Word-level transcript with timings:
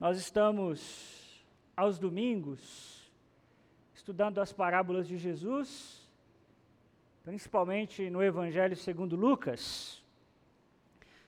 Nós 0.00 0.16
estamos 0.16 1.44
aos 1.76 1.98
domingos 1.98 3.12
estudando 3.92 4.40
as 4.40 4.50
parábolas 4.50 5.06
de 5.06 5.18
Jesus, 5.18 6.08
principalmente 7.22 8.08
no 8.08 8.22
Evangelho 8.22 8.74
segundo 8.74 9.14
Lucas. 9.14 10.02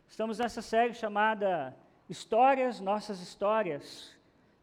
Estamos 0.08 0.38
nessa 0.38 0.62
série 0.62 0.95
chamada 0.95 1.77
Histórias, 2.08 2.80
Nossas 2.80 3.21
Histórias, 3.21 4.19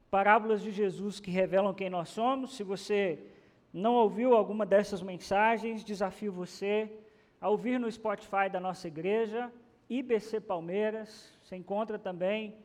parábolas 0.09 0.63
de 0.63 0.71
Jesus 0.71 1.19
que 1.19 1.29
revelam 1.29 1.71
quem 1.71 1.87
nós 1.91 2.09
somos. 2.09 2.55
Se 2.55 2.63
você 2.63 3.23
não 3.71 3.93
ouviu 3.93 4.33
alguma 4.33 4.65
dessas 4.65 5.03
mensagens, 5.03 5.83
desafio 5.83 6.31
você 6.31 6.91
a 7.39 7.47
ouvir 7.47 7.79
no 7.79 7.91
Spotify 7.91 8.49
da 8.51 8.59
nossa 8.59 8.87
igreja, 8.87 9.53
IBC 9.87 10.39
Palmeiras. 10.39 11.31
Você 11.43 11.55
encontra 11.55 11.99
também 11.99 12.55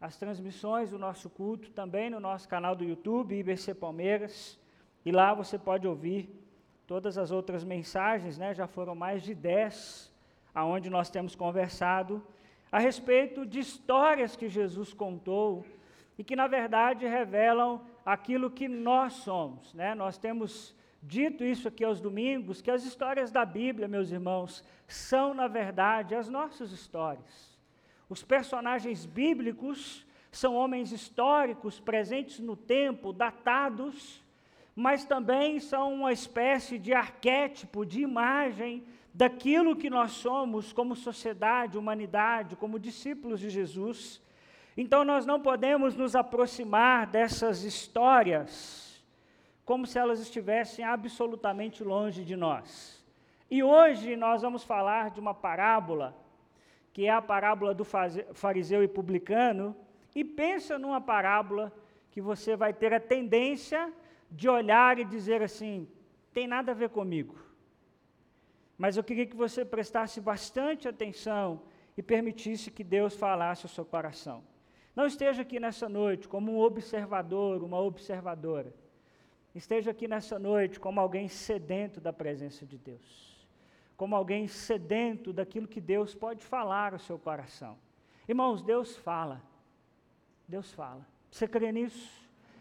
as 0.00 0.16
transmissões 0.16 0.90
do 0.90 0.98
nosso 0.98 1.28
culto 1.28 1.70
também 1.70 2.08
no 2.08 2.20
nosso 2.20 2.48
canal 2.48 2.76
do 2.76 2.84
YouTube, 2.84 3.36
IBC 3.36 3.74
Palmeiras, 3.74 4.58
e 5.04 5.10
lá 5.10 5.34
você 5.34 5.58
pode 5.58 5.86
ouvir 5.88 6.30
todas 6.86 7.18
as 7.18 7.30
outras 7.30 7.64
mensagens, 7.64 8.38
né? 8.38 8.54
Já 8.54 8.66
foram 8.66 8.94
mais 8.94 9.22
de 9.22 9.34
10 9.34 10.12
aonde 10.54 10.88
nós 10.88 11.10
temos 11.10 11.34
conversado 11.34 12.24
a 12.70 12.78
respeito 12.78 13.44
de 13.44 13.58
histórias 13.58 14.36
que 14.36 14.48
Jesus 14.48 14.92
contou 14.92 15.64
e 16.16 16.24
que 16.24 16.36
na 16.36 16.46
verdade 16.46 17.06
revelam 17.06 17.80
aquilo 18.04 18.50
que 18.50 18.68
nós 18.68 19.14
somos, 19.14 19.74
né? 19.74 19.94
Nós 19.94 20.16
temos 20.16 20.74
dito 21.02 21.44
isso 21.44 21.68
aqui 21.68 21.84
aos 21.84 22.00
domingos 22.00 22.62
que 22.62 22.70
as 22.70 22.84
histórias 22.84 23.30
da 23.30 23.44
Bíblia, 23.44 23.88
meus 23.88 24.10
irmãos, 24.10 24.64
são 24.86 25.34
na 25.34 25.48
verdade 25.48 26.14
as 26.14 26.28
nossas 26.28 26.70
histórias. 26.70 27.57
Os 28.08 28.22
personagens 28.22 29.04
bíblicos 29.04 30.06
são 30.30 30.54
homens 30.54 30.92
históricos 30.92 31.78
presentes 31.78 32.38
no 32.38 32.56
tempo, 32.56 33.12
datados, 33.12 34.22
mas 34.74 35.04
também 35.04 35.58
são 35.60 35.92
uma 35.92 36.12
espécie 36.12 36.78
de 36.78 36.94
arquétipo, 36.94 37.84
de 37.84 38.00
imagem 38.00 38.84
daquilo 39.12 39.76
que 39.76 39.90
nós 39.90 40.12
somos 40.12 40.72
como 40.72 40.94
sociedade, 40.94 41.76
humanidade, 41.76 42.56
como 42.56 42.78
discípulos 42.78 43.40
de 43.40 43.50
Jesus. 43.50 44.22
Então 44.76 45.04
nós 45.04 45.26
não 45.26 45.40
podemos 45.40 45.96
nos 45.96 46.14
aproximar 46.14 47.06
dessas 47.06 47.64
histórias 47.64 49.04
como 49.64 49.86
se 49.86 49.98
elas 49.98 50.20
estivessem 50.20 50.84
absolutamente 50.84 51.84
longe 51.84 52.24
de 52.24 52.36
nós. 52.36 53.04
E 53.50 53.62
hoje 53.62 54.16
nós 54.16 54.40
vamos 54.40 54.62
falar 54.62 55.10
de 55.10 55.20
uma 55.20 55.34
parábola 55.34 56.16
que 56.98 57.06
é 57.06 57.10
a 57.10 57.22
parábola 57.22 57.72
do 57.72 57.84
fariseu 57.84 58.82
e 58.82 58.88
publicano, 58.88 59.76
e 60.16 60.24
pensa 60.24 60.80
numa 60.80 61.00
parábola 61.00 61.72
que 62.10 62.20
você 62.20 62.56
vai 62.56 62.72
ter 62.72 62.92
a 62.92 62.98
tendência 62.98 63.92
de 64.28 64.48
olhar 64.48 64.98
e 64.98 65.04
dizer 65.04 65.40
assim: 65.40 65.86
tem 66.32 66.48
nada 66.48 66.72
a 66.72 66.74
ver 66.74 66.88
comigo. 66.88 67.36
Mas 68.76 68.96
eu 68.96 69.04
queria 69.04 69.26
que 69.26 69.36
você 69.36 69.64
prestasse 69.64 70.20
bastante 70.20 70.88
atenção 70.88 71.62
e 71.96 72.02
permitisse 72.02 72.68
que 72.68 72.82
Deus 72.82 73.14
falasse 73.14 73.64
ao 73.64 73.70
seu 73.70 73.84
coração. 73.84 74.42
Não 74.96 75.06
esteja 75.06 75.42
aqui 75.42 75.60
nessa 75.60 75.88
noite 75.88 76.26
como 76.26 76.50
um 76.50 76.58
observador, 76.58 77.62
uma 77.62 77.78
observadora. 77.78 78.74
Esteja 79.54 79.92
aqui 79.92 80.08
nessa 80.08 80.36
noite 80.36 80.80
como 80.80 80.98
alguém 80.98 81.28
sedento 81.28 82.00
da 82.00 82.12
presença 82.12 82.66
de 82.66 82.76
Deus 82.76 83.27
como 83.98 84.14
alguém 84.14 84.46
sedento 84.46 85.32
daquilo 85.32 85.66
que 85.66 85.80
Deus 85.80 86.14
pode 86.14 86.44
falar 86.44 86.92
ao 86.92 87.00
seu 87.00 87.18
coração. 87.18 87.76
Irmãos, 88.28 88.62
Deus 88.62 88.96
fala. 88.96 89.42
Deus 90.46 90.72
fala. 90.72 91.04
Você 91.28 91.48
crê 91.48 91.72
nisso? 91.72 92.08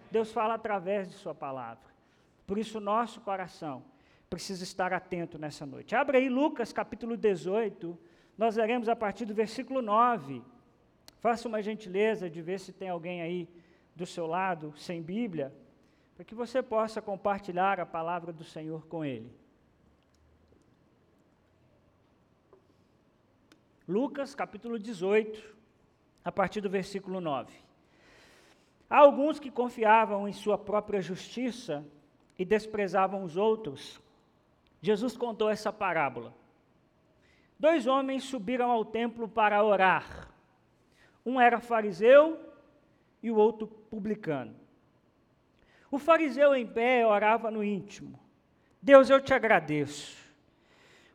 Deus 0.10 0.32
fala 0.32 0.56
através 0.56 1.08
de 1.08 1.14
Sua 1.14 1.36
palavra. 1.36 1.94
Por 2.48 2.58
isso, 2.58 2.80
nosso 2.80 3.22
coração 3.22 3.84
precisa 4.28 4.64
estar 4.64 4.92
atento 4.92 5.38
nessa 5.38 5.64
noite. 5.64 5.96
Abre 5.96 6.18
aí 6.18 6.28
Lucas 6.28 6.74
capítulo 6.74 7.16
18, 7.16 7.96
nós 8.36 8.56
leremos 8.56 8.90
a 8.90 8.96
partir 8.96 9.26
do 9.26 9.36
versículo 9.36 9.80
9. 9.80 10.42
Faça 11.20 11.48
uma 11.48 11.62
gentileza 11.62 12.28
de 12.28 12.42
ver 12.42 12.60
se 12.60 12.74
tem 12.74 12.90
alguém 12.90 13.22
aí 13.22 13.48
do 13.96 14.08
seu 14.08 14.26
lado 14.26 14.74
sem 14.76 15.04
Bíblia, 15.04 15.54
para 16.16 16.26
que 16.26 16.34
você 16.34 16.64
possa 16.64 17.00
compartilhar 17.00 17.80
a 17.80 17.86
palavra 17.86 18.34
do 18.34 18.44
Senhor 18.44 18.88
com 18.88 19.06
ele. 19.06 19.32
Lucas 23.88 24.36
capítulo 24.36 24.78
18, 24.78 25.56
a 26.26 26.30
partir 26.30 26.60
do 26.60 26.70
versículo 26.70 27.22
9. 27.22 27.54
Há 28.90 28.98
alguns 28.98 29.40
que 29.40 29.50
confiavam 29.50 30.28
em 30.28 30.34
sua 30.34 30.58
própria 30.58 31.02
justiça 31.02 31.86
e 32.38 32.44
desprezavam 32.44 33.24
os 33.24 33.38
outros. 33.38 34.02
Jesus 34.82 35.16
contou 35.16 35.50
essa 35.50 35.72
parábola. 35.72 36.34
Dois 37.58 37.88
homens 37.88 38.26
subiram 38.26 38.70
ao 38.70 38.84
templo 38.84 39.26
para 39.26 39.64
orar. 39.64 40.34
Um 41.26 41.40
era 41.40 41.62
fariseu 41.62 42.38
e 43.24 43.32
o 43.32 43.38
outro 43.38 43.68
publicano. 43.68 44.54
O 45.90 45.98
fariseu 45.98 46.54
em 46.54 46.68
pé 46.68 47.08
orava 47.08 47.50
no 47.50 47.64
íntimo: 47.64 48.20
Deus, 48.82 49.10
eu 49.10 49.22
te 49.22 49.34
agradeço 49.34 50.27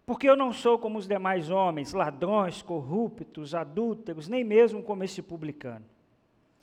porque 0.04 0.28
eu 0.28 0.36
não 0.36 0.52
sou 0.52 0.78
como 0.78 0.98
os 0.98 1.06
demais 1.06 1.50
homens, 1.50 1.92
ladrões, 1.92 2.60
corruptos, 2.60 3.54
adúlteros, 3.54 4.28
nem 4.28 4.42
mesmo 4.42 4.82
como 4.82 5.04
esse 5.04 5.22
publicano. 5.22 5.84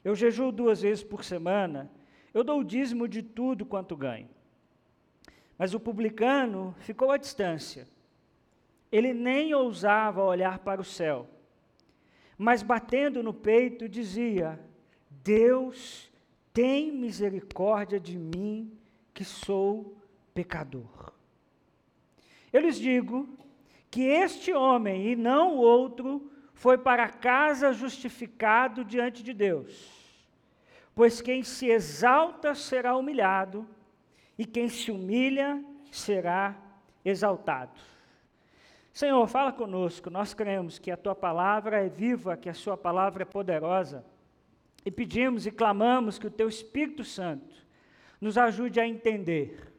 Eu 0.04 0.16
jejuo 0.16 0.52
duas 0.52 0.82
vezes 0.82 1.04
por 1.04 1.24
semana, 1.24 1.90
eu 2.34 2.44
dou 2.44 2.60
o 2.60 2.64
dízimo 2.64 3.08
de 3.08 3.24
tudo 3.24 3.66
quanto 3.66 3.96
ganho. 3.96 4.30
Mas 5.58 5.74
o 5.74 5.80
publicano 5.80 6.76
ficou 6.80 7.12
à 7.12 7.18
distância. 7.18 7.88
Ele 8.92 9.14
nem 9.14 9.54
ousava 9.54 10.24
olhar 10.24 10.60
para 10.60 10.82
o 10.82 10.86
céu, 10.86 11.28
mas 12.38 12.64
batendo 12.64 13.22
no 13.22 13.34
peito 13.34 13.88
dizia: 13.88 14.60
Deus, 15.10 16.10
tem 16.54 16.92
misericórdia 16.92 18.00
de 18.00 18.18
mim, 18.18 18.72
que 19.14 19.24
sou 19.24 19.98
pecador. 20.34 21.14
Eu 22.52 22.62
lhes 22.62 22.80
digo 22.80 23.28
que 23.92 24.04
este 24.04 24.54
homem 24.54 25.08
e 25.08 25.16
não 25.16 25.56
o 25.56 25.60
outro 25.60 26.32
foi 26.54 26.78
para 26.78 27.08
casa 27.08 27.72
justificado 27.72 28.84
diante 28.84 29.24
de 29.24 29.34
Deus. 29.34 29.98
Pois 30.94 31.22
quem 31.22 31.44
se 31.44 31.68
exalta 31.68 32.54
será 32.54 32.96
humilhado, 32.98 33.68
e 34.38 34.46
quem 34.46 34.68
se 34.68 34.92
humilha 34.92 35.64
será 35.92 36.56
exaltado. 37.04 37.80
Senhor, 38.92 39.26
fala 39.28 39.54
conosco. 39.54 40.10
Nós 40.10 40.34
cremos 40.34 40.78
que 40.78 40.92
a 40.92 40.98
tua 40.98 41.16
palavra 41.16 41.86
é 41.86 41.90
viva, 41.90 42.36
que 42.36 42.50
a 42.50 42.54
sua 42.54 42.76
palavra 42.76 43.24
é 43.24 43.26
poderosa. 43.26 44.04
E 44.86 44.92
pedimos 44.92 45.46
e 45.46 45.52
clamamos 45.52 46.18
que 46.18 46.28
o 46.28 46.32
teu 46.32 46.50
Espírito 46.50 47.04
Santo 47.04 47.56
nos 48.20 48.38
ajude 48.38 48.80
a 48.80 48.88
entender 48.88 49.74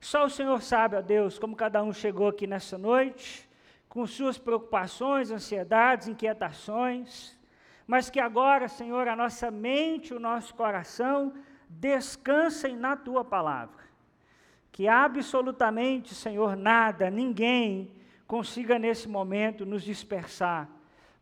só 0.00 0.24
o 0.24 0.30
Senhor 0.30 0.62
sabe, 0.62 0.96
ó 0.96 1.02
Deus, 1.02 1.38
como 1.38 1.54
cada 1.54 1.82
um 1.82 1.92
chegou 1.92 2.28
aqui 2.28 2.46
nessa 2.46 2.78
noite, 2.78 3.48
com 3.88 4.06
suas 4.06 4.38
preocupações, 4.38 5.30
ansiedades, 5.30 6.08
inquietações, 6.08 7.38
mas 7.86 8.08
que 8.08 8.18
agora, 8.18 8.66
Senhor, 8.68 9.08
a 9.08 9.16
nossa 9.16 9.50
mente, 9.50 10.14
o 10.14 10.20
nosso 10.20 10.54
coração 10.54 11.34
descansem 11.68 12.76
na 12.76 12.96
tua 12.96 13.24
palavra. 13.24 13.84
Que 14.72 14.88
absolutamente, 14.88 16.14
Senhor, 16.14 16.56
nada, 16.56 17.10
ninguém 17.10 17.92
consiga 18.26 18.78
nesse 18.78 19.08
momento 19.08 19.66
nos 19.66 19.82
dispersar, 19.82 20.68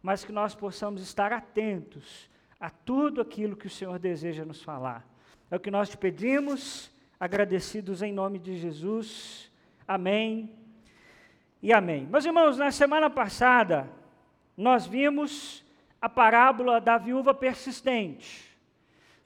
mas 0.03 0.25
que 0.25 0.31
nós 0.31 0.55
possamos 0.55 1.03
estar 1.03 1.33
atentos 1.33 2.31
a 2.61 2.71
tudo 2.71 3.21
aquilo 3.21 3.57
que 3.57 3.67
o 3.67 3.71
Senhor 3.71 3.99
deseja 3.99 4.45
nos 4.45 4.63
falar. 4.63 5.05
É 5.51 5.57
o 5.57 5.61
que 5.61 5.71
nós 5.71 5.89
te 5.89 5.97
pedimos 5.97 6.93
agradecidos 7.19 8.03
em 8.03 8.13
nome 8.13 8.39
de 8.39 8.57
Jesus. 8.57 9.51
Amém 9.87 10.55
e 11.63 11.73
amém. 11.73 12.07
Meus 12.07 12.25
irmãos, 12.25 12.57
na 12.57 12.71
semana 12.71 13.09
passada, 13.11 13.89
nós 14.57 14.87
vimos 14.87 15.65
a 16.01 16.09
parábola 16.09 16.81
da 16.81 16.99
viúva 16.99 17.35
persistente. 17.35 18.47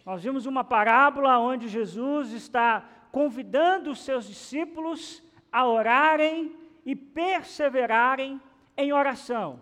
Nós 0.05 0.23
vimos 0.23 0.47
uma 0.47 0.65
parábola 0.65 1.39
onde 1.39 1.69
Jesus 1.69 2.33
está 2.33 2.89
convidando 3.11 3.91
os 3.91 4.05
seus 4.05 4.27
discípulos 4.27 5.23
a 5.51 5.67
orarem 5.67 6.57
e 6.85 6.97
perseverarem 6.97 8.41
em 8.77 8.93
oração 8.93 9.61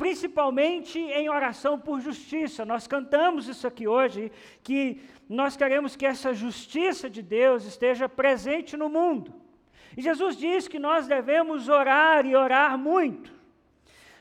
principalmente 0.00 0.98
em 0.98 1.28
oração 1.28 1.78
por 1.78 2.00
justiça. 2.00 2.64
Nós 2.64 2.86
cantamos 2.86 3.48
isso 3.48 3.66
aqui 3.66 3.86
hoje, 3.86 4.32
que 4.62 4.98
nós 5.28 5.58
queremos 5.58 5.94
que 5.94 6.06
essa 6.06 6.32
justiça 6.32 7.10
de 7.10 7.20
Deus 7.20 7.66
esteja 7.66 8.08
presente 8.08 8.78
no 8.78 8.88
mundo. 8.88 9.34
E 9.94 10.00
Jesus 10.00 10.38
diz 10.38 10.66
que 10.66 10.78
nós 10.78 11.06
devemos 11.06 11.68
orar 11.68 12.24
e 12.24 12.34
orar 12.34 12.78
muito. 12.78 13.30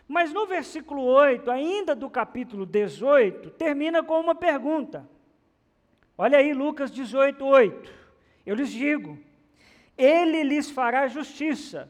Mas 0.05 0.33
no 0.33 0.45
versículo 0.45 1.01
8, 1.01 1.49
ainda 1.49 1.95
do 1.95 2.09
capítulo 2.09 2.65
18, 2.65 3.51
termina 3.51 4.03
com 4.03 4.19
uma 4.19 4.35
pergunta. 4.35 5.09
Olha 6.17 6.39
aí, 6.39 6.53
Lucas 6.53 6.91
18, 6.91 7.45
8. 7.45 7.93
Eu 8.45 8.53
lhes 8.53 8.69
digo: 8.69 9.17
Ele 9.97 10.43
lhes 10.43 10.69
fará 10.69 11.07
justiça 11.07 11.89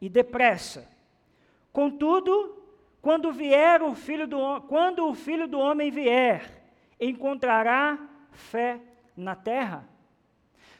e 0.00 0.08
depressa. 0.08 0.90
Contudo, 1.72 2.61
quando 3.02 3.32
vier 3.32 3.82
o 3.82 3.94
filho 3.94 4.28
do 4.28 4.60
quando 4.62 5.08
o 5.08 5.14
filho 5.14 5.48
do 5.48 5.58
homem 5.58 5.90
vier, 5.90 6.62
encontrará 7.00 7.98
fé 8.30 8.80
na 9.16 9.34
terra? 9.34 9.92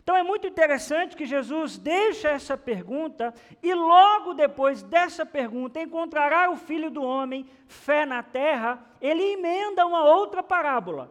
Então 0.03 0.17
é 0.17 0.23
muito 0.23 0.47
interessante 0.47 1.17
que 1.17 1.27
Jesus 1.27 1.79
deixa 1.79 2.29
essa 2.29 2.57
pergunta 2.57 3.35
e 3.63 3.75
logo 3.75 4.35
depois 4.35 4.83
dessa 4.83 5.27
pergunta, 5.27 5.81
encontrará 5.81 6.51
o 6.51 6.57
filho 6.57 6.91
do 6.91 7.03
homem 7.03 7.47
fé 7.67 8.07
na 8.07 8.23
terra, 8.23 8.85
ele 9.01 9.23
emenda 9.23 9.87
uma 9.87 10.05
outra 10.05 10.43
parábola, 10.43 11.11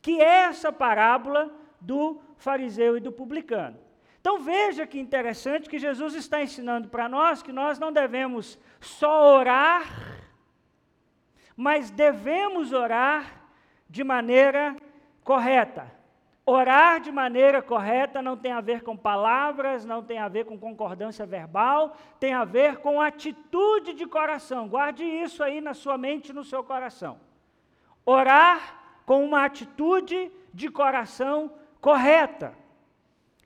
que 0.00 0.20
é 0.20 0.44
essa 0.44 0.72
parábola 0.72 1.52
do 1.80 2.20
fariseu 2.36 2.96
e 2.96 3.00
do 3.00 3.12
publicano. 3.12 3.78
Então 4.20 4.38
veja 4.38 4.86
que 4.86 5.00
interessante 5.00 5.68
que 5.68 5.78
Jesus 5.78 6.14
está 6.14 6.40
ensinando 6.40 6.88
para 6.88 7.08
nós 7.08 7.42
que 7.42 7.52
nós 7.52 7.78
não 7.78 7.92
devemos 7.92 8.58
só 8.80 9.36
orar, 9.36 10.21
mas 11.56 11.90
devemos 11.90 12.72
orar 12.72 13.42
de 13.88 14.02
maneira 14.02 14.76
correta. 15.22 15.90
Orar 16.44 17.00
de 17.00 17.12
maneira 17.12 17.62
correta 17.62 18.20
não 18.20 18.36
tem 18.36 18.50
a 18.50 18.60
ver 18.60 18.82
com 18.82 18.96
palavras, 18.96 19.84
não 19.84 20.02
tem 20.02 20.18
a 20.18 20.26
ver 20.28 20.44
com 20.44 20.58
concordância 20.58 21.24
verbal, 21.24 21.96
tem 22.18 22.32
a 22.32 22.44
ver 22.44 22.78
com 22.78 23.00
atitude 23.00 23.92
de 23.94 24.06
coração. 24.06 24.66
Guarde 24.66 25.04
isso 25.04 25.42
aí 25.42 25.60
na 25.60 25.72
sua 25.72 25.96
mente 25.96 26.32
no 26.32 26.42
seu 26.42 26.64
coração. 26.64 27.20
Orar 28.04 28.82
com 29.06 29.24
uma 29.24 29.44
atitude 29.44 30.32
de 30.52 30.68
coração 30.68 31.52
correta. 31.80 32.54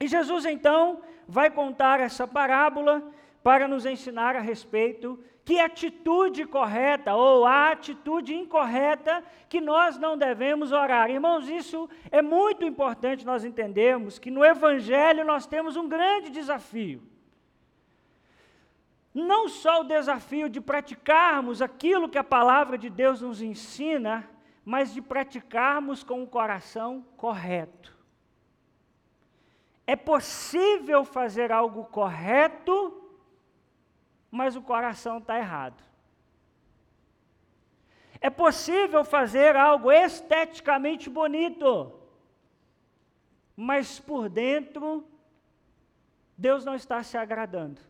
E 0.01 0.07
Jesus 0.07 0.47
então 0.47 1.01
vai 1.29 1.51
contar 1.51 2.01
essa 2.01 2.27
parábola 2.27 3.03
para 3.43 3.69
nos 3.69 3.85
ensinar 3.85 4.37
a 4.37 4.41
respeito 4.41 5.23
que 5.47 5.61
atitude 5.61 6.45
correta 6.45 7.15
ou 7.15 7.47
a 7.47 7.71
atitude 7.71 8.35
incorreta 8.35 9.23
que 9.49 9.61
nós 9.61 9.97
não 9.97 10.19
devemos 10.19 10.73
orar. 10.73 11.09
Irmãos, 11.09 11.49
isso 11.49 11.89
é 12.11 12.21
muito 12.21 12.65
importante 12.65 13.25
nós 13.25 13.45
entendermos 13.45 14.19
que 14.19 14.29
no 14.29 14.45
Evangelho 14.45 15.25
nós 15.25 15.47
temos 15.47 15.77
um 15.77 15.89
grande 15.89 16.31
desafio. 16.31 17.01
Não 19.15 19.49
só 19.49 19.83
o 19.83 19.85
desafio 19.85 20.49
de 20.49 20.61
praticarmos 20.61 21.63
aquilo 21.63 22.09
que 22.09 22.19
a 22.19 22.25
palavra 22.25 22.77
de 22.77 22.91
Deus 22.91 23.21
nos 23.21 23.41
ensina, 23.41 24.29
mas 24.65 24.93
de 24.93 25.01
praticarmos 25.01 26.03
com 26.03 26.25
o 26.25 26.27
coração 26.27 27.07
correto. 27.17 27.97
É 29.87 29.95
possível 29.95 31.05
fazer 31.05 31.53
algo 31.53 31.85
correto 31.85 33.06
mas 34.37 34.55
o 34.55 34.61
coração 34.61 35.17
está 35.19 35.39
errado. 35.39 35.83
É 38.21 38.29
possível 38.29 39.03
fazer 39.05 39.57
algo 39.57 39.91
esteticamente 39.91 41.09
bonito, 41.09 41.93
mas 43.57 43.99
por 43.99 44.29
dentro, 44.29 45.07
Deus 46.37 46.65
não 46.65 46.75
está 46.75 47.03
se 47.03 47.17
agradando. 47.17 47.81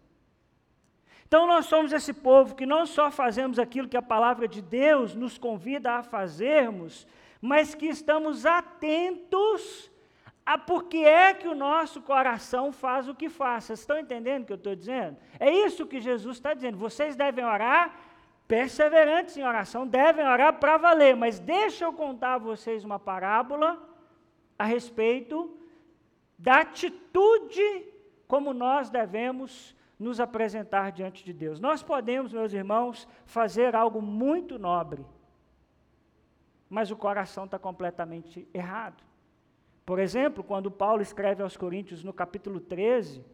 Então 1.26 1.46
nós 1.48 1.66
somos 1.66 1.92
esse 1.92 2.12
povo 2.12 2.54
que 2.54 2.64
não 2.64 2.86
só 2.86 3.10
fazemos 3.10 3.58
aquilo 3.58 3.88
que 3.88 3.96
a 3.96 4.02
palavra 4.02 4.46
de 4.46 4.62
Deus 4.62 5.16
nos 5.16 5.36
convida 5.36 5.94
a 5.94 6.02
fazermos, 6.04 7.06
mas 7.40 7.74
que 7.74 7.86
estamos 7.86 8.46
atentos 8.46 9.90
a 10.46 10.56
por 10.56 10.84
que 10.84 11.04
é 11.04 11.34
que 11.34 11.48
o 11.48 11.56
nosso 11.56 12.00
coração 12.00 12.70
faz 12.70 13.08
o 13.08 13.14
que 13.14 13.28
faz. 13.28 13.64
Vocês 13.64 13.80
estão 13.80 13.98
entendendo 13.98 14.44
o 14.44 14.46
que 14.46 14.52
eu 14.52 14.56
estou 14.56 14.76
dizendo? 14.76 15.16
É 15.40 15.50
isso 15.50 15.84
que 15.84 16.00
Jesus 16.00 16.36
está 16.36 16.54
dizendo. 16.54 16.78
Vocês 16.78 17.16
devem 17.16 17.44
orar 17.44 17.96
perseverantes 18.46 19.36
em 19.36 19.42
oração, 19.42 19.84
devem 19.84 20.24
orar 20.24 20.52
para 20.60 20.76
valer. 20.76 21.16
Mas 21.16 21.40
deixa 21.40 21.84
eu 21.84 21.92
contar 21.92 22.34
a 22.34 22.38
vocês 22.38 22.84
uma 22.84 22.98
parábola 22.98 23.76
a 24.56 24.64
respeito 24.64 25.58
da 26.38 26.60
atitude 26.60 27.84
como 28.28 28.54
nós 28.54 28.88
devemos 28.88 29.74
nos 29.98 30.20
apresentar 30.20 30.92
diante 30.92 31.24
de 31.24 31.32
Deus. 31.32 31.58
Nós 31.58 31.82
podemos, 31.82 32.32
meus 32.32 32.52
irmãos, 32.52 33.08
fazer 33.24 33.74
algo 33.74 34.00
muito 34.00 34.60
nobre, 34.60 35.04
mas 36.68 36.92
o 36.92 36.96
coração 36.96 37.46
está 37.46 37.58
completamente 37.58 38.48
errado. 38.54 39.02
Por 39.86 40.00
exemplo, 40.00 40.42
quando 40.42 40.68
Paulo 40.68 41.00
escreve 41.00 41.44
aos 41.44 41.56
Coríntios 41.56 42.02
no 42.02 42.12
capítulo 42.12 42.58
13, 42.58 43.24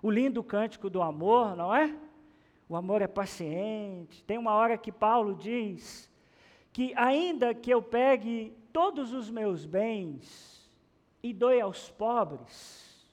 o 0.00 0.08
lindo 0.08 0.44
cântico 0.44 0.88
do 0.88 1.02
amor, 1.02 1.56
não 1.56 1.74
é? 1.74 1.92
O 2.68 2.76
amor 2.76 3.02
é 3.02 3.08
paciente. 3.08 4.22
Tem 4.22 4.38
uma 4.38 4.54
hora 4.54 4.78
que 4.78 4.92
Paulo 4.92 5.34
diz 5.34 6.08
que, 6.72 6.94
ainda 6.94 7.52
que 7.52 7.68
eu 7.68 7.82
pegue 7.82 8.56
todos 8.72 9.12
os 9.12 9.28
meus 9.28 9.66
bens 9.66 10.70
e 11.20 11.32
doe 11.32 11.60
aos 11.60 11.90
pobres, 11.90 13.04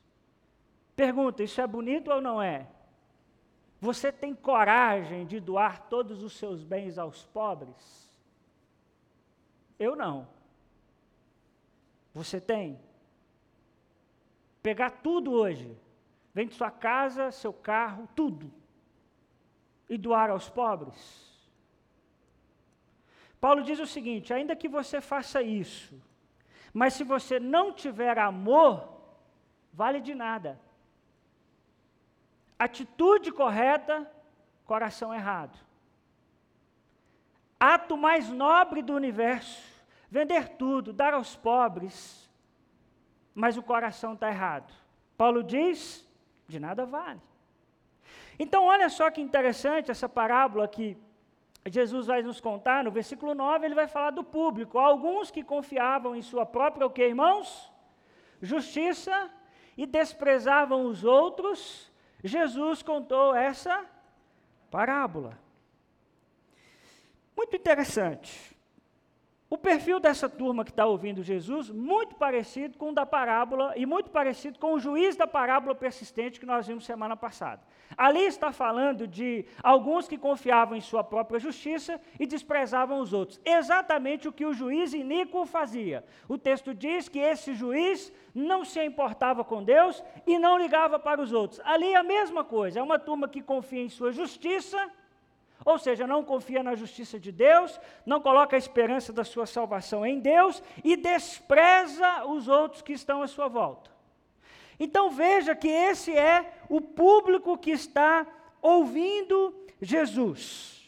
pergunta: 0.95 1.41
isso 1.41 1.59
é 1.59 1.65
bonito 1.65 2.12
ou 2.12 2.21
não 2.21 2.39
é? 2.39 2.68
Você 3.79 4.12
tem 4.12 4.35
coragem 4.35 5.25
de 5.25 5.39
doar 5.39 5.89
todos 5.89 6.21
os 6.21 6.33
seus 6.33 6.63
bens 6.63 7.00
aos 7.00 7.25
pobres? 7.25 8.15
Eu 9.79 9.95
não. 9.95 10.27
Você 12.13 12.40
tem? 12.42 12.80
Pegar 14.62 14.92
tudo 14.92 15.31
hoje, 15.31 15.78
vende 16.34 16.54
sua 16.54 16.69
casa, 16.69 17.31
seu 17.31 17.54
carro, 17.54 18.08
tudo, 18.16 18.52
e 19.90 19.98
doar 19.98 20.30
aos 20.30 20.50
pobres. 20.50 21.31
Paulo 23.40 23.63
diz 23.63 23.80
o 23.80 23.88
seguinte: 23.88 24.34
ainda 24.34 24.56
que 24.56 24.68
você 24.68 25.02
faça 25.02 25.42
isso, 25.42 26.00
mas 26.74 26.94
se 26.94 27.04
você 27.04 27.40
não 27.40 27.74
tiver 27.74 28.19
amor, 28.19 29.02
vale 29.74 30.00
de 30.00 30.14
nada. 30.14 30.60
Atitude 32.60 33.31
correta, 33.31 34.10
coração 34.66 35.12
errado. 35.14 35.57
Ato 37.60 37.98
mais 37.98 38.30
nobre 38.30 38.84
do 38.84 38.94
universo 38.94 39.70
vender 40.12 40.50
tudo, 40.50 40.92
dar 40.92 41.13
aos 41.13 41.36
pobres, 41.38 42.30
mas 43.33 43.57
o 43.57 43.64
coração 43.64 44.14
está 44.14 44.28
errado. 44.30 44.71
Paulo 45.18 45.42
diz: 45.42 46.06
de 46.47 46.59
nada 46.59 46.85
vale. 46.85 47.21
Então, 48.38 48.66
olha 48.66 48.90
só 48.90 49.09
que 49.09 49.21
interessante 49.21 49.90
essa 49.90 50.09
parábola 50.09 50.68
que 50.68 50.97
Jesus 51.66 52.07
vai 52.07 52.21
nos 52.21 52.42
contar, 52.42 52.83
no 52.83 52.92
versículo 52.92 53.33
9, 53.33 53.66
ele 53.66 53.76
vai 53.76 53.88
falar 53.88 54.12
do 54.12 54.24
público. 54.24 54.78
Alguns 54.78 55.31
que 55.31 55.44
confiavam 55.44 56.16
em 56.16 56.21
sua 56.21 56.45
própria, 56.45 56.85
o 56.85 56.90
que, 56.90 57.04
irmãos? 57.04 57.71
Justiça 58.42 59.31
e 59.78 59.85
desprezavam 59.85 60.85
os 60.85 61.04
outros. 61.04 61.92
Jesus 62.24 62.81
contou 62.81 63.35
essa 63.35 63.85
parábola. 64.71 65.38
Muito 67.38 67.56
interessante. 67.56 68.57
O 69.54 69.58
perfil 69.58 70.00
dessa 70.00 70.30
turma 70.30 70.64
que 70.64 70.72
está 70.72 70.86
ouvindo 70.86 71.22
Jesus, 71.22 71.70
muito 71.70 72.16
parecido 72.16 72.78
com 72.78 72.92
o 72.92 72.94
da 72.94 73.06
parábola 73.06 73.74
e 73.76 73.86
muito 73.86 74.10
parecido 74.10 74.58
com 74.58 74.76
o 74.76 74.80
juiz 74.80 75.18
da 75.18 75.28
parábola 75.28 75.76
persistente 75.76 76.40
que 76.40 76.46
nós 76.46 76.68
vimos 76.68 76.86
semana 76.86 77.18
passada. 77.18 77.62
Ali 77.98 78.22
está 78.22 78.54
falando 78.54 79.06
de 79.06 79.44
alguns 79.62 80.08
que 80.08 80.18
confiavam 80.18 80.78
em 80.78 80.80
sua 80.80 81.04
própria 81.04 81.38
justiça 81.38 82.00
e 82.18 82.26
desprezavam 82.26 83.02
os 83.02 83.12
outros. 83.12 83.42
Exatamente 83.44 84.26
o 84.26 84.31
que 84.31 84.46
o 84.46 84.54
juiz 84.54 84.94
iníquo 84.94 85.46
fazia. 85.46 86.06
O 86.30 86.38
texto 86.38 86.74
diz 86.74 87.10
que 87.10 87.20
esse 87.20 87.54
juiz 87.54 88.10
não 88.34 88.64
se 88.64 88.81
importava 88.81 89.44
com 89.44 89.62
Deus 89.62 90.02
e 90.26 90.40
não 90.40 90.58
ligava 90.58 90.98
para 90.98 91.22
os 91.22 91.34
outros. 91.34 91.60
Ali 91.66 91.92
é 91.92 91.98
a 91.98 92.04
mesma 92.04 92.46
coisa, 92.46 92.80
é 92.80 92.81
uma 92.81 92.98
turma 92.98 93.28
que 93.28 93.42
confia 93.42 93.84
em 93.84 93.90
sua 93.90 94.14
justiça 94.14 94.90
ou 95.63 95.77
seja, 95.77 96.07
não 96.07 96.23
confia 96.23 96.63
na 96.63 96.75
justiça 96.75 97.19
de 97.19 97.31
Deus, 97.31 97.80
não 98.06 98.19
coloca 98.19 98.56
a 98.56 98.59
esperança 98.59 99.13
da 99.13 99.23
sua 99.23 99.45
salvação 99.45 100.06
em 100.06 100.19
Deus 100.19 100.61
e 100.83 100.95
despreza 100.95 102.25
os 102.25 102.47
outros 102.47 102.81
que 102.81 102.94
estão 102.94 103.21
à 103.21 103.27
sua 103.27 103.47
volta. 103.47 103.91
Então 104.80 105.11
veja 105.11 105.56
que 105.56 105.68
esse 105.68 106.15
é 106.18 106.53
o 106.68 106.81
público 106.81 107.57
que 107.57 107.71
está 107.71 108.25
ouvindo 108.61 109.53
Jesus. 109.80 110.81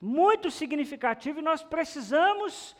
Muito 0.00 0.50
significativo 0.50 1.40
e 1.40 1.42
nós 1.42 1.62
precisamos 1.62 2.76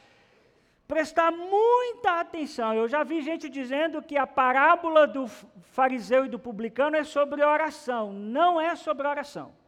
prestar 0.86 1.32
muita 1.32 2.20
atenção. 2.20 2.74
Eu 2.74 2.86
já 2.86 3.02
vi 3.02 3.22
gente 3.22 3.48
dizendo 3.48 4.02
que 4.02 4.16
a 4.16 4.26
parábola 4.26 5.06
do 5.06 5.26
fariseu 5.72 6.26
e 6.26 6.28
do 6.28 6.38
publicano 6.38 6.96
é 6.96 7.02
sobre 7.02 7.42
oração. 7.42 8.12
Não 8.12 8.60
é 8.60 8.76
sobre 8.76 9.08
oração. 9.08 9.63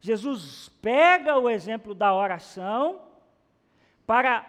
Jesus 0.00 0.68
pega 0.80 1.38
o 1.38 1.50
exemplo 1.50 1.94
da 1.94 2.14
oração 2.14 3.00
para 4.06 4.46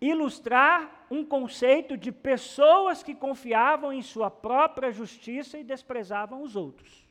ilustrar 0.00 1.06
um 1.10 1.24
conceito 1.24 1.96
de 1.96 2.12
pessoas 2.12 3.02
que 3.02 3.14
confiavam 3.14 3.92
em 3.92 4.02
sua 4.02 4.30
própria 4.30 4.90
justiça 4.90 5.58
e 5.58 5.64
desprezavam 5.64 6.42
os 6.42 6.56
outros. 6.56 7.06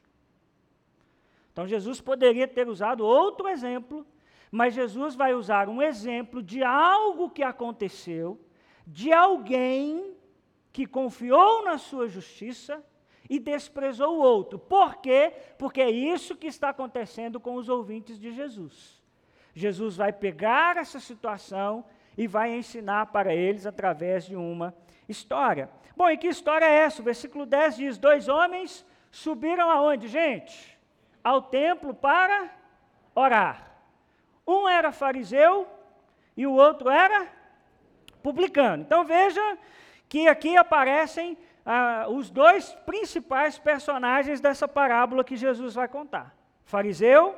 Então 1.51 1.67
Jesus 1.67 2.01
poderia 2.01 2.47
ter 2.47 2.67
usado 2.67 3.05
outro 3.05 3.47
exemplo, 3.47 4.05
mas 4.51 4.73
Jesus 4.73 5.15
vai 5.15 5.33
usar 5.33 5.69
um 5.69 5.81
exemplo 5.81 6.41
de 6.41 6.63
algo 6.63 7.29
que 7.29 7.43
aconteceu, 7.43 8.39
de 8.85 9.11
alguém 9.11 10.15
que 10.71 10.85
confiou 10.85 11.63
na 11.63 11.77
sua 11.77 12.07
justiça 12.07 12.83
e 13.29 13.39
desprezou 13.39 14.17
o 14.17 14.21
outro. 14.21 14.59
Por 14.59 14.97
quê? 14.97 15.33
Porque 15.57 15.81
é 15.81 15.89
isso 15.89 16.35
que 16.35 16.47
está 16.47 16.69
acontecendo 16.69 17.39
com 17.39 17.55
os 17.55 17.69
ouvintes 17.69 18.19
de 18.19 18.31
Jesus. 18.31 19.01
Jesus 19.53 19.95
vai 19.97 20.11
pegar 20.11 20.77
essa 20.77 20.99
situação 20.99 21.85
e 22.17 22.27
vai 22.27 22.51
ensinar 22.51 23.07
para 23.07 23.33
eles 23.33 23.65
através 23.65 24.25
de 24.25 24.35
uma 24.35 24.75
história. 25.07 25.69
Bom, 25.95 26.09
e 26.09 26.17
que 26.17 26.27
história 26.27 26.65
é 26.65 26.79
essa? 26.79 27.01
O 27.01 27.05
versículo 27.05 27.45
10 27.45 27.75
diz: 27.75 27.97
Dois 27.97 28.27
homens 28.27 28.85
subiram 29.11 29.69
aonde, 29.69 30.07
gente? 30.07 30.77
Ao 31.23 31.41
templo 31.41 31.93
para 31.93 32.51
orar. 33.15 33.71
Um 34.45 34.67
era 34.67 34.91
fariseu 34.91 35.67
e 36.35 36.45
o 36.45 36.53
outro 36.53 36.89
era 36.89 37.27
publicano. 38.21 38.83
Então 38.83 39.05
veja 39.05 39.57
que 40.09 40.27
aqui 40.27 40.57
aparecem 40.57 41.37
ah, 41.65 42.07
os 42.09 42.29
dois 42.29 42.73
principais 42.85 43.57
personagens 43.57 44.41
dessa 44.41 44.67
parábola 44.67 45.23
que 45.23 45.37
Jesus 45.37 45.73
vai 45.73 45.87
contar: 45.87 46.35
fariseu 46.65 47.35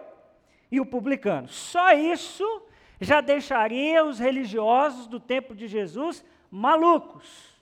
e 0.72 0.79
o 0.79 0.86
publicano. 0.86 1.48
Só 1.48 1.91
isso 1.94 2.63
já 3.00 3.22
deixaria 3.22 4.03
os 4.03 4.20
religiosos 4.20 5.08
do 5.08 5.20
tempo 5.20 5.53
de 5.53 5.67
Jesus 5.67 6.24
malucos. 6.50 7.53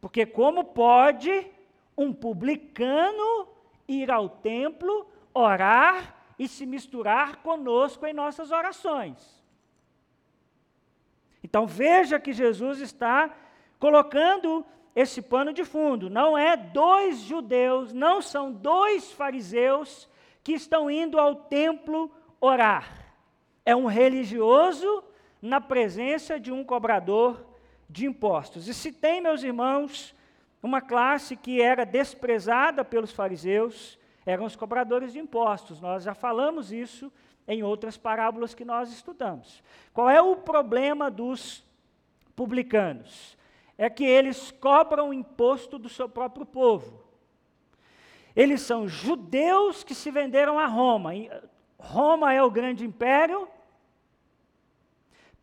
Porque 0.00 0.26
como 0.26 0.64
pode 0.64 1.46
um 1.96 2.12
publicano 2.12 3.48
ir 3.86 4.10
ao 4.10 4.28
templo, 4.28 5.10
orar 5.32 6.14
e 6.38 6.46
se 6.46 6.66
misturar 6.66 7.36
conosco 7.36 8.06
em 8.06 8.12
nossas 8.12 8.50
orações? 8.50 9.38
Então 11.42 11.66
veja 11.66 12.20
que 12.20 12.32
Jesus 12.32 12.80
está 12.80 13.34
colocando 13.78 14.64
esse 15.00 15.22
pano 15.22 15.52
de 15.52 15.64
fundo. 15.64 16.10
Não 16.10 16.36
é 16.36 16.56
dois 16.56 17.20
judeus, 17.20 17.92
não 17.92 18.20
são 18.20 18.50
dois 18.50 19.12
fariseus 19.12 20.08
que 20.42 20.52
estão 20.52 20.90
indo 20.90 21.20
ao 21.20 21.36
templo 21.36 22.10
orar. 22.40 23.14
É 23.64 23.76
um 23.76 23.86
religioso 23.86 25.04
na 25.40 25.60
presença 25.60 26.40
de 26.40 26.50
um 26.50 26.64
cobrador 26.64 27.46
de 27.88 28.06
impostos. 28.06 28.66
E 28.66 28.74
se 28.74 28.90
tem, 28.90 29.20
meus 29.20 29.44
irmãos, 29.44 30.12
uma 30.60 30.80
classe 30.80 31.36
que 31.36 31.62
era 31.62 31.86
desprezada 31.86 32.84
pelos 32.84 33.12
fariseus, 33.12 33.96
eram 34.26 34.46
os 34.46 34.56
cobradores 34.56 35.12
de 35.12 35.20
impostos. 35.20 35.80
Nós 35.80 36.02
já 36.02 36.12
falamos 36.12 36.72
isso 36.72 37.12
em 37.46 37.62
outras 37.62 37.96
parábolas 37.96 38.52
que 38.52 38.64
nós 38.64 38.92
estudamos. 38.92 39.62
Qual 39.94 40.10
é 40.10 40.20
o 40.20 40.34
problema 40.34 41.08
dos 41.08 41.64
publicanos? 42.34 43.37
É 43.78 43.88
que 43.88 44.04
eles 44.04 44.50
cobram 44.50 45.10
o 45.10 45.14
imposto 45.14 45.78
do 45.78 45.88
seu 45.88 46.08
próprio 46.08 46.44
povo. 46.44 47.00
Eles 48.34 48.60
são 48.60 48.88
judeus 48.88 49.84
que 49.84 49.94
se 49.94 50.10
venderam 50.10 50.58
a 50.58 50.66
Roma. 50.66 51.12
Roma 51.78 52.34
é 52.34 52.42
o 52.42 52.50
grande 52.50 52.84
império. 52.84 53.48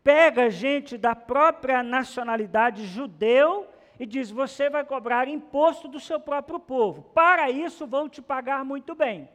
Pega 0.03 0.49
gente 0.49 0.97
da 0.97 1.15
própria 1.15 1.81
nacionalidade 1.81 2.85
judeu 2.85 3.67
e 3.97 4.05
diz: 4.05 4.29
Você 4.29 4.69
vai 4.69 4.83
cobrar 4.83 5.27
imposto 5.29 5.87
do 5.87 5.99
seu 5.99 6.19
próprio 6.19 6.59
povo. 6.59 7.01
Para 7.01 7.49
isso, 7.49 7.87
vou 7.87 8.09
te 8.09 8.21
pagar 8.21 8.63
muito 8.65 8.93
bem. 8.93 9.29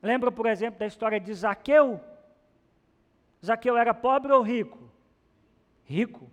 Lembra, 0.00 0.30
por 0.30 0.46
exemplo, 0.46 0.78
da 0.78 0.86
história 0.86 1.18
de 1.18 1.34
Zaqueu? 1.34 2.00
Zaqueu 3.44 3.76
era 3.76 3.92
pobre 3.92 4.32
ou 4.32 4.42
rico? 4.42 4.78
Rico. 5.84 6.30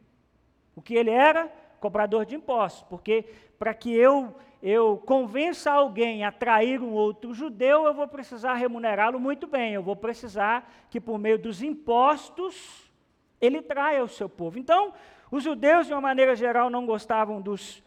O 0.81 0.83
que 0.83 0.95
ele 0.95 1.11
era? 1.11 1.47
Cobrador 1.79 2.25
de 2.25 2.35
impostos, 2.35 2.81
porque 2.89 3.23
para 3.59 3.71
que 3.71 3.93
eu, 3.93 4.35
eu 4.63 4.97
convença 5.05 5.71
alguém 5.71 6.25
a 6.25 6.31
trair 6.31 6.81
um 6.81 6.91
outro 6.91 7.35
judeu, 7.35 7.85
eu 7.85 7.93
vou 7.93 8.07
precisar 8.07 8.55
remunerá-lo 8.55 9.19
muito 9.19 9.45
bem, 9.45 9.75
eu 9.75 9.83
vou 9.83 9.95
precisar 9.95 10.67
que 10.89 10.99
por 10.99 11.19
meio 11.19 11.37
dos 11.37 11.61
impostos 11.61 12.91
ele 13.39 13.61
traia 13.61 14.03
o 14.03 14.07
seu 14.07 14.27
povo. 14.27 14.57
Então, 14.57 14.91
os 15.29 15.43
judeus, 15.43 15.85
de 15.85 15.93
uma 15.93 16.01
maneira 16.01 16.35
geral, 16.35 16.67
não 16.67 16.87
gostavam 16.87 17.39
dos, 17.39 17.83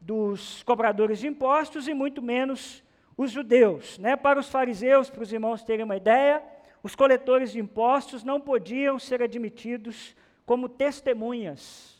dos 0.00 0.62
cobradores 0.62 1.18
de 1.18 1.26
impostos 1.26 1.88
e 1.88 1.94
muito 1.94 2.22
menos 2.22 2.80
os 3.16 3.32
judeus. 3.32 3.98
Né? 3.98 4.14
Para 4.14 4.38
os 4.38 4.48
fariseus, 4.48 5.10
para 5.10 5.24
os 5.24 5.32
irmãos 5.32 5.64
terem 5.64 5.84
uma 5.84 5.96
ideia, 5.96 6.40
os 6.80 6.94
coletores 6.94 7.50
de 7.50 7.58
impostos 7.58 8.22
não 8.22 8.40
podiam 8.40 9.00
ser 9.00 9.20
admitidos 9.20 10.14
como 10.44 10.68
testemunhas 10.68 11.95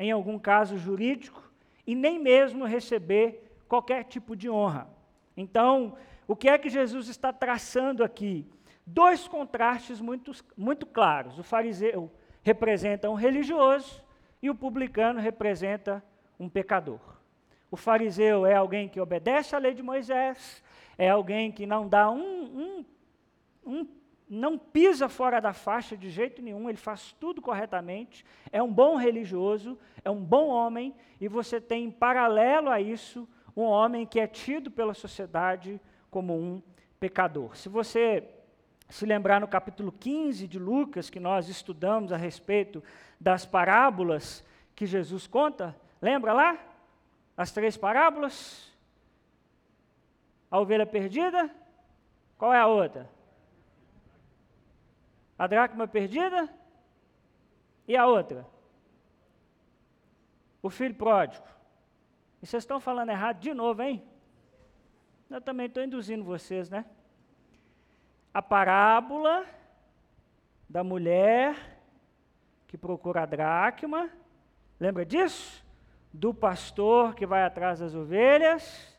em 0.00 0.10
algum 0.10 0.38
caso 0.38 0.78
jurídico, 0.78 1.52
e 1.86 1.94
nem 1.94 2.18
mesmo 2.18 2.64
receber 2.64 3.52
qualquer 3.68 4.04
tipo 4.04 4.34
de 4.34 4.48
honra. 4.48 4.88
Então, 5.36 5.94
o 6.26 6.34
que 6.34 6.48
é 6.48 6.56
que 6.56 6.70
Jesus 6.70 7.06
está 7.08 7.32
traçando 7.32 8.02
aqui? 8.02 8.46
Dois 8.86 9.28
contrastes 9.28 10.00
muito, 10.00 10.32
muito 10.56 10.86
claros. 10.86 11.38
O 11.38 11.42
fariseu 11.42 12.10
representa 12.42 13.10
um 13.10 13.14
religioso 13.14 14.02
e 14.42 14.48
o 14.48 14.54
publicano 14.54 15.20
representa 15.20 16.02
um 16.38 16.48
pecador. 16.48 17.00
O 17.70 17.76
fariseu 17.76 18.46
é 18.46 18.54
alguém 18.54 18.88
que 18.88 19.00
obedece 19.00 19.54
à 19.54 19.58
lei 19.58 19.74
de 19.74 19.82
Moisés, 19.82 20.62
é 20.96 21.10
alguém 21.10 21.52
que 21.52 21.66
não 21.66 21.86
dá 21.86 22.10
um, 22.10 22.22
um, 22.24 22.84
um 23.66 23.88
não 24.30 24.56
pisa 24.56 25.08
fora 25.08 25.40
da 25.40 25.52
faixa 25.52 25.96
de 25.96 26.08
jeito 26.08 26.40
nenhum, 26.40 26.68
ele 26.68 26.78
faz 26.78 27.12
tudo 27.18 27.42
corretamente, 27.42 28.24
é 28.52 28.62
um 28.62 28.72
bom 28.72 28.94
religioso, 28.94 29.76
é 30.04 30.10
um 30.10 30.22
bom 30.22 30.46
homem, 30.46 30.94
e 31.20 31.26
você 31.26 31.60
tem 31.60 31.86
em 31.86 31.90
paralelo 31.90 32.70
a 32.70 32.80
isso 32.80 33.28
um 33.56 33.62
homem 33.62 34.06
que 34.06 34.20
é 34.20 34.28
tido 34.28 34.70
pela 34.70 34.94
sociedade 34.94 35.80
como 36.08 36.32
um 36.32 36.62
pecador. 37.00 37.56
Se 37.56 37.68
você 37.68 38.24
se 38.88 39.04
lembrar 39.04 39.40
no 39.40 39.48
capítulo 39.48 39.90
15 39.90 40.46
de 40.46 40.58
Lucas, 40.60 41.10
que 41.10 41.18
nós 41.18 41.48
estudamos 41.48 42.12
a 42.12 42.16
respeito 42.16 42.82
das 43.18 43.44
parábolas 43.44 44.44
que 44.76 44.86
Jesus 44.86 45.26
conta, 45.26 45.76
lembra 46.00 46.32
lá? 46.32 46.58
As 47.36 47.50
três 47.50 47.76
parábolas? 47.76 48.72
A 50.48 50.58
ovelha 50.58 50.86
perdida? 50.86 51.50
Qual 52.38 52.52
é 52.52 52.58
a 52.58 52.66
outra? 52.66 53.08
A 55.40 55.46
dracma 55.46 55.88
perdida 55.88 56.50
e 57.88 57.96
a 57.96 58.06
outra. 58.06 58.46
O 60.62 60.68
filho 60.68 60.94
pródigo. 60.94 61.46
E 62.42 62.46
vocês 62.46 62.62
estão 62.62 62.78
falando 62.78 63.08
errado 63.08 63.40
de 63.40 63.54
novo, 63.54 63.80
hein? 63.80 64.04
Eu 65.30 65.40
também 65.40 65.64
estou 65.64 65.82
induzindo 65.82 66.22
vocês, 66.24 66.68
né? 66.68 66.84
A 68.34 68.42
parábola 68.42 69.46
da 70.68 70.84
mulher 70.84 71.56
que 72.66 72.76
procura 72.76 73.22
a 73.22 73.26
dracma. 73.26 74.10
Lembra 74.78 75.06
disso? 75.06 75.64
Do 76.12 76.34
pastor 76.34 77.14
que 77.14 77.24
vai 77.24 77.44
atrás 77.44 77.78
das 77.78 77.94
ovelhas 77.94 78.94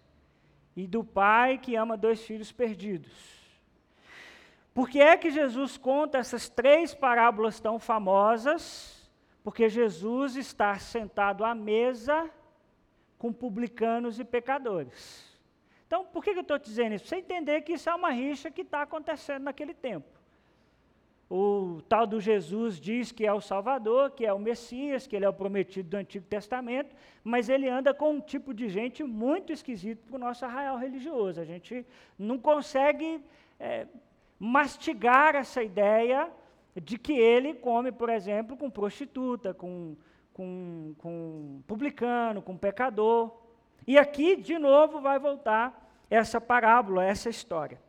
e 0.76 0.88
do 0.88 1.04
pai 1.04 1.60
que 1.60 1.76
ama 1.76 1.96
dois 1.96 2.26
filhos 2.26 2.52
perdidos. 2.52 3.41
Por 4.74 4.90
que 4.90 5.02
é 5.02 5.18
que 5.18 5.30
Jesus 5.30 5.78
conta 5.78 6.18
essas 6.18 6.48
três 6.48 6.94
parábolas 6.94 7.60
tão 7.60 7.78
famosas? 7.78 9.10
Porque 9.44 9.68
Jesus 9.68 10.36
está 10.36 10.78
sentado 10.80 11.44
à 11.44 11.54
mesa 11.54 12.30
com 13.18 13.34
publicanos 13.34 14.20
e 14.20 14.24
pecadores. 14.24 15.30
Então, 15.86 16.06
por 16.06 16.24
que 16.24 16.30
eu 16.30 16.42
estou 16.42 16.58
dizendo 16.58 16.96
isso? 16.96 17.06
Você 17.06 17.18
entender 17.18 17.62
que 17.62 17.74
isso 17.74 17.90
é 17.90 17.94
uma 17.94 18.12
rixa 18.12 18.50
que 18.50 18.62
está 18.62 18.82
acontecendo 18.82 19.44
naquele 19.44 19.74
tempo. 19.74 20.08
O 21.30 21.82
tal 21.88 22.08
do 22.08 22.20
Jesus 22.20 22.80
diz 22.80 23.12
que 23.12 23.26
é 23.26 23.34
o 23.34 23.40
Salvador, 23.42 24.12
que 24.12 24.26
é 24.26 24.34
o 24.34 24.40
Messias, 24.40 25.06
que 25.08 25.16
ele 25.16 25.26
é 25.26 25.30
o 25.30 25.34
prometido 25.34 25.90
do 25.90 25.98
Antigo 25.98 26.26
Testamento, 26.26 26.96
mas 27.24 27.48
ele 27.48 27.70
anda 27.70 27.94
com 27.94 28.14
um 28.16 28.22
tipo 28.22 28.54
de 28.54 28.70
gente 28.70 29.04
muito 29.04 29.52
esquisito 29.54 30.04
para 30.06 30.16
o 30.16 30.20
nosso 30.20 30.44
arraial 30.46 30.78
religioso. 30.78 31.40
A 31.40 31.46
gente 31.46 31.86
não 32.18 32.38
consegue 32.38 33.24
é, 33.60 33.88
mastigar 34.44 35.36
essa 35.36 35.62
ideia 35.62 36.28
de 36.76 36.98
que 36.98 37.14
ele 37.14 37.54
come, 37.54 37.92
por 37.92 38.10
exemplo, 38.10 38.58
com 38.58 38.72
prostituta, 38.72 39.54
com, 39.54 39.96
com, 40.34 40.96
com 40.98 41.62
publicano, 41.68 42.42
com 42.42 42.58
pecador. 42.58 43.32
E 43.86 44.00
aqui, 44.00 44.36
de 44.36 44.58
novo, 44.58 45.00
vai 45.00 45.20
voltar 45.20 45.88
essa 46.10 46.42
parábola, 46.42 47.06
essa 47.06 47.30
história. 47.30 47.80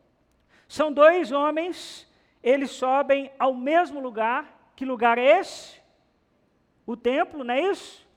São 0.67 0.93
dois 0.93 1.31
homens, 1.31 2.07
eles 2.43 2.69
sobem 2.69 3.31
ao 3.39 3.55
mesmo 3.55 3.99
lugar. 3.99 4.71
Que 4.75 4.85
lugar 4.85 5.17
é 5.17 5.39
esse? 5.39 5.81
O 6.85 6.95
templo, 6.95 7.43
não 7.43 7.55
é 7.55 7.61
isso? 7.61 8.07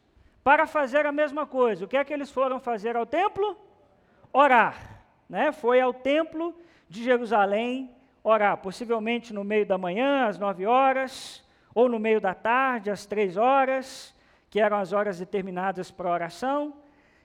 Para 0.44 0.66
fazer 0.66 1.06
a 1.06 1.12
mesma 1.12 1.46
coisa. 1.46 1.86
O 1.86 1.88
que 1.88 1.96
é 1.96 2.04
que 2.04 2.12
eles 2.12 2.30
foram 2.30 2.60
fazer 2.60 2.98
ao 2.98 3.06
templo? 3.06 3.56
Orar. 4.30 5.02
Né? 5.26 5.52
Foi 5.52 5.80
ao 5.80 5.94
templo 5.94 6.54
de 6.86 7.02
Jerusalém 7.02 7.95
orar, 8.28 8.56
possivelmente 8.56 9.32
no 9.32 9.44
meio 9.44 9.64
da 9.64 9.78
manhã, 9.78 10.26
às 10.26 10.36
nove 10.36 10.66
horas, 10.66 11.44
ou 11.72 11.88
no 11.88 11.96
meio 11.96 12.20
da 12.20 12.34
tarde, 12.34 12.90
às 12.90 13.06
três 13.06 13.36
horas, 13.36 14.12
que 14.50 14.58
eram 14.58 14.78
as 14.78 14.92
horas 14.92 15.20
determinadas 15.20 15.92
para 15.92 16.10
oração. 16.10 16.74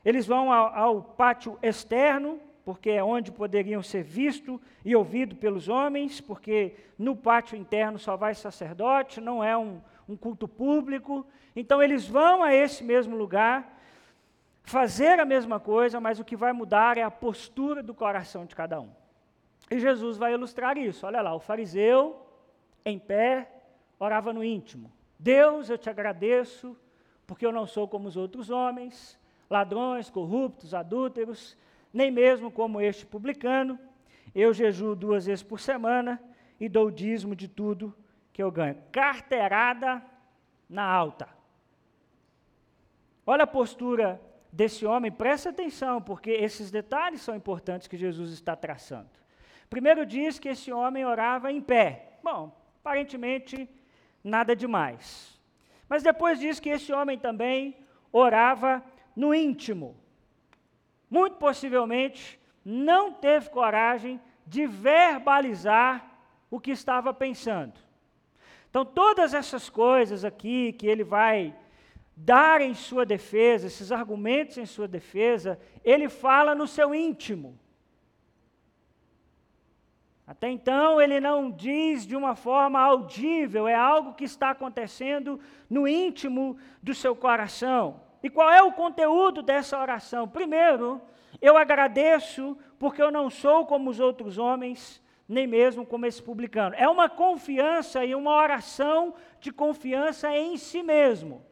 Eles 0.06 0.28
vão 0.28 0.52
ao, 0.52 0.76
ao 0.76 1.02
pátio 1.02 1.58
externo, 1.64 2.40
porque 2.64 2.92
é 2.92 3.04
onde 3.04 3.32
poderiam 3.32 3.82
ser 3.82 4.04
vistos 4.04 4.60
e 4.86 4.96
ouvidos 4.96 5.40
pelos 5.40 5.68
homens, 5.68 6.22
porque 6.22 6.76
no 7.00 7.16
pátio 7.16 7.58
interno 7.58 7.98
só 7.98 8.16
vai 8.16 8.36
sacerdote, 8.36 9.20
não 9.20 9.44
é 9.44 9.58
um, 9.58 9.82
um 10.08 10.16
culto 10.16 10.48
público. 10.48 11.26
Então 11.56 11.82
eles 11.82 12.08
vão 12.08 12.44
a 12.44 12.54
esse 12.54 12.84
mesmo 12.84 13.18
lugar, 13.18 13.76
fazer 14.62 15.20
a 15.20 15.26
mesma 15.26 15.60
coisa, 15.60 16.00
mas 16.00 16.20
o 16.20 16.24
que 16.24 16.36
vai 16.36 16.54
mudar 16.54 16.96
é 17.00 17.02
a 17.02 17.10
postura 17.10 17.82
do 17.82 17.96
coração 17.96 18.46
de 18.46 18.56
cada 18.56 18.80
um. 18.80 19.01
E 19.72 19.80
Jesus 19.80 20.18
vai 20.18 20.34
ilustrar 20.34 20.78
isso. 20.78 21.08
Olha 21.08 21.22
lá, 21.22 21.34
o 21.34 21.40
fariseu, 21.40 22.28
em 22.84 23.00
pé, 23.00 23.50
orava 23.98 24.34
no 24.34 24.44
íntimo: 24.44 24.92
Deus, 25.18 25.70
eu 25.70 25.78
te 25.78 25.90
agradeço, 25.90 26.78
porque 27.26 27.46
eu 27.46 27.54
não 27.54 27.66
sou 27.66 27.88
como 27.88 28.10
os 28.10 28.18
outros 28.18 28.50
homens, 28.50 29.18
ladrões, 29.50 30.10
corruptos, 30.10 30.74
adúlteros, 30.74 31.58
nem 31.94 32.12
mesmo 32.12 32.52
como 32.52 32.82
este 32.82 33.06
publicano. 33.06 33.80
Eu 34.36 34.54
jejuo 34.54 34.94
duas 34.94 35.26
vezes 35.26 35.42
por 35.42 35.60
semana 35.60 36.22
e 36.60 36.68
dou 36.68 36.88
o 36.88 36.92
dízimo 36.92 37.34
de 37.34 37.48
tudo 37.48 37.96
que 38.34 38.44
eu 38.44 38.52
ganho. 38.52 38.78
Carteirada 38.92 40.04
na 40.70 40.84
alta. 40.84 41.30
Olha 43.26 43.46
a 43.46 43.48
postura 43.48 44.22
desse 44.52 44.86
homem, 44.86 45.12
presta 45.12 45.50
atenção, 45.50 46.02
porque 46.02 46.32
esses 46.32 46.70
detalhes 46.70 47.22
são 47.22 47.34
importantes 47.36 47.88
que 47.88 47.96
Jesus 47.96 48.32
está 48.32 48.54
traçando. 48.54 49.21
Primeiro 49.72 50.06
diz 50.06 50.38
que 50.38 50.50
esse 50.50 50.70
homem 50.70 51.06
orava 51.06 51.50
em 51.50 51.62
pé. 51.62 52.18
Bom, 52.22 52.52
aparentemente 52.82 53.70
nada 54.22 54.54
demais. 54.54 55.40
Mas 55.88 56.04
depois 56.04 56.38
diz 56.42 56.60
que 56.60 56.68
esse 56.70 56.92
homem 56.92 57.18
também 57.18 57.78
orava 58.12 58.84
no 59.16 59.34
íntimo. 59.34 59.96
Muito 61.10 61.38
possivelmente 61.38 62.38
não 62.66 63.14
teve 63.14 63.50
coragem 63.50 64.20
de 64.46 64.68
verbalizar 64.68 66.06
o 66.50 66.60
que 66.60 66.72
estava 66.72 67.14
pensando. 67.14 67.80
Então, 68.70 68.84
todas 68.84 69.34
essas 69.34 69.70
coisas 69.70 70.26
aqui 70.26 70.74
que 70.74 70.86
ele 70.86 71.06
vai 71.06 71.56
dar 72.14 72.60
em 72.60 72.74
sua 72.74 73.06
defesa, 73.06 73.68
esses 73.68 73.90
argumentos 73.90 74.58
em 74.58 74.66
sua 74.66 74.88
defesa, 74.88 75.58
ele 75.82 76.10
fala 76.10 76.54
no 76.54 76.68
seu 76.68 76.94
íntimo. 76.94 77.58
Até 80.32 80.50
então 80.50 81.02
ele 81.02 81.20
não 81.20 81.52
diz 81.52 82.08
de 82.08 82.16
uma 82.16 82.38
forma 82.38 82.80
audível, 82.80 83.68
é 83.68 83.76
algo 83.76 84.14
que 84.14 84.24
está 84.24 84.52
acontecendo 84.52 85.38
no 85.70 85.86
íntimo 85.86 86.58
do 86.82 86.94
seu 86.94 87.14
coração. 87.14 88.00
E 88.24 88.30
qual 88.30 88.50
é 88.50 88.64
o 88.64 88.72
conteúdo 88.72 89.42
dessa 89.42 89.78
oração? 89.78 90.30
Primeiro, 90.30 91.02
eu 91.42 91.58
agradeço 91.58 92.58
porque 92.80 93.02
eu 93.02 93.12
não 93.12 93.30
sou 93.30 93.66
como 93.66 93.90
os 93.90 94.00
outros 94.00 94.38
homens, 94.38 95.04
nem 95.28 95.46
mesmo 95.46 95.86
como 95.86 96.06
esse 96.06 96.24
publicano. 96.24 96.76
É 96.78 96.88
uma 96.88 97.10
confiança 97.10 98.06
e 98.06 98.16
uma 98.16 98.34
oração 98.34 99.14
de 99.42 99.52
confiança 99.52 100.34
em 100.34 100.56
si 100.56 100.82
mesmo. 100.82 101.46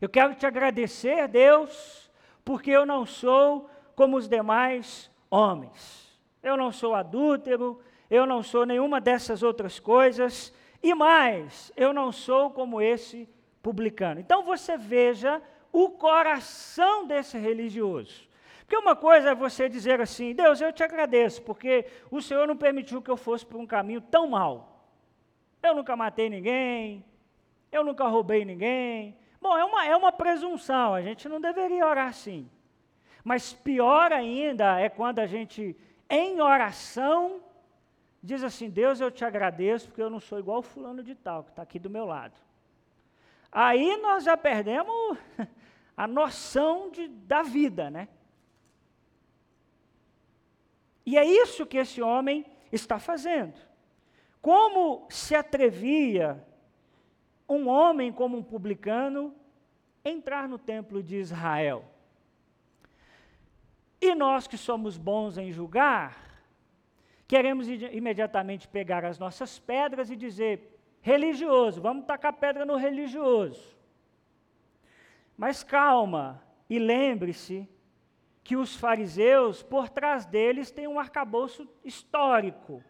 Eu 0.00 0.08
quero 0.08 0.32
te 0.36 0.46
agradecer, 0.46 1.26
Deus, 1.26 2.08
porque 2.44 2.70
eu 2.70 2.86
não 2.86 3.04
sou 3.04 3.68
como 3.96 4.16
os 4.16 4.28
demais 4.28 5.10
homens 5.28 6.07
eu 6.42 6.56
não 6.56 6.72
sou 6.72 6.94
adúltero, 6.94 7.80
eu 8.10 8.26
não 8.26 8.42
sou 8.42 8.64
nenhuma 8.64 9.00
dessas 9.00 9.42
outras 9.42 9.78
coisas, 9.78 10.52
e 10.82 10.94
mais, 10.94 11.72
eu 11.76 11.92
não 11.92 12.12
sou 12.12 12.50
como 12.50 12.80
esse 12.80 13.28
publicano. 13.62 14.20
Então 14.20 14.42
você 14.42 14.76
veja 14.76 15.42
o 15.72 15.90
coração 15.90 17.06
desse 17.06 17.36
religioso. 17.36 18.28
Porque 18.60 18.76
uma 18.76 18.94
coisa 18.94 19.30
é 19.30 19.34
você 19.34 19.68
dizer 19.68 20.00
assim: 20.00 20.34
Deus, 20.34 20.60
eu 20.60 20.72
te 20.72 20.82
agradeço, 20.82 21.42
porque 21.42 21.86
o 22.10 22.20
Senhor 22.20 22.46
não 22.46 22.56
permitiu 22.56 23.02
que 23.02 23.10
eu 23.10 23.16
fosse 23.16 23.44
por 23.44 23.58
um 23.58 23.66
caminho 23.66 24.00
tão 24.00 24.28
mal. 24.28 24.86
Eu 25.62 25.74
nunca 25.74 25.96
matei 25.96 26.30
ninguém, 26.30 27.04
eu 27.72 27.82
nunca 27.82 28.06
roubei 28.06 28.44
ninguém. 28.44 29.16
Bom, 29.40 29.56
é 29.56 29.64
uma, 29.64 29.86
é 29.86 29.96
uma 29.96 30.12
presunção, 30.12 30.94
a 30.94 31.02
gente 31.02 31.28
não 31.28 31.40
deveria 31.40 31.86
orar 31.86 32.08
assim. 32.08 32.48
Mas 33.24 33.52
pior 33.52 34.12
ainda 34.12 34.80
é 34.80 34.88
quando 34.88 35.18
a 35.18 35.26
gente 35.26 35.76
em 36.08 36.40
oração, 36.40 37.42
diz 38.22 38.42
assim: 38.42 38.70
Deus, 38.70 39.00
eu 39.00 39.10
te 39.10 39.24
agradeço, 39.24 39.88
porque 39.88 40.02
eu 40.02 40.10
não 40.10 40.20
sou 40.20 40.38
igual 40.38 40.58
o 40.58 40.62
fulano 40.62 41.02
de 41.02 41.14
tal, 41.14 41.44
que 41.44 41.50
está 41.50 41.62
aqui 41.62 41.78
do 41.78 41.90
meu 41.90 42.04
lado. 42.04 42.34
Aí 43.50 43.96
nós 43.98 44.24
já 44.24 44.36
perdemos 44.36 45.18
a 45.96 46.06
noção 46.06 46.90
de, 46.90 47.08
da 47.08 47.42
vida, 47.42 47.90
né? 47.90 48.08
E 51.04 51.16
é 51.16 51.24
isso 51.24 51.64
que 51.64 51.78
esse 51.78 52.02
homem 52.02 52.44
está 52.70 52.98
fazendo. 52.98 53.58
Como 54.42 55.06
se 55.08 55.34
atrevia 55.34 56.46
um 57.48 57.66
homem 57.66 58.12
como 58.12 58.36
um 58.36 58.42
publicano 58.42 59.34
entrar 60.04 60.46
no 60.46 60.58
templo 60.58 61.02
de 61.02 61.16
Israel? 61.16 61.84
E 64.00 64.14
nós 64.14 64.46
que 64.46 64.56
somos 64.56 64.96
bons 64.96 65.36
em 65.38 65.50
julgar, 65.50 66.16
queremos 67.26 67.68
imediatamente 67.68 68.68
pegar 68.68 69.04
as 69.04 69.18
nossas 69.18 69.58
pedras 69.58 70.10
e 70.10 70.16
dizer: 70.16 70.78
religioso, 71.00 71.80
vamos 71.80 72.06
tacar 72.06 72.32
pedra 72.34 72.64
no 72.64 72.76
religioso. 72.76 73.76
Mas 75.36 75.62
calma, 75.62 76.42
e 76.68 76.78
lembre-se 76.78 77.68
que 78.42 78.56
os 78.56 78.74
fariseus, 78.74 79.62
por 79.62 79.88
trás 79.88 80.24
deles, 80.24 80.70
têm 80.70 80.88
um 80.88 80.98
arcabouço 80.98 81.68
histórico. 81.84 82.82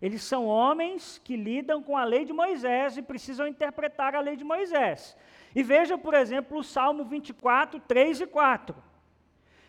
Eles 0.00 0.22
são 0.22 0.46
homens 0.46 1.18
que 1.18 1.36
lidam 1.36 1.82
com 1.82 1.96
a 1.96 2.04
lei 2.04 2.24
de 2.24 2.32
Moisés 2.32 2.96
e 2.96 3.02
precisam 3.02 3.46
interpretar 3.46 4.14
a 4.14 4.20
lei 4.20 4.36
de 4.36 4.44
Moisés. 4.44 5.16
E 5.54 5.62
veja, 5.62 5.98
por 5.98 6.14
exemplo, 6.14 6.58
o 6.58 6.64
Salmo 6.64 7.04
24, 7.04 7.80
3 7.80 8.20
e 8.20 8.26
4. 8.26 8.87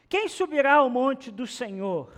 Quem 0.09 0.27
subirá 0.27 0.77
ao 0.77 0.89
monte 0.89 1.29
do 1.29 1.45
Senhor? 1.45 2.11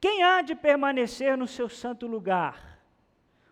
Quem 0.00 0.22
há 0.22 0.40
de 0.40 0.54
permanecer 0.54 1.36
no 1.36 1.46
seu 1.46 1.68
santo 1.68 2.06
lugar? 2.06 2.80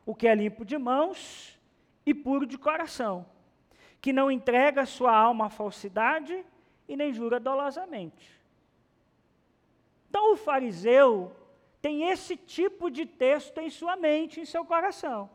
O 0.07 0.15
que 0.15 0.27
é 0.27 0.35
limpo 0.35 0.65
de 0.65 0.79
mãos 0.79 1.61
e 2.07 2.15
puro 2.15 2.47
de 2.47 2.57
coração, 2.57 3.27
que 4.01 4.13
não 4.13 4.31
entrega 4.31 4.87
sua 4.87 5.15
alma 5.15 5.47
à 5.47 5.51
falsidade 5.51 6.45
e 6.89 6.97
nem 6.97 7.13
jura 7.13 7.39
dolosamente. 7.39 8.41
Então 10.09 10.33
o 10.33 10.37
fariseu 10.37 11.35
tem 11.83 12.09
esse 12.09 12.37
tipo 12.37 12.91
de 12.91 13.05
texto 13.05 13.59
em 13.59 13.69
sua 13.69 13.97
mente, 13.97 14.41
em 14.41 14.47
seu 14.47 14.65
coração. 14.65 15.29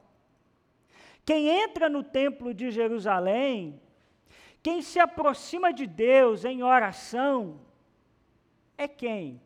Quem 1.24 1.50
entra 1.50 1.88
no 1.88 2.04
templo 2.04 2.52
de 2.54 2.72
Jerusalém, 2.72 3.80
quem 4.64 4.82
se 4.82 5.00
aproxima 5.00 5.72
de 5.72 5.86
Deus 5.86 6.46
em 6.46 6.64
oração, 6.64 7.60
é 8.82 8.88
quem? 8.88 9.42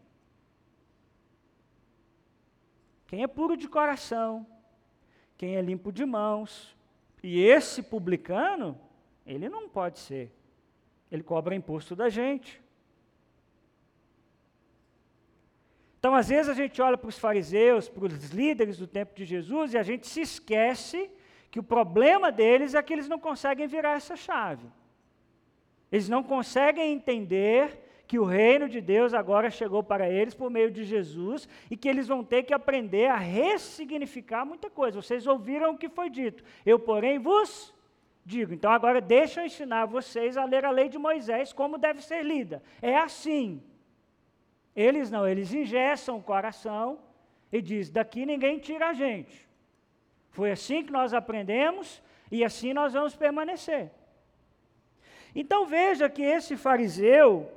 Quem 3.08 3.24
é 3.24 3.28
puro 3.28 3.56
de 3.56 3.68
coração, 3.68 4.46
quem 5.38 5.56
é 5.56 5.62
limpo 5.62 5.92
de 5.92 6.06
mãos. 6.06 6.76
E 7.22 7.42
esse 7.44 7.82
publicano, 7.84 8.80
ele 9.26 9.50
não 9.50 9.70
pode 9.70 10.00
ser. 10.00 10.32
Ele 11.12 11.24
cobra 11.24 11.56
imposto 11.56 11.96
da 11.96 12.10
gente. 12.10 12.62
Então, 16.00 16.14
às 16.14 16.30
vezes, 16.30 16.50
a 16.50 16.54
gente 16.54 16.80
olha 16.82 16.98
para 16.98 17.10
os 17.10 17.18
fariseus, 17.18 17.90
para 17.90 18.06
os 18.06 18.30
líderes 18.30 18.78
do 18.78 18.86
tempo 18.86 19.16
de 19.16 19.26
Jesus, 19.26 19.74
e 19.74 19.78
a 19.78 19.84
gente 19.84 20.08
se 20.08 20.22
esquece 20.22 21.10
que 21.50 21.60
o 21.60 21.64
problema 21.64 22.32
deles 22.32 22.76
é 22.76 22.84
que 22.84 22.94
eles 22.94 23.08
não 23.08 23.20
conseguem 23.20 23.66
virar 23.66 23.94
essa 23.94 24.16
chave. 24.16 24.68
Eles 25.92 26.08
não 26.10 26.22
conseguem 26.22 26.94
entender 26.94 27.85
que 28.08 28.20
o 28.20 28.24
reino 28.24 28.70
de 28.70 28.82
Deus 28.82 29.14
agora 29.14 29.50
chegou 29.50 29.84
para 29.84 30.10
eles 30.10 30.34
por 30.34 30.50
meio 30.50 30.70
de 30.70 30.84
Jesus 30.84 31.48
e 31.70 31.76
que 31.78 31.88
eles 31.88 32.08
vão 32.08 32.24
ter 32.24 32.44
que 32.44 32.54
aprender 32.54 33.08
a 33.08 33.18
ressignificar 33.18 34.46
muita 34.46 34.70
coisa. 34.70 35.02
Vocês 35.02 35.26
ouviram 35.26 35.74
o 35.74 35.78
que 35.78 35.90
foi 35.90 36.10
dito. 36.10 36.44
Eu, 36.66 36.78
porém, 36.80 37.18
vos 37.18 37.74
digo. 38.26 38.54
Então 38.54 38.72
agora 38.72 39.02
deixa 39.02 39.42
eu 39.42 39.46
ensinar 39.46 39.86
vocês 39.86 40.38
a 40.38 40.46
ler 40.46 40.66
a 40.66 40.72
lei 40.72 40.90
de 40.90 40.98
Moisés 40.98 41.52
como 41.52 41.78
deve 41.78 42.02
ser 42.02 42.24
lida. 42.24 42.62
É 42.82 42.98
assim. 42.98 43.62
Eles 44.76 45.10
não, 45.10 45.28
eles 45.28 45.54
ingessam 45.54 46.18
o 46.18 46.24
coração, 46.24 47.00
e 47.52 47.62
diz: 47.62 47.90
daqui 47.90 48.26
ninguém 48.26 48.60
tira 48.60 48.90
a 48.90 48.94
gente. 48.94 49.48
Foi 50.32 50.52
assim 50.52 50.84
que 50.84 50.92
nós 50.92 51.14
aprendemos 51.14 52.02
e 52.30 52.44
assim 52.44 52.74
nós 52.74 52.94
vamos 52.94 53.16
permanecer. 53.16 53.90
Então 55.34 55.66
veja 55.66 56.10
que 56.10 56.22
esse 56.22 56.58
fariseu 56.58 57.50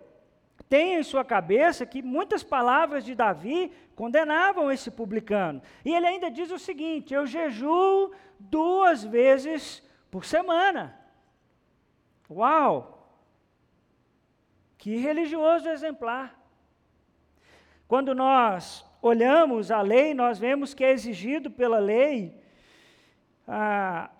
tem 0.69 0.97
em 0.97 1.03
sua 1.03 1.25
cabeça 1.25 1.87
que 1.87 2.03
muitas 2.03 2.43
palavras 2.43 3.05
de 3.05 3.15
Davi 3.15 3.73
condenavam 3.97 4.71
esse 4.71 4.91
publicano. 4.91 5.63
E 5.85 5.95
ele 5.95 6.07
ainda 6.07 6.31
diz 6.31 6.51
o 6.51 6.59
seguinte: 6.59 7.15
eu 7.15 7.27
jejuo 7.27 8.13
duas 8.39 9.03
vezes 9.03 9.83
por 10.11 10.25
semana. 10.25 10.99
Uau! 12.31 12.95
Que 14.77 14.97
religioso 14.97 15.69
exemplar. 15.69 16.39
Quando 17.87 18.15
nós 18.15 18.85
olhamos 19.01 19.71
a 19.71 19.81
lei, 19.81 20.13
nós 20.13 20.39
vemos 20.39 20.75
que 20.75 20.85
é 20.85 20.93
exigido 20.93 21.51
pela 21.51 21.79
lei 21.79 22.39
ah, 23.47 24.11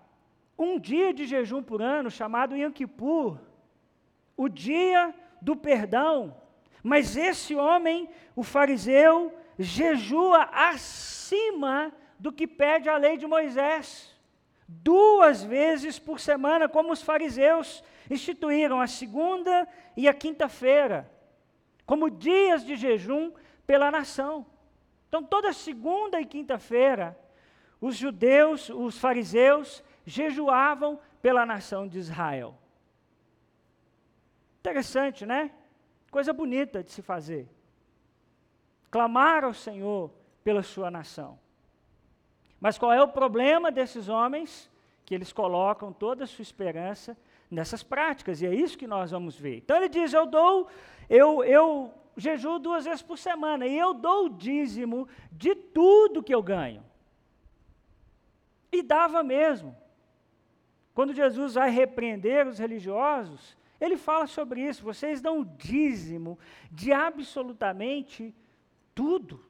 um 0.57 0.79
dia 0.79 1.13
de 1.13 1.25
jejum 1.25 1.61
por 1.61 1.81
ano, 1.81 2.09
chamado 2.09 2.57
Yom 2.57 2.71
Kippur, 2.71 3.37
o 4.35 4.49
dia 4.49 5.13
do 5.41 5.55
perdão. 5.55 6.35
Mas 6.83 7.17
esse 7.17 7.55
homem, 7.55 8.09
o 8.35 8.43
fariseu, 8.43 9.33
jejua 9.57 10.49
acima 10.53 11.91
do 12.17 12.31
que 12.31 12.47
pede 12.47 12.89
a 12.89 12.97
lei 12.97 13.17
de 13.17 13.27
Moisés. 13.27 14.15
Duas 14.67 15.43
vezes 15.43 15.97
por 15.97 16.19
semana, 16.19 16.69
como 16.69 16.91
os 16.91 17.01
fariseus 17.01 17.83
instituíram 18.09 18.79
a 18.79 18.87
segunda 18.87 19.67
e 19.95 20.07
a 20.07 20.13
quinta-feira, 20.13 21.09
como 21.85 22.09
dias 22.09 22.63
de 22.65 22.75
jejum 22.75 23.31
pela 23.65 23.89
nação. 23.89 24.45
Então, 25.07 25.23
toda 25.23 25.51
segunda 25.53 26.21
e 26.21 26.25
quinta-feira, 26.25 27.17
os 27.81 27.95
judeus, 27.95 28.69
os 28.69 28.97
fariseus, 28.99 29.83
jejuavam 30.05 30.99
pela 31.21 31.45
nação 31.45 31.87
de 31.87 31.97
Israel. 31.97 32.55
Interessante, 34.69 35.25
né? 35.25 35.51
Coisa 36.11 36.31
bonita 36.31 36.83
de 36.83 36.91
se 36.91 37.01
fazer. 37.01 37.49
Clamar 38.91 39.43
ao 39.43 39.53
Senhor 39.53 40.11
pela 40.43 40.61
sua 40.61 40.91
nação. 40.91 41.39
Mas 42.59 42.77
qual 42.77 42.93
é 42.93 43.01
o 43.01 43.07
problema 43.07 43.71
desses 43.71 44.09
homens? 44.09 44.69
Que 45.05 45.15
eles 45.15 45.33
colocam 45.33 45.91
toda 45.91 46.23
a 46.23 46.27
sua 46.27 46.43
esperança 46.43 47.17
nessas 47.49 47.81
práticas, 47.81 48.41
e 48.41 48.45
é 48.45 48.53
isso 48.53 48.77
que 48.77 48.85
nós 48.85 49.09
vamos 49.09 49.35
ver. 49.35 49.57
Então 49.57 49.75
ele 49.77 49.89
diz: 49.89 50.13
Eu 50.13 50.27
dou, 50.27 50.67
eu, 51.09 51.43
eu 51.43 51.91
jejuo 52.15 52.59
duas 52.59 52.85
vezes 52.85 53.01
por 53.01 53.17
semana, 53.17 53.65
e 53.65 53.75
eu 53.75 53.91
dou 53.91 54.25
o 54.25 54.29
dízimo 54.29 55.07
de 55.31 55.55
tudo 55.55 56.21
que 56.21 56.33
eu 56.33 56.43
ganho. 56.43 56.83
E 58.71 58.83
dava 58.83 59.23
mesmo. 59.23 59.75
Quando 60.93 61.13
Jesus 61.13 61.55
vai 61.55 61.71
repreender 61.71 62.45
os 62.45 62.59
religiosos, 62.59 63.57
ele 63.79 63.97
fala 63.97 64.27
sobre 64.27 64.61
isso. 64.61 64.83
Vocês 64.83 65.21
dão 65.21 65.39
o 65.39 65.45
dízimo 65.45 66.37
de 66.71 66.91
absolutamente 66.91 68.33
tudo. 68.93 69.45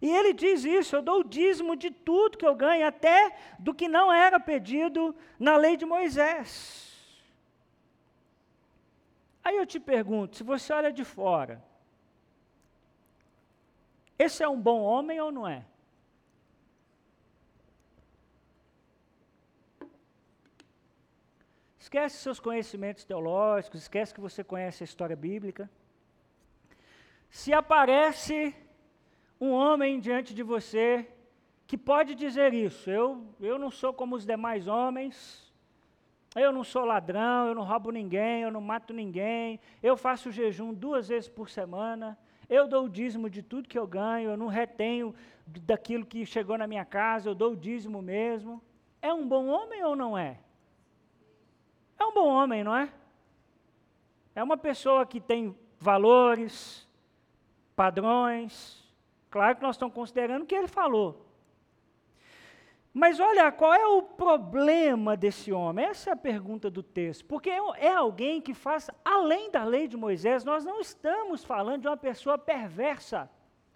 E 0.00 0.08
ele 0.08 0.32
diz 0.32 0.64
isso: 0.64 0.96
eu 0.96 1.02
dou 1.02 1.20
o 1.20 1.24
dízimo 1.24 1.76
de 1.76 1.90
tudo 1.90 2.38
que 2.38 2.46
eu 2.46 2.54
ganho, 2.54 2.86
até 2.86 3.36
do 3.58 3.74
que 3.74 3.88
não 3.88 4.12
era 4.12 4.38
pedido 4.40 5.14
na 5.38 5.56
lei 5.56 5.76
de 5.76 5.84
Moisés. 5.84 6.86
Aí 9.42 9.56
eu 9.56 9.66
te 9.66 9.80
pergunto: 9.80 10.36
se 10.36 10.42
você 10.42 10.72
olha 10.72 10.92
de 10.92 11.04
fora, 11.04 11.62
esse 14.18 14.42
é 14.42 14.48
um 14.48 14.60
bom 14.60 14.82
homem 14.82 15.20
ou 15.20 15.30
não 15.30 15.46
é? 15.46 15.64
Esquece 21.88 22.18
seus 22.18 22.38
conhecimentos 22.38 23.02
teológicos, 23.02 23.80
esquece 23.80 24.12
que 24.12 24.20
você 24.20 24.44
conhece 24.44 24.82
a 24.82 24.88
história 24.90 25.16
bíblica. 25.16 25.70
Se 27.30 27.50
aparece 27.50 28.54
um 29.40 29.52
homem 29.52 29.98
diante 29.98 30.34
de 30.34 30.42
você 30.42 31.08
que 31.66 31.78
pode 31.78 32.14
dizer 32.14 32.52
isso, 32.52 32.90
eu, 32.90 33.26
eu 33.40 33.58
não 33.58 33.70
sou 33.70 33.94
como 33.94 34.16
os 34.16 34.26
demais 34.26 34.68
homens, 34.68 35.50
eu 36.36 36.52
não 36.52 36.62
sou 36.62 36.84
ladrão, 36.84 37.46
eu 37.46 37.54
não 37.54 37.64
roubo 37.64 37.90
ninguém, 37.90 38.42
eu 38.42 38.50
não 38.50 38.60
mato 38.60 38.92
ninguém, 38.92 39.58
eu 39.82 39.96
faço 39.96 40.30
jejum 40.30 40.74
duas 40.74 41.08
vezes 41.08 41.30
por 41.30 41.48
semana, 41.48 42.18
eu 42.50 42.68
dou 42.68 42.84
o 42.84 42.90
dízimo 42.90 43.30
de 43.30 43.42
tudo 43.42 43.66
que 43.66 43.78
eu 43.78 43.86
ganho, 43.86 44.32
eu 44.32 44.36
não 44.36 44.48
retenho 44.48 45.14
daquilo 45.46 46.04
que 46.04 46.26
chegou 46.26 46.58
na 46.58 46.66
minha 46.66 46.84
casa, 46.84 47.30
eu 47.30 47.34
dou 47.34 47.52
o 47.52 47.56
dízimo 47.56 48.02
mesmo. 48.02 48.62
É 49.00 49.10
um 49.10 49.26
bom 49.26 49.46
homem 49.46 49.82
ou 49.82 49.96
não 49.96 50.18
é? 50.18 50.38
É 51.98 52.04
um 52.04 52.12
bom 52.12 52.28
homem, 52.28 52.62
não 52.62 52.76
é? 52.76 52.92
É 54.34 54.42
uma 54.42 54.56
pessoa 54.56 55.04
que 55.04 55.20
tem 55.20 55.56
valores, 55.78 56.86
padrões. 57.74 58.84
Claro 59.30 59.56
que 59.56 59.62
nós 59.62 59.76
estamos 59.76 59.94
considerando 59.94 60.42
o 60.42 60.46
que 60.46 60.54
ele 60.54 60.68
falou. 60.68 61.26
Mas 62.92 63.20
olha, 63.20 63.52
qual 63.52 63.74
é 63.74 63.86
o 63.86 64.02
problema 64.02 65.16
desse 65.16 65.52
homem? 65.52 65.84
Essa 65.84 66.10
é 66.10 66.12
a 66.12 66.16
pergunta 66.16 66.70
do 66.70 66.82
texto. 66.82 67.24
Porque 67.26 67.50
é 67.50 67.94
alguém 67.94 68.40
que 68.40 68.54
faz 68.54 68.90
além 69.04 69.50
da 69.50 69.62
lei 69.62 69.86
de 69.86 69.96
Moisés. 69.96 70.44
Nós 70.44 70.64
não 70.64 70.80
estamos 70.80 71.44
falando 71.44 71.82
de 71.82 71.88
uma 71.88 71.96
pessoa 71.96 72.38
perversa. 72.38 73.30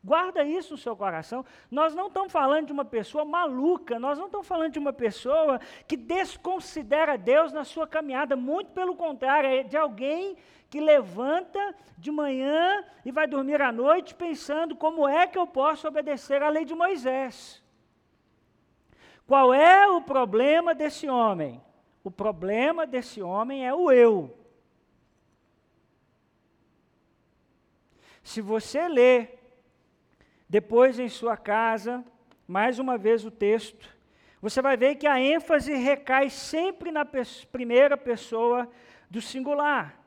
Guarda 0.04 0.42
isso 0.42 0.72
no 0.72 0.78
seu 0.78 0.96
coração. 0.96 1.44
Nós 1.70 1.94
não 1.94 2.08
estamos 2.08 2.32
falando 2.32 2.66
de 2.66 2.72
uma 2.72 2.84
pessoa 2.84 3.24
maluca, 3.24 4.00
nós 4.00 4.18
não 4.18 4.26
estamos 4.26 4.46
falando 4.46 4.72
de 4.72 4.78
uma 4.78 4.92
pessoa 4.92 5.60
que 5.86 5.96
desconsidera 5.96 7.16
Deus 7.16 7.52
na 7.52 7.62
sua 7.62 7.86
caminhada, 7.86 8.34
muito 8.34 8.72
pelo 8.72 8.96
contrário, 8.96 9.48
é 9.48 9.62
de 9.62 9.76
alguém 9.76 10.36
que 10.68 10.80
levanta 10.80 11.74
de 11.96 12.10
manhã 12.10 12.84
e 13.04 13.12
vai 13.12 13.28
dormir 13.28 13.62
à 13.62 13.70
noite 13.70 14.14
pensando 14.14 14.74
como 14.74 15.06
é 15.06 15.26
que 15.26 15.38
eu 15.38 15.46
posso 15.46 15.86
obedecer 15.86 16.42
à 16.42 16.48
lei 16.48 16.64
de 16.64 16.74
Moisés. 16.74 17.62
Qual 19.24 19.54
é 19.54 19.86
o 19.86 20.02
problema 20.02 20.74
desse 20.74 21.08
homem? 21.08 21.62
O 22.02 22.10
problema 22.10 22.84
desse 22.86 23.22
homem 23.22 23.64
é 23.64 23.72
o 23.72 23.92
eu. 23.92 24.36
Se 28.22 28.40
você 28.40 28.88
ler 28.88 29.41
depois, 30.52 30.98
em 30.98 31.08
sua 31.08 31.34
casa, 31.34 32.04
mais 32.46 32.78
uma 32.78 32.98
vez 32.98 33.24
o 33.24 33.30
texto, 33.30 33.88
você 34.38 34.60
vai 34.60 34.76
ver 34.76 34.96
que 34.96 35.06
a 35.06 35.18
ênfase 35.18 35.72
recai 35.72 36.28
sempre 36.28 36.92
na 36.92 37.06
pe 37.06 37.22
primeira 37.50 37.96
pessoa 37.96 38.68
do 39.08 39.18
singular. 39.18 39.98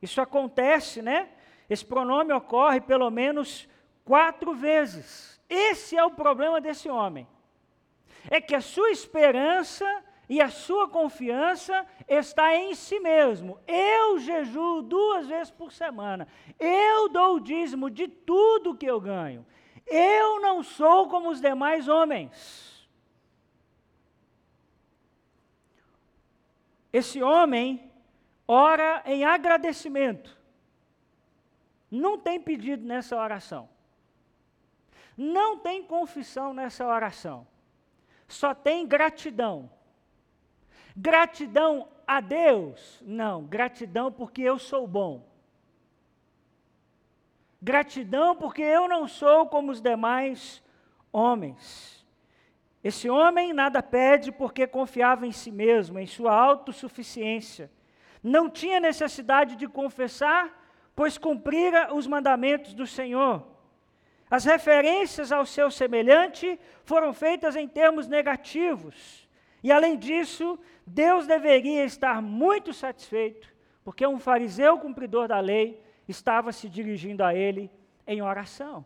Isso 0.00 0.20
acontece, 0.20 1.02
né? 1.02 1.30
Esse 1.68 1.84
pronome 1.84 2.32
ocorre 2.32 2.80
pelo 2.80 3.10
menos 3.10 3.68
quatro 4.04 4.54
vezes. 4.54 5.40
Esse 5.48 5.96
é 5.96 6.04
o 6.04 6.12
problema 6.12 6.60
desse 6.60 6.88
homem. 6.88 7.26
É 8.30 8.40
que 8.40 8.54
a 8.54 8.60
sua 8.60 8.92
esperança 8.92 9.84
e 10.28 10.40
a 10.40 10.50
sua 10.50 10.88
confiança 10.88 11.84
está 12.06 12.54
em 12.54 12.76
si 12.76 13.00
mesmo. 13.00 13.58
Eu 13.66 14.20
jejuo 14.20 14.82
duas 14.82 15.26
vezes 15.26 15.50
por 15.50 15.72
semana. 15.72 16.28
Eu 16.60 17.08
dou 17.08 17.34
o 17.34 17.40
dízimo 17.40 17.90
de 17.90 18.06
tudo 18.06 18.76
que 18.76 18.86
eu 18.86 19.00
ganho. 19.00 19.44
Eu 19.86 20.40
não 20.40 20.62
sou 20.62 21.08
como 21.08 21.30
os 21.30 21.40
demais 21.40 21.88
homens. 21.88 22.88
Esse 26.92 27.22
homem 27.22 27.90
ora 28.46 29.02
em 29.06 29.24
agradecimento. 29.24 30.38
Não 31.90 32.18
tem 32.18 32.40
pedido 32.40 32.84
nessa 32.84 33.16
oração. 33.16 33.68
Não 35.16 35.58
tem 35.58 35.82
confissão 35.82 36.52
nessa 36.52 36.86
oração. 36.86 37.46
Só 38.26 38.54
tem 38.54 38.86
gratidão. 38.86 39.70
Gratidão 40.96 41.88
a 42.06 42.20
Deus? 42.20 43.02
Não, 43.06 43.44
gratidão 43.44 44.10
porque 44.10 44.42
eu 44.42 44.58
sou 44.58 44.86
bom. 44.86 45.29
Gratidão 47.62 48.34
porque 48.34 48.62
eu 48.62 48.88
não 48.88 49.06
sou 49.06 49.46
como 49.46 49.70
os 49.70 49.80
demais 49.80 50.62
homens. 51.12 52.06
Esse 52.82 53.10
homem 53.10 53.52
nada 53.52 53.82
pede 53.82 54.32
porque 54.32 54.66
confiava 54.66 55.26
em 55.26 55.32
si 55.32 55.50
mesmo, 55.50 55.98
em 55.98 56.06
sua 56.06 56.34
autossuficiência. 56.34 57.70
Não 58.22 58.48
tinha 58.48 58.80
necessidade 58.80 59.56
de 59.56 59.68
confessar, 59.68 60.58
pois 60.96 61.18
cumprira 61.18 61.94
os 61.94 62.06
mandamentos 62.06 62.72
do 62.72 62.86
Senhor. 62.86 63.46
As 64.30 64.44
referências 64.44 65.30
ao 65.30 65.44
seu 65.44 65.70
semelhante 65.70 66.58
foram 66.84 67.12
feitas 67.12 67.56
em 67.56 67.68
termos 67.68 68.06
negativos. 68.06 69.28
E 69.62 69.70
além 69.70 69.98
disso, 69.98 70.58
Deus 70.86 71.26
deveria 71.26 71.84
estar 71.84 72.22
muito 72.22 72.72
satisfeito, 72.72 73.52
porque 73.84 74.06
um 74.06 74.18
fariseu 74.18 74.78
cumpridor 74.78 75.28
da 75.28 75.40
lei 75.40 75.82
estava 76.10 76.52
se 76.52 76.68
dirigindo 76.68 77.24
a 77.24 77.34
ele 77.34 77.70
em 78.06 78.20
oração. 78.20 78.84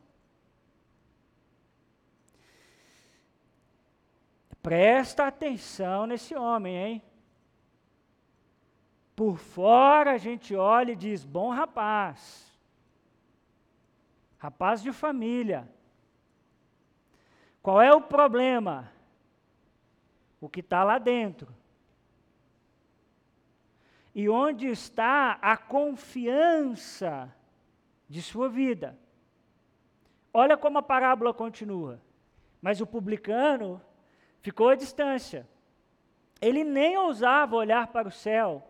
Presta 4.63 5.27
atenção 5.27 6.07
nesse 6.07 6.35
homem, 6.35 6.77
hein? 6.77 7.03
Por 9.15 9.37
fora 9.37 10.13
a 10.13 10.19
gente 10.19 10.55
olha 10.55 10.93
e 10.93 10.97
diz: 10.97 11.25
bom 11.25 11.51
rapaz, 11.51 12.51
rapaz 14.39 14.83
de 14.83 14.93
família. 14.93 15.69
Qual 17.63 17.81
é 17.81 17.93
o 17.95 18.01
problema? 18.01 18.91
O 20.41 20.49
que 20.49 20.61
está 20.61 20.85
lá 20.85 20.99
dentro. 20.99 21.55
E 24.15 24.29
onde 24.29 24.69
está 24.69 25.39
a 25.43 25.57
confiança 25.57 27.35
de 28.09 28.23
sua 28.23 28.49
vida? 28.49 28.97
Olha 30.33 30.57
como 30.57 30.79
a 30.79 30.83
parábola 30.83 31.35
continua. 31.35 32.01
Mas 32.63 32.81
o 32.81 32.87
publicano 32.87 33.83
ficou 34.41 34.69
à 34.69 34.77
distância. 34.77 35.49
Ele 36.41 36.63
nem 36.63 36.97
ousava 36.97 37.57
olhar 37.57 37.89
para 37.89 38.09
o 38.09 38.13
céu, 38.13 38.67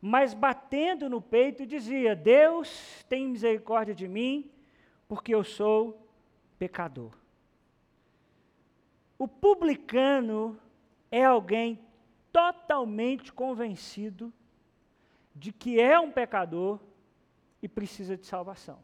mas 0.00 0.34
batendo 0.34 1.08
no 1.08 1.20
peito 1.20 1.66
dizia: 1.66 2.14
Deus 2.14 3.04
tem 3.08 3.26
misericórdia 3.26 3.94
de 3.94 4.06
mim, 4.06 4.50
porque 5.08 5.34
eu 5.34 5.42
sou 5.42 6.06
pecador. 6.58 7.12
O 9.18 9.26
publicano 9.26 10.58
é 11.10 11.24
alguém 11.24 11.80
totalmente 12.30 13.32
convencido 13.32 14.32
de 15.38 15.52
que 15.52 15.80
é 15.80 15.98
um 15.98 16.10
pecador 16.10 16.80
e 17.62 17.68
precisa 17.68 18.16
de 18.16 18.26
salvação. 18.26 18.78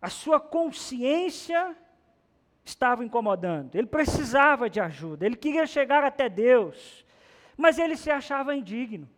A 0.00 0.08
sua 0.08 0.38
consciência 0.38 1.76
estava 2.64 3.04
incomodando, 3.04 3.74
ele 3.74 3.86
precisava 3.86 4.68
de 4.68 4.80
ajuda, 4.80 5.24
ele 5.24 5.36
queria 5.36 5.66
chegar 5.66 6.04
até 6.04 6.28
Deus, 6.28 7.04
mas 7.56 7.78
ele 7.78 7.96
se 7.96 8.10
achava 8.10 8.54
indigno. 8.54 9.08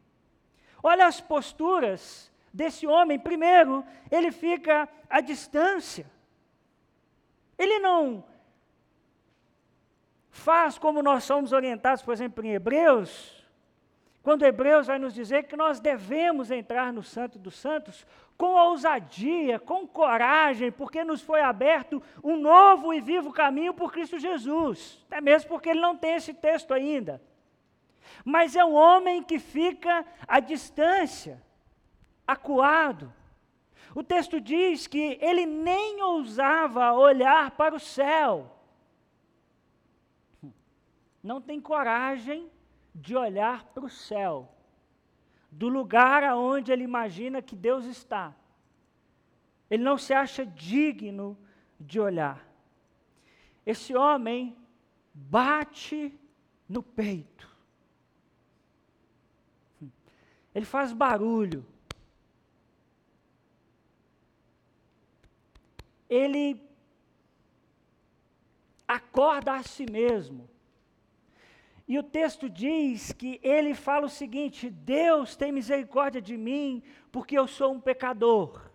Olha 0.83 1.07
as 1.07 1.21
posturas 1.21 2.31
desse 2.53 2.87
homem. 2.87 3.19
Primeiro, 3.19 3.85
ele 4.11 4.31
fica 4.31 4.89
à 5.11 5.21
distância. 5.21 6.07
Ele 7.59 7.81
não 7.81 8.25
faz 10.31 10.79
como 10.79 11.03
nós 11.03 11.25
somos 11.25 11.53
orientados, 11.53 12.03
por 12.03 12.13
exemplo, 12.13 12.45
em 12.45 12.53
Hebreus, 12.53 13.38
quando 14.23 14.45
Hebreus 14.45 14.87
vai 14.87 14.99
nos 14.99 15.15
dizer 15.15 15.45
que 15.45 15.57
nós 15.57 15.81
devemos 15.81 16.51
entrar 16.51 16.93
no 16.93 17.03
Santo 17.03 17.39
dos 17.39 17.55
Santos 17.57 18.07
com 18.37 18.55
ousadia, 18.55 19.59
com 19.59 19.87
coragem, 19.87 20.71
porque 20.71 21.03
nos 21.03 21.23
foi 21.23 21.41
aberto 21.41 22.03
um 22.23 22.37
novo 22.37 22.93
e 22.93 23.01
vivo 23.01 23.33
caminho 23.33 23.75
por 23.75 23.93
Cristo 23.93 24.19
Jesus. 24.19 25.05
Até 25.07 25.21
mesmo 25.21 25.49
porque 25.49 25.71
ele 25.71 25.81
não 25.81 25.97
tem 25.97 26.15
esse 26.15 26.35
texto 26.35 26.75
ainda. 26.75 27.23
Mas 28.25 28.55
é 28.55 28.65
um 28.65 28.75
homem 28.75 29.23
que 29.23 29.39
fica 29.39 30.05
à 30.27 30.41
distância, 30.41 31.43
acuado. 32.27 33.13
O 33.95 34.03
texto 34.03 34.41
diz 34.41 34.87
que 34.87 35.19
ele 35.21 35.47
nem 35.47 36.03
ousava 36.03 36.93
olhar 36.93 37.53
para 37.53 37.75
o 37.75 37.81
céu. 37.81 38.55
Não 41.23 41.41
tem 41.41 41.61
coragem 41.61 42.49
de 43.01 43.17
olhar 43.17 43.65
para 43.67 43.85
o 43.85 43.91
céu, 43.91 44.53
do 45.51 45.69
lugar 45.69 46.25
aonde 46.25 46.73
ele 46.73 46.83
imagina 46.83 47.41
que 47.41 47.55
Deus 47.55 47.85
está. 47.85 48.35
Ele 49.71 49.83
não 49.83 49.97
se 49.97 50.13
acha 50.13 50.45
digno 50.45 51.39
de 51.79 52.01
olhar. 52.01 52.47
Esse 53.65 53.95
homem 53.95 54.57
bate 55.15 56.19
no 56.69 56.83
peito. 56.83 57.49
Ele 60.55 60.65
faz 60.65 60.93
barulho. 60.93 61.65
Ele 66.09 66.61
acorda 68.89 69.55
a 69.55 69.63
si 69.63 69.89
mesmo. 69.89 70.49
E 71.89 71.99
o 71.99 72.03
texto 72.03 72.51
diz 72.51 73.13
que 73.13 73.41
ele 73.43 73.75
fala 73.75 74.05
o 74.05 74.11
seguinte: 74.11 74.69
Deus 74.69 75.35
tem 75.35 75.51
misericórdia 75.51 76.21
de 76.21 76.37
mim, 76.37 76.83
porque 77.11 77.39
eu 77.39 77.49
sou 77.49 77.73
um 77.73 77.81
pecador. 77.81 78.69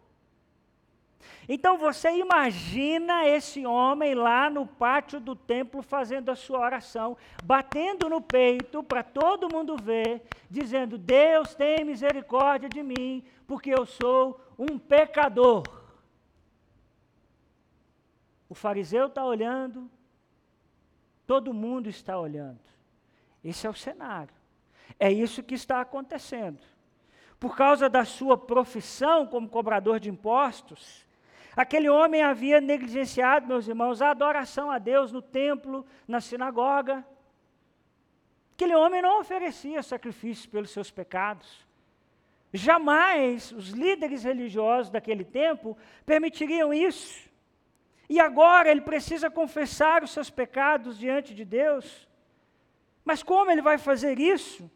Então 1.47 1.78
você 1.78 2.10
imagina 2.17 3.28
esse 3.28 3.65
homem 3.67 4.15
lá 4.15 4.49
no 4.49 4.65
pátio 4.65 5.19
do 5.19 5.36
templo 5.36 5.84
fazendo 5.84 6.30
a 6.30 6.36
sua 6.36 6.60
oração, 6.60 7.15
batendo 7.43 8.10
no 8.10 8.19
peito 8.19 8.82
para 8.82 9.04
todo 9.04 9.54
mundo 9.54 9.78
ver, 9.78 10.23
dizendo: 10.49 10.97
Deus 10.97 11.54
tem 11.54 11.86
misericórdia 11.86 12.67
de 12.67 12.82
mim, 12.82 13.23
porque 13.45 13.69
eu 13.69 13.86
sou 13.86 14.41
um 14.58 14.80
pecador. 14.80 15.63
O 18.49 18.56
fariseu 18.56 19.06
está 19.06 19.23
olhando, 19.23 19.89
todo 21.28 21.54
mundo 21.54 21.88
está 21.89 22.19
olhando. 22.19 22.72
Esse 23.43 23.67
é 23.67 23.69
o 23.69 23.73
cenário. 23.73 24.34
É 24.99 25.12
isso 25.12 25.43
que 25.43 25.56
está 25.56 25.82
acontecendo. 25.82 26.60
Por 27.39 27.58
causa 27.58 27.89
da 27.89 28.06
sua 28.06 28.38
profissão 28.38 29.27
como 29.27 29.49
cobrador 29.49 29.99
de 29.99 30.10
impostos, 30.10 31.06
aquele 31.56 31.89
homem 31.89 32.21
havia 32.21 32.62
negligenciado, 32.62 33.47
meus 33.47 33.67
irmãos, 33.67 34.01
a 34.01 34.12
adoração 34.12 34.71
a 34.71 34.77
Deus 34.77 35.12
no 35.12 35.21
templo, 35.21 35.86
na 36.08 36.21
sinagoga. 36.21 37.06
Aquele 38.56 38.75
homem 38.75 39.01
não 39.01 39.19
oferecia 39.19 39.84
sacrifícios 39.84 40.45
pelos 40.45 40.69
seus 40.69 40.89
pecados. 40.89 41.67
Jamais 42.53 43.51
os 43.51 43.69
líderes 43.69 44.23
religiosos 44.23 44.91
daquele 44.91 45.25
tempo 45.25 45.75
permitiriam 46.06 46.71
isso. 46.71 47.27
E 48.08 48.19
agora 48.19 48.69
ele 48.69 48.82
precisa 48.82 49.29
confessar 49.29 50.03
os 50.03 50.12
seus 50.12 50.29
pecados 50.29 50.97
diante 50.99 51.34
de 51.34 51.43
Deus. 51.43 52.08
Mas 53.03 53.21
como 53.21 53.51
ele 53.51 53.61
vai 53.61 53.77
fazer 53.77 54.19
isso? 54.19 54.69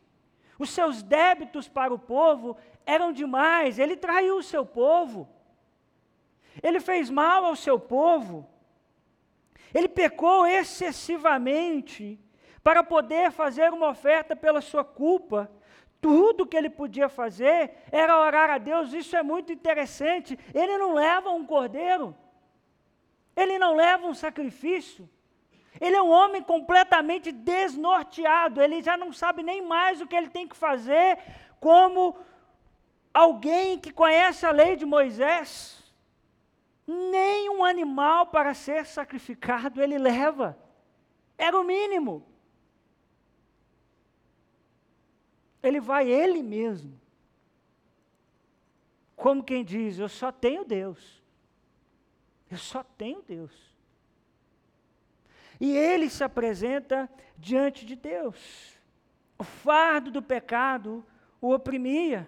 Os 0.59 0.69
seus 0.69 1.03
débitos 1.03 1.67
para 1.67 1.93
o 1.93 1.99
povo 1.99 2.57
eram 2.85 3.11
demais, 3.11 3.79
ele 3.79 3.95
traiu 3.95 4.37
o 4.37 4.43
seu 4.43 4.65
povo, 4.65 5.29
ele 6.63 6.79
fez 6.79 7.09
mal 7.09 7.45
ao 7.45 7.55
seu 7.55 7.79
povo, 7.79 8.49
ele 9.73 9.87
pecou 9.87 10.47
excessivamente 10.47 12.19
para 12.63 12.83
poder 12.83 13.31
fazer 13.31 13.71
uma 13.71 13.89
oferta 13.89 14.35
pela 14.35 14.61
sua 14.61 14.83
culpa. 14.83 15.49
Tudo 16.01 16.45
que 16.45 16.55
ele 16.55 16.69
podia 16.69 17.09
fazer 17.09 17.71
era 17.91 18.19
orar 18.19 18.49
a 18.49 18.57
Deus, 18.57 18.93
isso 18.93 19.15
é 19.15 19.23
muito 19.23 19.51
interessante. 19.51 20.37
Ele 20.53 20.77
não 20.77 20.93
leva 20.93 21.29
um 21.29 21.45
cordeiro, 21.45 22.15
ele 23.35 23.57
não 23.57 23.75
leva 23.75 24.07
um 24.07 24.13
sacrifício, 24.13 25.09
ele 25.79 25.95
é 25.95 26.01
um 26.01 26.09
homem 26.09 26.41
completamente 26.41 27.31
desnorteado, 27.31 28.61
ele 28.61 28.81
já 28.81 28.97
não 28.97 29.11
sabe 29.11 29.43
nem 29.43 29.61
mais 29.61 30.01
o 30.01 30.07
que 30.07 30.15
ele 30.15 30.29
tem 30.29 30.47
que 30.47 30.55
fazer, 30.55 31.17
como 31.59 32.17
alguém 33.13 33.79
que 33.79 33.91
conhece 33.91 34.45
a 34.45 34.51
lei 34.51 34.75
de 34.75 34.85
Moisés. 34.85 35.75
Nem 36.85 37.49
um 37.49 37.65
animal 37.65 38.27
para 38.27 38.53
ser 38.53 38.85
sacrificado 38.85 39.81
ele 39.81 39.97
leva, 39.97 40.57
era 41.37 41.59
o 41.59 41.63
mínimo. 41.63 42.25
Ele 45.61 45.81
vai 45.81 46.09
ele 46.09 46.41
mesmo, 46.41 46.97
como 49.15 49.43
quem 49.43 49.65
diz: 49.65 49.99
Eu 49.99 50.07
só 50.07 50.31
tenho 50.31 50.63
Deus, 50.63 51.21
eu 52.49 52.57
só 52.57 52.83
tenho 52.83 53.21
Deus. 53.21 53.66
E 55.59 55.75
ele 55.75 56.09
se 56.09 56.23
apresenta 56.23 57.09
diante 57.37 57.85
de 57.85 57.95
Deus. 57.95 58.77
O 59.37 59.43
fardo 59.43 60.11
do 60.11 60.21
pecado 60.21 61.05
o 61.41 61.53
oprimia. 61.53 62.27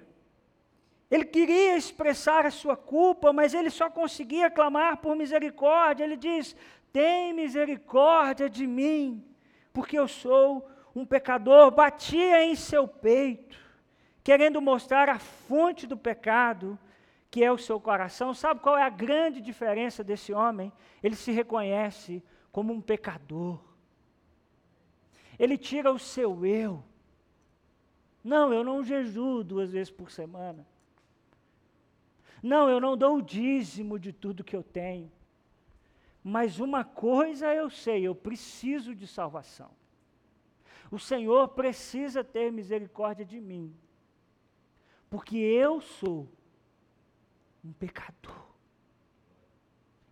Ele 1.10 1.26
queria 1.26 1.76
expressar 1.76 2.46
a 2.46 2.52
sua 2.52 2.78
culpa, 2.78 3.34
mas 3.34 3.54
ele 3.54 3.70
só 3.70 3.90
conseguia 3.90 4.50
clamar 4.50 4.98
por 4.98 5.16
misericórdia. 5.16 6.04
Ele 6.04 6.16
diz: 6.18 6.56
Tem 6.94 7.34
misericórdia 7.34 8.50
de 8.50 8.68
mim, 8.68 9.24
porque 9.74 9.98
eu 9.98 10.08
sou 10.08 10.70
um 10.96 11.06
pecador. 11.06 11.72
Batia 11.72 12.44
em 12.44 12.56
seu 12.56 12.88
peito, 12.88 13.58
querendo 14.24 14.62
mostrar 14.62 15.10
a 15.10 15.18
fonte 15.18 15.88
do 15.88 15.98
pecado, 15.98 16.78
que 17.32 17.44
é 17.44 17.52
o 17.52 17.58
seu 17.58 17.80
coração. 17.80 18.34
Sabe 18.34 18.60
qual 18.60 18.78
é 18.78 18.84
a 18.84 18.90
grande 18.90 19.42
diferença 19.42 20.04
desse 20.04 20.32
homem? 20.32 20.72
Ele 21.02 21.16
se 21.16 21.32
reconhece 21.32 22.24
como 22.52 22.74
um 22.74 22.82
pecador. 22.82 23.60
Ele 25.38 25.58
tira 25.58 25.92
o 25.92 26.00
seu 26.00 26.46
eu. 26.46 26.84
Não, 28.24 28.54
eu 28.54 28.64
não 28.64 28.84
jejuo 28.84 29.44
duas 29.44 29.72
vezes 29.72 29.92
por 29.92 30.12
semana. 30.12 30.68
Não, 32.44 32.70
eu 32.70 32.80
não 32.80 32.98
dou 32.98 33.18
o 33.18 33.22
dízimo 33.22 33.98
de 33.98 34.12
tudo 34.12 34.44
que 34.44 34.56
eu 34.56 34.64
tenho. 34.64 35.12
Mas 36.24 36.60
uma 36.60 36.84
coisa 36.84 37.54
eu 37.54 37.70
sei, 37.70 38.04
eu 38.04 38.14
preciso 38.14 38.94
de 38.94 39.08
salvação. 39.08 39.72
O 40.92 41.00
Senhor 41.00 41.50
precisa 41.50 42.24
ter 42.24 42.52
misericórdia 42.52 43.26
de 43.26 43.40
mim, 43.40 43.76
porque 45.10 45.38
eu 45.38 45.80
sou 45.80 46.28
um 47.64 47.72
pecador. 47.72 48.49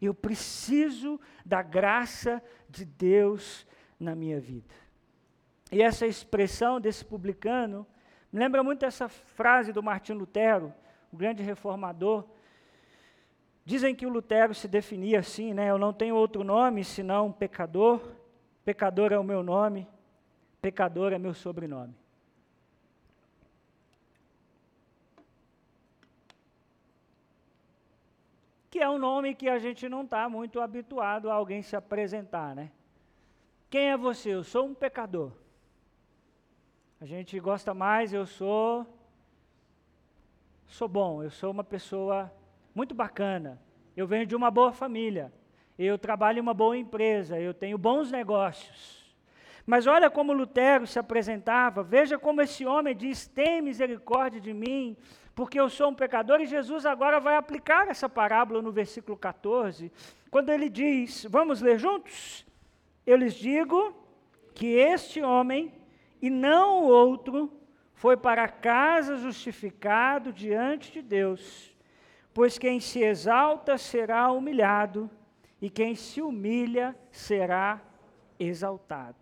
Eu 0.01 0.13
preciso 0.13 1.19
da 1.45 1.61
graça 1.61 2.41
de 2.69 2.85
Deus 2.85 3.65
na 3.99 4.15
minha 4.15 4.39
vida. 4.39 4.73
E 5.71 5.81
essa 5.81 6.05
expressão 6.05 6.79
desse 6.79 7.03
publicano 7.03 7.85
me 8.31 8.39
lembra 8.39 8.63
muito 8.63 8.85
essa 8.85 9.07
frase 9.07 9.71
do 9.71 9.81
Martinho 9.81 10.19
Lutero, 10.19 10.73
o 11.11 11.17
grande 11.17 11.41
reformador. 11.41 12.25
Dizem 13.65 13.95
que 13.95 14.05
o 14.05 14.09
Lutero 14.09 14.53
se 14.53 14.67
definia 14.67 15.19
assim, 15.19 15.53
né? 15.53 15.69
Eu 15.69 15.77
não 15.77 15.91
tenho 15.91 16.15
outro 16.15 16.43
nome 16.43 16.83
senão 16.83 17.31
pecador. 17.31 18.01
Pecador 18.63 19.11
é 19.11 19.19
o 19.19 19.23
meu 19.23 19.41
nome, 19.41 19.87
pecador 20.61 21.13
é 21.13 21.17
meu 21.17 21.33
sobrenome. 21.33 21.95
Que 28.77 28.83
é 28.83 28.87
um 28.87 28.99
nome 28.99 29.33
que 29.33 29.49
a 29.49 29.57
gente 29.57 29.89
não 29.89 30.03
está 30.03 30.29
muito 30.29 30.61
habituado 30.61 31.31
a 31.31 31.33
alguém 31.33 31.63
se 31.63 31.75
apresentar, 31.75 32.55
né? 32.55 32.69
Quem 33.71 33.89
é 33.89 33.97
você? 33.97 34.29
Eu 34.29 34.43
sou 34.43 34.67
um 34.67 34.75
pecador. 34.75 35.31
A 37.01 37.05
gente 37.07 37.39
gosta 37.39 37.73
mais, 37.73 38.13
eu 38.13 38.27
sou. 38.27 38.85
Sou 40.67 40.87
bom, 40.87 41.23
eu 41.23 41.31
sou 41.31 41.49
uma 41.49 41.63
pessoa 41.63 42.31
muito 42.75 42.93
bacana. 42.93 43.59
Eu 43.95 44.05
venho 44.05 44.27
de 44.27 44.35
uma 44.35 44.51
boa 44.51 44.71
família. 44.71 45.33
Eu 45.75 45.97
trabalho 45.97 46.37
em 46.37 46.41
uma 46.41 46.53
boa 46.53 46.77
empresa. 46.77 47.39
Eu 47.39 47.55
tenho 47.55 47.79
bons 47.79 48.11
negócios. 48.11 49.11
Mas 49.65 49.87
olha 49.87 50.07
como 50.07 50.33
Lutero 50.33 50.85
se 50.85 50.99
apresentava. 50.99 51.81
Veja 51.81 52.19
como 52.19 52.43
esse 52.43 52.63
homem 52.63 52.95
diz: 52.95 53.25
Tem 53.25 53.59
misericórdia 53.59 54.39
de 54.39 54.53
mim, 54.53 54.95
porque 55.37 55.59
eu 55.59 55.69
sou 55.69 55.89
um 55.89 55.93
pecador, 55.93 56.41
e 56.41 56.47
Jesus 56.47 56.83
agora 56.83 57.19
vai 57.19 57.35
aplicar 57.35 57.87
essa 57.89 58.09
parábola 58.09 58.59
no 58.59 58.71
versículo 58.71 59.15
14, 59.15 59.91
quando 60.31 60.49
ele 60.49 60.67
diz: 60.67 61.27
Vamos 61.29 61.61
ler 61.61 61.77
juntos? 61.77 62.43
Eu 63.05 63.15
lhes 63.17 63.35
digo 63.35 63.95
que 64.55 64.65
este 64.65 65.21
homem, 65.21 65.71
e 66.19 66.27
não 66.27 66.81
o 66.81 66.87
outro, 66.87 67.53
foi 67.93 68.17
para 68.17 68.47
casa 68.47 69.15
justificado 69.17 70.33
diante 70.33 70.91
de 70.91 71.03
Deus, 71.03 71.71
pois 72.33 72.57
quem 72.57 72.79
se 72.79 73.03
exalta 73.03 73.77
será 73.77 74.31
humilhado, 74.31 75.07
e 75.61 75.69
quem 75.69 75.93
se 75.93 76.19
humilha 76.19 76.95
será 77.11 77.79
exaltado. 78.39 79.17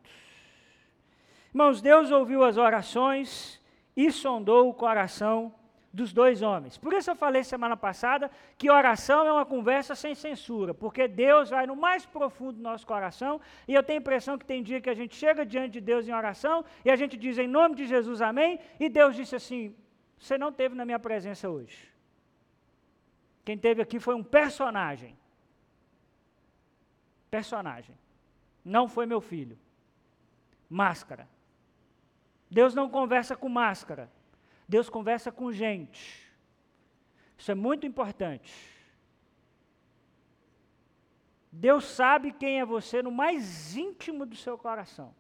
Irmãos, 1.50 1.82
Deus 1.82 2.10
ouviu 2.10 2.42
as 2.46 2.56
orações 2.56 3.62
e 3.98 4.10
sondou 4.10 4.70
o 4.70 4.74
coração 4.74 5.54
dos 5.96 6.12
dois 6.12 6.42
homens. 6.42 6.78
Por 6.78 6.92
isso 6.94 7.10
eu 7.10 7.16
falei 7.16 7.42
semana 7.44 7.78
passada 7.78 8.30
que 8.58 8.70
oração 8.70 9.26
é 9.26 9.32
uma 9.32 9.46
conversa 9.46 9.96
sem 9.96 10.14
censura, 10.14 10.74
porque 10.74 11.08
Deus 11.08 11.50
vai 11.50 11.66
no 11.66 11.76
mais 11.76 12.06
profundo 12.06 12.58
do 12.58 12.62
nosso 12.62 12.86
coração, 12.86 13.40
e 13.66 13.74
eu 13.74 13.82
tenho 13.82 14.00
a 14.00 14.02
impressão 14.02 14.38
que 14.38 14.46
tem 14.46 14.62
dia 14.62 14.82
que 14.82 14.90
a 14.90 14.94
gente 14.94 15.16
chega 15.16 15.46
diante 15.46 15.72
de 15.78 15.82
Deus 15.82 16.06
em 16.06 16.14
oração 16.14 16.66
e 16.84 16.92
a 16.92 16.98
gente 16.98 17.16
diz 17.16 17.38
em 17.38 17.48
nome 17.48 17.76
de 17.76 17.86
Jesus 17.88 18.22
amém, 18.22 18.60
e 18.78 18.90
Deus 18.90 19.16
disse 19.16 19.36
assim: 19.38 19.74
Você 20.20 20.38
não 20.38 20.52
teve 20.52 20.76
na 20.76 20.84
minha 20.84 21.00
presença 21.00 21.50
hoje. 21.50 21.90
Quem 23.46 23.58
teve 23.58 23.82
aqui 23.82 23.98
foi 23.98 24.16
um 24.16 24.24
personagem. 24.24 25.18
Personagem. 27.32 27.96
Não 28.66 28.88
foi 28.88 29.06
meu 29.06 29.22
filho. 29.22 29.58
Máscara. 30.70 31.26
Deus 32.50 32.76
não 32.76 32.90
conversa 32.90 33.36
com 33.36 33.48
máscara. 33.48 34.10
Deus 34.68 34.90
conversa 34.90 35.32
com 35.32 35.52
gente. 35.52 36.26
Isso 37.38 37.52
é 37.52 37.56
muito 37.56 37.86
importante. 37.86 38.54
Deus 41.52 41.86
sabe 41.86 42.32
quem 42.32 42.60
é 42.60 42.66
você 42.66 43.02
no 43.02 43.12
mais 43.12 43.76
íntimo 43.78 44.26
do 44.26 44.36
seu 44.36 44.58
coração. 44.58 45.14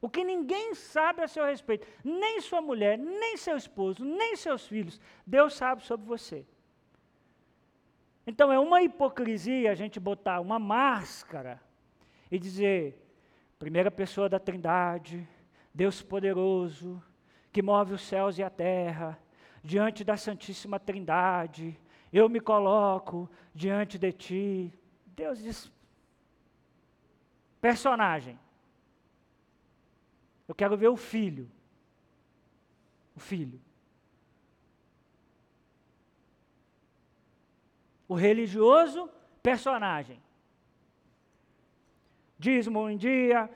O 0.00 0.08
que 0.08 0.22
ninguém 0.24 0.74
sabe 0.74 1.22
a 1.22 1.28
seu 1.28 1.44
respeito, 1.44 1.86
nem 2.04 2.40
sua 2.40 2.60
mulher, 2.60 2.96
nem 2.96 3.36
seu 3.36 3.56
esposo, 3.56 4.04
nem 4.04 4.36
seus 4.36 4.66
filhos, 4.66 5.00
Deus 5.26 5.54
sabe 5.54 5.82
sobre 5.82 6.06
você. 6.06 6.46
Então 8.26 8.52
é 8.52 8.58
uma 8.58 8.82
hipocrisia 8.82 9.70
a 9.70 9.74
gente 9.74 10.00
botar 10.00 10.40
uma 10.40 10.58
máscara 10.58 11.60
e 12.30 12.38
dizer, 12.38 13.00
primeira 13.58 13.90
pessoa 13.90 14.28
da 14.28 14.38
Trindade, 14.38 15.26
Deus 15.72 16.02
poderoso, 16.02 17.02
que 17.56 17.62
move 17.62 17.94
os 17.94 18.02
céus 18.02 18.36
e 18.36 18.42
a 18.42 18.50
terra, 18.50 19.18
diante 19.64 20.04
da 20.04 20.14
Santíssima 20.14 20.78
Trindade, 20.78 21.80
eu 22.12 22.28
me 22.28 22.38
coloco 22.38 23.30
diante 23.54 23.96
de 23.96 24.12
ti. 24.12 24.78
Deus 25.06 25.38
diz, 25.38 25.72
personagem. 27.58 28.38
Eu 30.46 30.54
quero 30.54 30.76
ver 30.76 30.88
o 30.88 30.98
filho. 30.98 31.50
O 33.16 33.20
filho. 33.20 33.58
O 38.06 38.14
religioso, 38.14 39.08
personagem. 39.42 40.22
Dízimo 42.38 42.90
em 42.90 42.98
dia, 42.98 43.48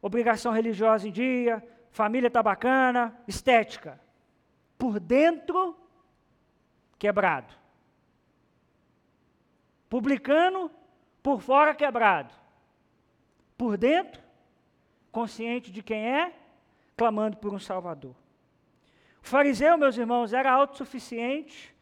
obrigação 0.00 0.52
religiosa 0.52 1.08
em 1.08 1.10
dia, 1.10 1.60
família 1.96 2.26
está 2.26 2.42
bacana, 2.42 3.18
estética. 3.26 3.98
Por 4.76 5.00
dentro, 5.00 5.74
quebrado. 6.98 7.54
Publicano, 9.88 10.70
por 11.22 11.40
fora, 11.40 11.74
quebrado. 11.74 12.34
Por 13.56 13.78
dentro, 13.78 14.22
consciente 15.10 15.72
de 15.72 15.82
quem 15.82 16.06
é, 16.06 16.34
clamando 16.94 17.38
por 17.38 17.54
um 17.54 17.58
Salvador. 17.58 18.14
O 19.22 19.26
fariseu, 19.26 19.78
meus 19.78 19.96
irmãos, 19.96 20.34
era 20.34 20.52
autossuficiente, 20.52 21.74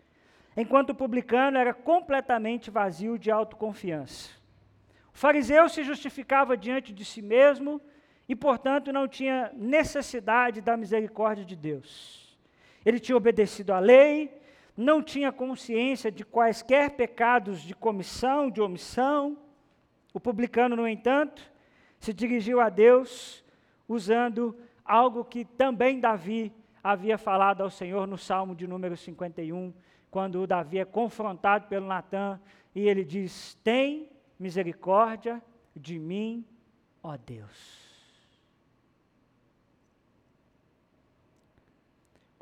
enquanto 0.57 0.90
o 0.90 0.94
publicano 0.94 1.59
era 1.59 1.74
completamente 1.74 2.70
vazio 2.70 3.18
de 3.18 3.33
autoconfiança. 3.33 4.31
O 5.12 5.18
fariseu 5.18 5.68
se 5.68 5.83
justificava 5.83 6.57
diante 6.57 6.92
de 6.92 7.05
si 7.05 7.20
mesmo 7.20 7.81
e, 8.29 8.35
portanto, 8.35 8.93
não 8.93 9.07
tinha 9.07 9.51
necessidade 9.55 10.61
da 10.61 10.77
misericórdia 10.77 11.45
de 11.45 11.55
Deus. 11.55 12.39
Ele 12.85 12.99
tinha 12.99 13.17
obedecido 13.17 13.73
à 13.73 13.79
lei, 13.79 14.31
não 14.77 15.03
tinha 15.03 15.31
consciência 15.31 16.11
de 16.11 16.25
quaisquer 16.25 16.91
pecados 16.91 17.63
de 17.63 17.75
comissão, 17.75 18.51
de 18.51 18.61
omissão. 18.61 19.37
O 20.13 20.21
publicano, 20.21 20.77
no 20.77 20.89
entanto, 20.89 21.43
se 21.99 22.13
dirigiu 22.13 22.61
a 22.61 22.69
Deus 22.69 23.45
usando 23.89 24.57
algo 24.85 25.25
que 25.25 25.45
também 25.45 26.01
Davi 26.01 26.53
havia 26.83 27.17
falado 27.17 27.63
ao 27.63 27.71
Senhor 27.71 28.07
no 28.07 28.19
Salmo 28.19 28.55
de 28.55 28.67
número 28.67 28.97
51, 28.97 29.73
quando 30.11 30.47
Davi 30.47 30.79
é 30.79 30.85
confrontado 30.85 31.67
pelo 31.67 31.87
Natã 31.87 32.39
e 32.75 32.89
ele 32.89 33.05
diz: 33.05 33.55
Tem 33.63 34.11
misericórdia 34.39 35.43
de 35.75 35.99
mim, 35.99 36.45
ó 37.03 37.17
Deus. 37.17 37.84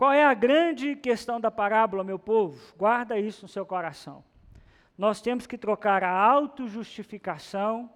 Qual 0.03 0.13
é 0.13 0.25
a 0.25 0.35
grande 0.35 0.97
questão 0.97 1.41
da 1.41 1.49
parábola, 1.49 2.03
meu 2.03 2.19
povo? 2.19 2.61
Guarda 2.77 3.21
isso 3.21 3.43
no 3.43 3.49
seu 3.49 3.65
coração. 3.65 4.25
Nós 4.99 5.21
temos 5.21 5.47
que 5.47 5.57
trocar 5.57 6.03
a 6.03 6.11
autojustificação 6.11 7.89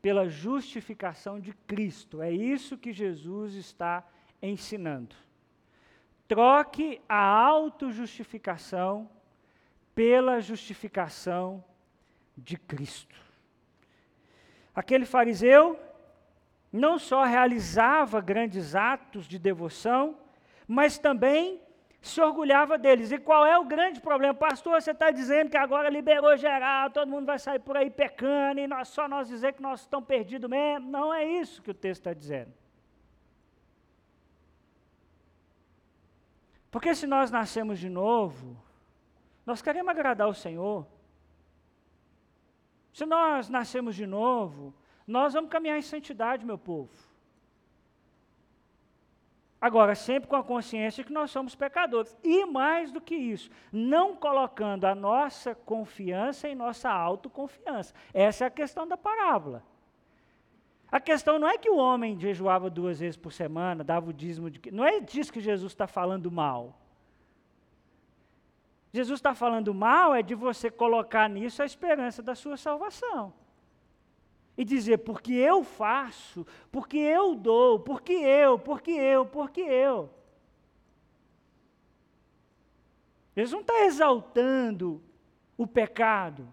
pela 0.00 0.30
justificação 0.30 1.38
de 1.38 1.52
Cristo. 1.52 2.22
É 2.22 2.32
isso 2.32 2.78
que 2.78 2.90
Jesus 2.90 3.52
está 3.52 4.02
ensinando. 4.40 5.14
Troque 6.26 7.02
a 7.06 7.22
autojustificação 7.22 9.10
pela 9.94 10.40
justificação 10.40 11.62
de 12.34 12.56
Cristo. 12.56 13.14
Aquele 14.74 15.04
fariseu 15.04 15.78
não 16.72 16.98
só 16.98 17.24
realizava 17.24 18.22
grandes 18.22 18.74
atos 18.74 19.28
de 19.28 19.38
devoção, 19.38 20.16
mas 20.72 20.96
também 20.96 21.60
se 22.00 22.18
orgulhava 22.20 22.78
deles. 22.78 23.12
E 23.12 23.18
qual 23.18 23.44
é 23.44 23.58
o 23.58 23.64
grande 23.64 24.00
problema? 24.00 24.32
Pastor, 24.32 24.80
você 24.80 24.92
está 24.92 25.10
dizendo 25.10 25.50
que 25.50 25.56
agora 25.56 25.90
liberou 25.90 26.34
geral, 26.34 26.90
todo 26.90 27.10
mundo 27.10 27.26
vai 27.26 27.38
sair 27.38 27.58
por 27.58 27.76
aí 27.76 27.90
pecando, 27.90 28.58
e 28.58 28.66
nós, 28.66 28.88
só 28.88 29.06
nós 29.06 29.28
dizer 29.28 29.52
que 29.52 29.60
nós 29.60 29.82
estamos 29.82 30.06
perdidos 30.06 30.48
mesmo. 30.48 30.90
Não 30.90 31.12
é 31.12 31.24
isso 31.24 31.60
que 31.60 31.70
o 31.70 31.74
texto 31.74 32.00
está 32.00 32.14
dizendo. 32.14 32.54
Porque 36.70 36.94
se 36.94 37.06
nós 37.06 37.30
nascemos 37.30 37.78
de 37.78 37.90
novo, 37.90 38.56
nós 39.44 39.60
queremos 39.60 39.90
agradar 39.90 40.26
o 40.26 40.34
Senhor. 40.34 40.86
Se 42.94 43.04
nós 43.04 43.50
nascemos 43.50 43.94
de 43.94 44.06
novo, 44.06 44.74
nós 45.06 45.34
vamos 45.34 45.50
caminhar 45.50 45.76
em 45.76 45.82
santidade, 45.82 46.46
meu 46.46 46.56
povo. 46.56 47.11
Agora, 49.62 49.94
sempre 49.94 50.28
com 50.28 50.34
a 50.34 50.42
consciência 50.42 51.04
que 51.04 51.12
nós 51.12 51.30
somos 51.30 51.54
pecadores. 51.54 52.16
E 52.24 52.44
mais 52.44 52.90
do 52.90 53.00
que 53.00 53.14
isso, 53.14 53.48
não 53.70 54.16
colocando 54.16 54.86
a 54.86 54.92
nossa 54.92 55.54
confiança 55.54 56.48
em 56.48 56.54
nossa 56.56 56.90
autoconfiança. 56.90 57.94
Essa 58.12 58.42
é 58.42 58.46
a 58.48 58.50
questão 58.50 58.88
da 58.88 58.96
parábola. 58.96 59.62
A 60.90 60.98
questão 60.98 61.38
não 61.38 61.48
é 61.48 61.56
que 61.56 61.70
o 61.70 61.76
homem 61.76 62.18
jejuava 62.18 62.68
duas 62.68 62.98
vezes 62.98 63.16
por 63.16 63.32
semana, 63.32 63.84
dava 63.84 64.10
o 64.10 64.12
dízimo 64.12 64.50
de. 64.50 64.72
Não 64.72 64.84
é 64.84 64.98
disso 64.98 65.32
que 65.32 65.40
Jesus 65.40 65.70
está 65.70 65.86
falando 65.86 66.28
mal. 66.28 66.76
Jesus 68.92 69.20
está 69.20 69.32
falando 69.32 69.72
mal 69.72 70.12
é 70.12 70.22
de 70.22 70.34
você 70.34 70.72
colocar 70.72 71.30
nisso 71.30 71.62
a 71.62 71.64
esperança 71.64 72.20
da 72.20 72.34
sua 72.34 72.56
salvação. 72.56 73.32
E 74.56 74.64
dizer, 74.64 74.98
porque 74.98 75.32
eu 75.32 75.64
faço, 75.64 76.46
porque 76.70 76.98
eu 76.98 77.34
dou, 77.34 77.80
porque 77.80 78.12
eu, 78.12 78.58
porque 78.58 78.90
eu, 78.90 79.24
porque 79.24 79.60
eu. 79.60 80.10
Jesus 83.34 83.52
não 83.52 83.60
está 83.60 83.84
exaltando 83.84 85.02
o 85.56 85.66
pecado 85.66 86.52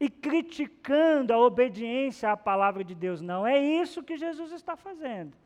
e 0.00 0.10
criticando 0.10 1.32
a 1.32 1.38
obediência 1.38 2.32
à 2.32 2.36
palavra 2.36 2.82
de 2.82 2.92
Deus. 2.92 3.20
Não 3.20 3.46
é 3.46 3.56
isso 3.56 4.02
que 4.02 4.16
Jesus 4.16 4.50
está 4.50 4.74
fazendo. 4.74 5.36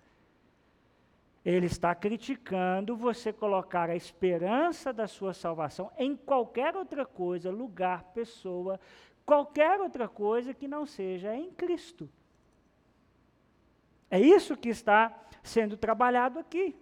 Ele 1.44 1.66
está 1.66 1.94
criticando 1.94 2.96
você 2.96 3.32
colocar 3.34 3.90
a 3.90 3.94
esperança 3.94 4.94
da 4.94 5.06
sua 5.06 5.34
salvação 5.34 5.92
em 5.98 6.16
qualquer 6.16 6.74
outra 6.74 7.04
coisa, 7.04 7.50
lugar, 7.50 8.02
pessoa, 8.14 8.80
qualquer 9.26 9.80
outra 9.80 10.08
coisa 10.08 10.54
que 10.54 10.68
não 10.68 10.86
seja 10.86 11.34
em 11.34 11.50
Cristo. 11.50 12.08
É 14.08 14.20
isso 14.20 14.56
que 14.56 14.68
está 14.68 15.12
sendo 15.42 15.76
trabalhado 15.76 16.38
aqui. 16.38 16.76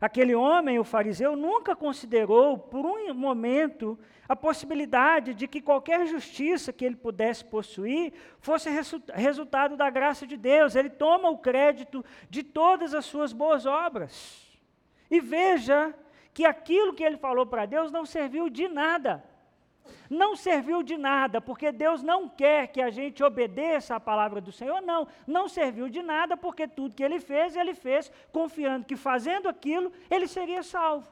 Aquele 0.00 0.34
homem, 0.34 0.78
o 0.78 0.84
fariseu, 0.84 1.36
nunca 1.36 1.76
considerou 1.76 2.58
por 2.58 2.84
um 2.84 3.14
momento 3.14 3.98
a 4.28 4.34
possibilidade 4.34 5.34
de 5.34 5.46
que 5.46 5.60
qualquer 5.60 6.06
justiça 6.06 6.72
que 6.72 6.84
ele 6.84 6.96
pudesse 6.96 7.44
possuir 7.44 8.12
fosse 8.38 8.70
resu 8.70 9.02
resultado 9.12 9.76
da 9.76 9.88
graça 9.90 10.26
de 10.26 10.36
Deus. 10.36 10.74
Ele 10.74 10.90
toma 10.90 11.28
o 11.28 11.38
crédito 11.38 12.04
de 12.28 12.42
todas 12.42 12.94
as 12.94 13.04
suas 13.04 13.32
boas 13.32 13.66
obras. 13.66 14.42
E 15.10 15.20
veja 15.20 15.94
que 16.32 16.44
aquilo 16.44 16.94
que 16.94 17.04
ele 17.04 17.16
falou 17.16 17.46
para 17.46 17.66
Deus 17.66 17.92
não 17.92 18.04
serviu 18.04 18.48
de 18.48 18.66
nada. 18.66 19.22
Não 20.10 20.36
serviu 20.36 20.82
de 20.82 20.96
nada, 20.96 21.40
porque 21.40 21.72
Deus 21.72 22.02
não 22.02 22.28
quer 22.28 22.68
que 22.68 22.80
a 22.80 22.90
gente 22.90 23.22
obedeça 23.22 23.96
à 23.96 24.00
palavra 24.00 24.40
do 24.40 24.52
Senhor, 24.52 24.80
não. 24.82 25.08
Não 25.26 25.48
serviu 25.48 25.88
de 25.88 26.02
nada, 26.02 26.36
porque 26.36 26.68
tudo 26.68 26.94
que 26.94 27.02
ele 27.02 27.20
fez, 27.20 27.56
ele 27.56 27.74
fez 27.74 28.12
confiando 28.32 28.84
que 28.84 28.96
fazendo 28.96 29.48
aquilo, 29.48 29.92
ele 30.10 30.26
seria 30.26 30.62
salvo. 30.62 31.08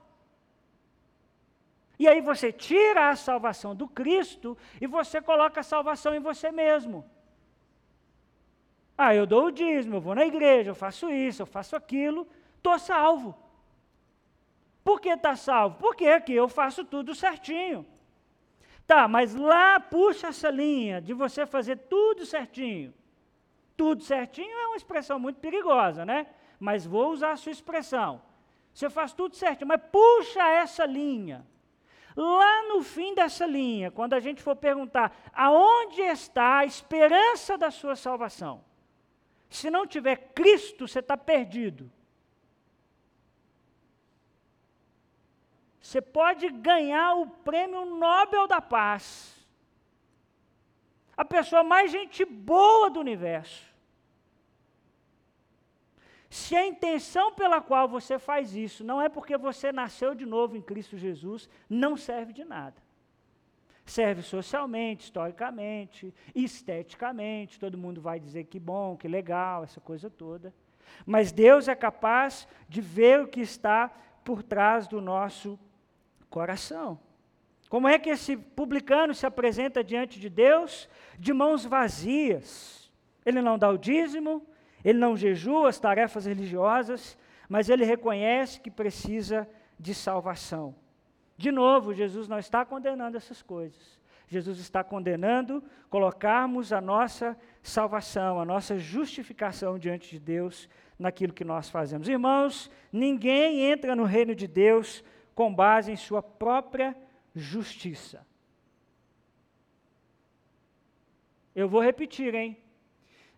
E 1.99 2.09
aí 2.09 2.21
você 2.21 2.53
tira 2.53 3.11
a 3.11 3.17
salvação 3.17 3.75
do 3.75 3.87
Cristo 3.87 4.59
e 4.81 4.87
você 4.87 5.23
coloca 5.23 5.61
a 5.61 5.63
salvação 5.65 6.15
em 6.15 6.21
você 6.21 6.51
mesmo. 6.51 7.05
Ah, 8.97 9.15
eu 9.15 9.27
dou 9.27 9.47
o 9.47 9.51
dízimo, 9.53 9.97
eu 9.97 10.01
vou 10.01 10.15
na 10.15 10.27
igreja, 10.27 10.71
eu 10.71 10.75
faço 10.75 11.11
isso, 11.11 11.43
eu 11.43 11.47
faço 11.47 11.75
aquilo, 11.75 12.27
estou 12.57 12.79
salvo. 12.79 13.35
Por 14.85 15.01
que 15.01 15.09
está 15.11 15.37
salvo? 15.37 15.77
Porque 15.79 16.07
aqui 16.07 16.33
eu 16.33 16.49
faço 16.49 16.85
tudo 16.85 17.15
certinho. 17.15 17.87
Tá, 18.87 19.07
mas 19.07 19.35
lá 19.35 19.79
puxa 19.81 20.29
essa 20.29 20.51
linha 20.51 21.01
de 21.01 21.13
você 21.13 21.47
fazer 21.47 21.77
tudo 21.77 22.27
certinho. 22.27 22.93
Tudo 23.77 24.03
certinho 24.03 24.57
é 24.57 24.67
uma 24.67 24.77
expressão 24.77 25.19
muito 25.19 25.41
perigosa, 25.41 26.05
né? 26.05 26.27
Mas 26.59 26.87
vou 26.87 27.11
usar 27.11 27.33
a 27.33 27.37
sua 27.37 27.53
expressão. 27.53 28.23
Você 28.73 28.89
faz 28.89 29.13
tudo 29.13 29.35
certinho, 29.37 29.69
mas 29.69 29.81
puxa 29.91 30.43
essa 30.43 30.85
linha. 30.85 31.47
Lá 32.15 32.69
no 32.69 32.83
fim 32.83 33.15
dessa 33.15 33.47
linha, 33.47 33.91
quando 33.91 34.15
a 34.15 34.21
gente 34.21 34.43
for 34.43 34.55
perguntar 34.55 35.17
aonde 35.33 36.03
está 36.03 36.59
a 36.59 36.67
esperança 36.67 37.57
da 37.57 37.71
sua 37.71 37.97
salvação, 37.97 38.63
se 39.49 39.71
não 39.71 39.87
tiver 39.87 40.17
Cristo, 40.35 40.87
você 40.87 40.99
está 40.99 41.17
perdido. 41.17 41.91
Você 45.83 46.01
pode 46.01 46.49
ganhar 46.49 47.15
o 47.15 47.27
prêmio 47.27 47.85
Nobel 47.85 48.47
da 48.47 48.61
Paz. 48.61 49.37
A 51.17 51.25
pessoa 51.25 51.65
mais 51.65 51.91
gente 51.91 52.25
boa 52.25 52.89
do 52.89 53.01
universo. 53.01 53.71
Se 56.31 56.57
a 56.57 56.65
intenção 56.65 57.35
pela 57.35 57.61
qual 57.61 57.89
você 57.89 58.19
faz 58.19 58.55
isso 58.55 58.83
não 58.85 59.03
é 59.03 59.09
porque 59.09 59.37
você 59.37 59.73
nasceu 59.73 60.15
de 60.15 60.25
novo 60.25 60.57
em 60.57 60.63
Cristo 60.63 60.97
Jesus, 60.97 61.49
não 61.69 61.97
serve 61.97 62.33
de 62.33 62.45
nada. 62.45 62.77
Serve 63.85 64.23
socialmente, 64.23 65.05
historicamente, 65.05 66.15
esteticamente, 66.33 67.59
todo 67.59 67.77
mundo 67.77 68.01
vai 68.01 68.21
dizer 68.21 68.45
que 68.45 68.61
bom, 68.61 68.97
que 68.97 69.09
legal, 69.09 69.65
essa 69.65 69.81
coisa 69.81 70.09
toda. 70.09 70.55
Mas 71.05 71.33
Deus 71.33 71.67
é 71.67 71.75
capaz 71.75 72.47
de 72.69 72.81
ver 72.81 73.21
o 73.21 73.29
que 73.29 73.41
está 73.41 73.89
por 74.25 74.43
trás 74.43 74.87
do 74.87 75.01
nosso 75.01 75.59
coração. 76.33 76.99
Como 77.69 77.87
é 77.87 77.99
que 77.99 78.11
esse 78.11 78.37
publicano 78.37 79.15
se 79.15 79.27
apresenta 79.27 79.85
diante 79.85 80.19
de 80.19 80.29
Deus 80.29 80.89
de 81.19 81.33
mãos 81.33 81.65
vazias? 81.65 82.91
Ele 83.25 83.41
não 83.41 83.59
dá 83.59 83.69
o 83.71 83.79
dízimo, 83.79 84.45
ele 84.85 84.99
não 84.99 85.17
jejua 85.17 85.69
as 85.69 85.79
tarefas 85.79 86.27
religiosas, 86.27 87.17
mas 87.49 87.69
ele 87.69 87.85
reconhece 87.85 88.61
que 88.61 88.71
precisa 88.71 89.49
de 89.79 89.95
salvação. 89.95 90.75
De 91.37 91.53
novo, 91.53 91.95
Jesus 91.95 92.29
não 92.29 92.39
está 92.39 92.65
condenando 92.65 93.17
essas 93.17 93.43
coisas. 93.43 94.01
Jesus 94.27 94.59
está 94.59 94.83
condenando 94.83 95.63
colocarmos 95.91 96.73
a 96.73 96.81
nossa 96.81 97.37
salvação, 97.63 98.41
a 98.41 98.45
nossa 98.45 98.79
justificação 98.79 99.79
diante 99.79 100.11
de 100.11 100.19
Deus 100.19 100.69
naquilo 100.99 101.35
que 101.35 101.45
nós 101.45 101.69
fazemos. 101.69 102.09
Irmãos, 102.09 102.71
ninguém 102.91 103.61
entra 103.71 103.95
no 103.95 104.05
reino 104.05 104.35
de 104.35 104.47
Deus 104.47 105.05
com 105.35 105.53
base 105.55 105.93
em 105.93 105.97
sua 105.97 106.23
própria 106.23 106.97
justiça. 107.35 108.27
Eu 111.55 111.69
vou 111.69 111.83
repetir, 111.83 112.35
hein? 112.35 112.57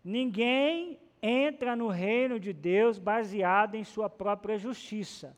Ninguém 0.02 1.00
entra 1.22 1.74
no 1.74 1.88
reino 1.88 2.38
de 2.38 2.52
Deus 2.52 2.98
baseado 2.98 3.74
em 3.74 3.84
sua 3.84 4.10
própria 4.10 4.58
justiça. 4.58 5.36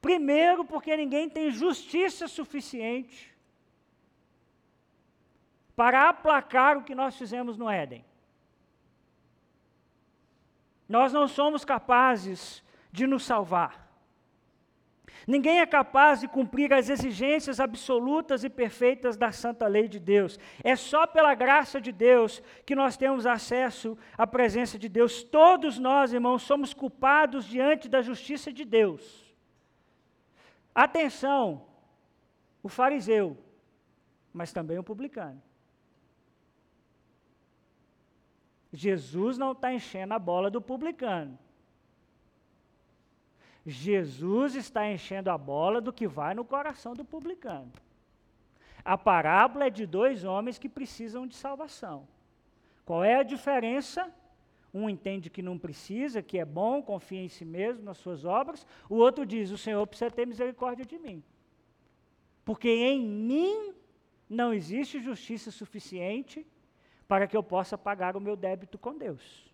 Primeiro, 0.00 0.64
porque 0.64 0.96
ninguém 0.96 1.28
tem 1.28 1.50
justiça 1.50 2.28
suficiente 2.28 3.34
para 5.74 6.08
aplacar 6.08 6.76
o 6.76 6.82
que 6.82 6.94
nós 6.94 7.16
fizemos 7.16 7.56
no 7.56 7.68
Éden. 7.68 8.04
Nós 10.88 11.12
não 11.12 11.26
somos 11.26 11.64
capazes 11.64 12.62
de 12.92 13.06
nos 13.06 13.24
salvar. 13.24 13.85
Ninguém 15.26 15.58
é 15.58 15.66
capaz 15.66 16.20
de 16.20 16.28
cumprir 16.28 16.72
as 16.72 16.88
exigências 16.88 17.58
absolutas 17.58 18.44
e 18.44 18.48
perfeitas 18.48 19.16
da 19.16 19.32
santa 19.32 19.66
lei 19.66 19.88
de 19.88 19.98
Deus. 19.98 20.38
É 20.62 20.76
só 20.76 21.04
pela 21.04 21.34
graça 21.34 21.80
de 21.80 21.90
Deus 21.90 22.40
que 22.64 22.76
nós 22.76 22.96
temos 22.96 23.26
acesso 23.26 23.98
à 24.16 24.24
presença 24.24 24.78
de 24.78 24.88
Deus. 24.88 25.24
Todos 25.24 25.78
nós, 25.78 26.12
irmãos, 26.12 26.42
somos 26.42 26.72
culpados 26.72 27.44
diante 27.44 27.88
da 27.88 28.02
justiça 28.02 28.52
de 28.52 28.64
Deus. 28.64 29.34
Atenção, 30.72 31.66
o 32.62 32.68
fariseu, 32.68 33.36
mas 34.32 34.52
também 34.52 34.78
o 34.78 34.84
publicano. 34.84 35.42
Jesus 38.72 39.38
não 39.38 39.52
está 39.52 39.72
enchendo 39.72 40.14
a 40.14 40.18
bola 40.20 40.50
do 40.50 40.60
publicano. 40.60 41.36
Jesus 43.66 44.54
está 44.54 44.88
enchendo 44.88 45.28
a 45.28 45.36
bola 45.36 45.80
do 45.80 45.92
que 45.92 46.06
vai 46.06 46.34
no 46.34 46.44
coração 46.44 46.94
do 46.94 47.04
publicano. 47.04 47.72
A 48.84 48.96
parábola 48.96 49.66
é 49.66 49.70
de 49.70 49.84
dois 49.84 50.22
homens 50.22 50.56
que 50.56 50.68
precisam 50.68 51.26
de 51.26 51.34
salvação. 51.34 52.06
Qual 52.84 53.02
é 53.02 53.16
a 53.16 53.24
diferença? 53.24 54.08
Um 54.72 54.88
entende 54.88 55.28
que 55.28 55.42
não 55.42 55.58
precisa, 55.58 56.22
que 56.22 56.38
é 56.38 56.44
bom, 56.44 56.80
confia 56.80 57.20
em 57.20 57.28
si 57.28 57.44
mesmo, 57.44 57.82
nas 57.82 57.98
suas 57.98 58.24
obras. 58.24 58.64
O 58.88 58.94
outro 58.94 59.26
diz: 59.26 59.50
O 59.50 59.58
Senhor 59.58 59.84
precisa 59.84 60.10
ter 60.12 60.26
misericórdia 60.26 60.84
de 60.84 60.96
mim. 60.96 61.20
Porque 62.44 62.68
em 62.68 63.00
mim 63.00 63.74
não 64.30 64.54
existe 64.54 65.00
justiça 65.00 65.50
suficiente 65.50 66.46
para 67.08 67.26
que 67.26 67.36
eu 67.36 67.42
possa 67.42 67.76
pagar 67.76 68.16
o 68.16 68.20
meu 68.20 68.36
débito 68.36 68.78
com 68.78 68.96
Deus. 68.96 69.52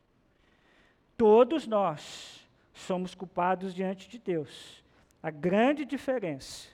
Todos 1.16 1.66
nós 1.66 2.41
somos 2.72 3.14
culpados 3.14 3.74
diante 3.74 4.08
de 4.08 4.18
Deus. 4.18 4.82
A 5.22 5.30
grande 5.30 5.84
diferença 5.84 6.68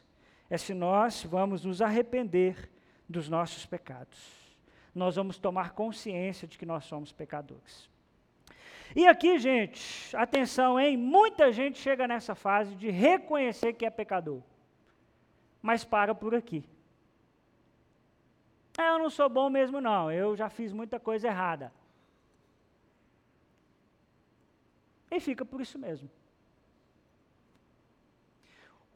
é 0.49 0.57
se 0.57 0.73
nós 0.73 1.25
vamos 1.25 1.65
nos 1.65 1.83
arrepender 1.83 2.71
dos 3.09 3.29
nossos 3.29 3.67
pecados. 3.67 4.19
Nós 4.95 5.17
vamos 5.17 5.39
tomar 5.39 5.73
consciência 5.73 6.49
de 6.49 6.57
que 6.57 6.67
nós 6.67 6.85
somos 6.85 7.13
pecadores. 7.13 7.89
E 8.97 9.07
aqui, 9.07 9.39
gente, 9.39 10.17
atenção, 10.17 10.81
hein? 10.81 10.97
Muita 10.97 11.53
gente 11.53 11.79
chega 11.79 12.09
nessa 12.09 12.35
fase 12.35 12.75
de 12.75 12.91
reconhecer 12.91 13.75
que 13.75 13.85
é 13.85 13.91
pecador, 13.91 14.43
mas 15.61 15.85
para 15.85 16.15
por 16.15 16.35
aqui. 16.35 16.65
É, 18.79 18.89
eu 18.91 18.99
não 18.99 19.11
sou 19.11 19.29
bom 19.29 19.51
mesmo, 19.51 19.81
não. 19.81 20.11
Eu 20.11 20.37
já 20.37 20.49
fiz 20.49 20.73
muita 20.73 20.99
coisa 20.99 21.27
errada. 21.27 21.73
E 25.19 25.21
fica 25.21 25.45
por 25.45 25.61
isso 25.61 25.77
mesmo. 25.77 26.09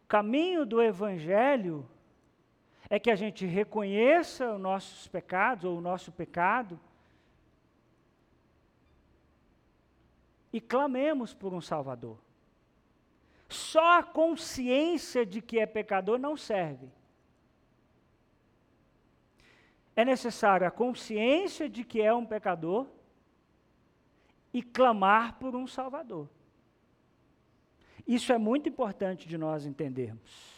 O 0.05 0.07
caminho 0.07 0.65
do 0.65 0.81
Evangelho 0.81 1.85
é 2.89 3.01
que 3.01 3.11
a 3.11 3.17
gente 3.17 3.45
reconheça 3.45 4.55
os 4.55 4.61
nossos 4.61 5.09
pecados, 5.09 5.65
ou 5.65 5.79
o 5.79 5.81
nosso 5.81 6.13
pecado, 6.13 6.79
e 10.53 10.61
clamemos 10.61 11.35
por 11.35 11.53
um 11.53 11.61
Salvador. 11.61 12.17
Só 13.49 13.99
a 13.99 14.05
consciência 14.05 15.27
de 15.27 15.43
que 15.43 15.59
é 15.59 15.67
pecador 15.67 16.21
não 16.21 16.37
serve. 16.37 16.89
É 19.97 20.05
necessário 20.05 20.69
a 20.69 20.71
consciência 20.71 21.69
de 21.69 21.83
que 21.83 22.01
é 22.01 22.15
um 22.15 22.25
pecador 22.25 22.87
e 24.53 24.63
clamar 24.63 25.39
por 25.39 25.57
um 25.57 25.67
Salvador. 25.67 26.29
Isso 28.07 28.33
é 28.33 28.39
muito 28.39 28.69
importante 28.69 29.29
de 29.29 29.39
nós 29.39 29.65
entendermos. 29.65 30.53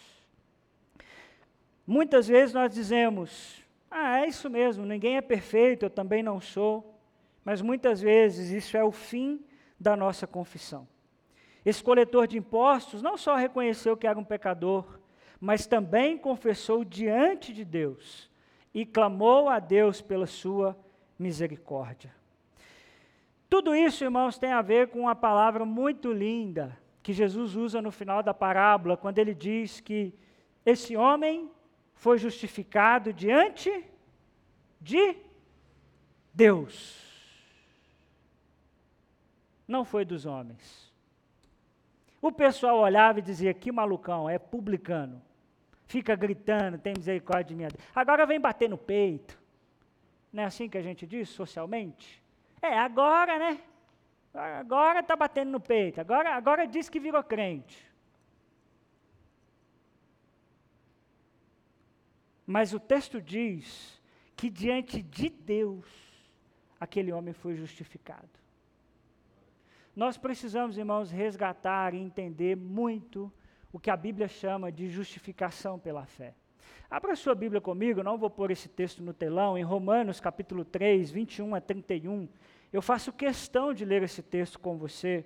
Muitas 1.86 2.26
vezes 2.26 2.54
nós 2.54 2.72
dizemos: 2.72 3.62
ah, 3.90 4.20
é 4.20 4.28
isso 4.28 4.48
mesmo, 4.48 4.84
ninguém 4.84 5.16
é 5.16 5.20
perfeito, 5.20 5.84
eu 5.84 5.90
também 5.90 6.22
não 6.22 6.40
sou. 6.40 6.98
Mas 7.44 7.60
muitas 7.60 8.00
vezes 8.00 8.50
isso 8.50 8.76
é 8.76 8.82
o 8.82 8.90
fim 8.90 9.44
da 9.78 9.94
nossa 9.94 10.26
confissão. 10.26 10.88
Esse 11.64 11.82
coletor 11.82 12.26
de 12.26 12.38
impostos 12.38 13.02
não 13.02 13.16
só 13.16 13.36
reconheceu 13.36 13.96
que 13.96 14.06
era 14.06 14.18
um 14.18 14.24
pecador, 14.24 14.98
mas 15.38 15.66
também 15.66 16.16
confessou 16.16 16.84
diante 16.84 17.52
de 17.52 17.64
Deus 17.64 18.30
e 18.72 18.86
clamou 18.86 19.48
a 19.48 19.58
Deus 19.58 20.00
pela 20.00 20.26
sua 20.26 20.76
misericórdia. 21.18 22.14
Tudo 23.54 23.72
isso, 23.72 24.02
irmãos, 24.02 24.36
tem 24.36 24.50
a 24.50 24.60
ver 24.60 24.88
com 24.88 25.02
uma 25.02 25.14
palavra 25.14 25.64
muito 25.64 26.12
linda 26.12 26.76
que 27.04 27.12
Jesus 27.12 27.54
usa 27.54 27.80
no 27.80 27.92
final 27.92 28.20
da 28.20 28.34
parábola, 28.34 28.96
quando 28.96 29.20
ele 29.20 29.32
diz 29.32 29.78
que 29.78 30.12
esse 30.66 30.96
homem 30.96 31.48
foi 31.94 32.18
justificado 32.18 33.12
diante 33.12 33.70
de 34.80 35.16
Deus. 36.34 37.00
Não 39.68 39.84
foi 39.84 40.04
dos 40.04 40.26
homens. 40.26 40.92
O 42.20 42.32
pessoal 42.32 42.80
olhava 42.80 43.20
e 43.20 43.22
dizia: 43.22 43.54
que 43.54 43.70
malucão, 43.70 44.28
é 44.28 44.36
publicano 44.36 45.22
fica 45.86 46.16
gritando, 46.16 46.76
tem 46.76 46.94
misericórdia 46.96 47.54
de 47.54 47.54
mim. 47.54 47.68
Agora 47.94 48.26
vem 48.26 48.40
bater 48.40 48.68
no 48.68 48.76
peito. 48.76 49.40
Não 50.32 50.42
é 50.42 50.46
assim 50.46 50.68
que 50.68 50.76
a 50.76 50.82
gente 50.82 51.06
diz 51.06 51.28
socialmente? 51.28 52.23
É, 52.64 52.78
agora, 52.78 53.38
né? 53.38 53.60
Agora 54.32 55.00
está 55.00 55.14
batendo 55.14 55.50
no 55.50 55.60
peito. 55.60 56.00
Agora, 56.00 56.34
agora 56.34 56.66
diz 56.66 56.88
que 56.88 56.98
virou 56.98 57.22
crente. 57.22 57.86
Mas 62.46 62.72
o 62.72 62.80
texto 62.80 63.20
diz 63.20 64.02
que 64.34 64.48
diante 64.48 65.02
de 65.02 65.28
Deus, 65.28 65.86
aquele 66.80 67.12
homem 67.12 67.34
foi 67.34 67.54
justificado. 67.54 68.30
Nós 69.94 70.16
precisamos, 70.16 70.78
irmãos, 70.78 71.10
resgatar 71.10 71.92
e 71.92 71.98
entender 71.98 72.56
muito 72.56 73.30
o 73.70 73.78
que 73.78 73.90
a 73.90 73.96
Bíblia 73.96 74.26
chama 74.26 74.72
de 74.72 74.88
justificação 74.88 75.78
pela 75.78 76.06
fé. 76.06 76.34
Abra 76.90 77.14
sua 77.14 77.34
Bíblia 77.34 77.60
comigo, 77.60 78.02
não 78.02 78.16
vou 78.16 78.30
pôr 78.30 78.50
esse 78.50 78.68
texto 78.68 79.02
no 79.02 79.12
telão, 79.12 79.58
em 79.58 79.62
Romanos 79.62 80.20
capítulo 80.20 80.64
3, 80.64 81.10
21 81.10 81.54
a 81.54 81.60
31. 81.60 82.28
Eu 82.74 82.82
faço 82.82 83.12
questão 83.12 83.72
de 83.72 83.84
ler 83.84 84.02
esse 84.02 84.20
texto 84.20 84.58
com 84.58 84.76
você. 84.76 85.24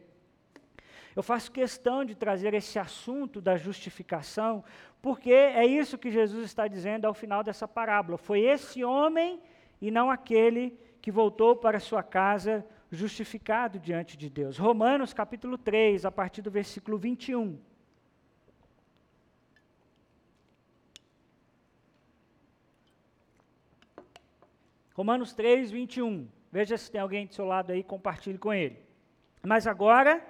Eu 1.16 1.22
faço 1.22 1.50
questão 1.50 2.04
de 2.04 2.14
trazer 2.14 2.52
esse 2.52 2.78
assunto 2.78 3.40
da 3.40 3.56
justificação, 3.56 4.62
porque 5.00 5.32
é 5.32 5.64
isso 5.64 5.96
que 5.96 6.10
Jesus 6.10 6.44
está 6.44 6.68
dizendo 6.68 7.06
ao 7.06 7.14
final 7.14 7.42
dessa 7.42 7.66
parábola. 7.66 8.18
Foi 8.18 8.40
esse 8.40 8.84
homem 8.84 9.40
e 9.80 9.90
não 9.90 10.10
aquele 10.10 10.78
que 11.00 11.10
voltou 11.10 11.56
para 11.56 11.80
sua 11.80 12.02
casa 12.02 12.66
justificado 12.92 13.78
diante 13.78 14.14
de 14.18 14.28
Deus. 14.28 14.58
Romanos 14.58 15.14
capítulo 15.14 15.56
3, 15.56 16.04
a 16.04 16.10
partir 16.10 16.42
do 16.42 16.50
versículo 16.50 16.98
21. 16.98 17.58
Romanos 24.92 25.32
3, 25.32 25.70
21. 25.70 26.28
Veja 26.50 26.76
se 26.76 26.90
tem 26.90 27.00
alguém 27.00 27.26
do 27.26 27.34
seu 27.34 27.44
lado 27.44 27.72
aí, 27.72 27.82
compartilhe 27.82 28.38
com 28.38 28.52
ele. 28.52 28.78
Mas 29.42 29.66
agora 29.66 30.24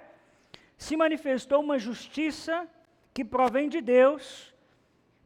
se 0.77 0.95
manifestou 0.95 1.61
uma 1.61 1.79
justiça 1.79 2.67
que 3.13 3.23
provém 3.23 3.69
de 3.69 3.81
Deus. 3.81 4.53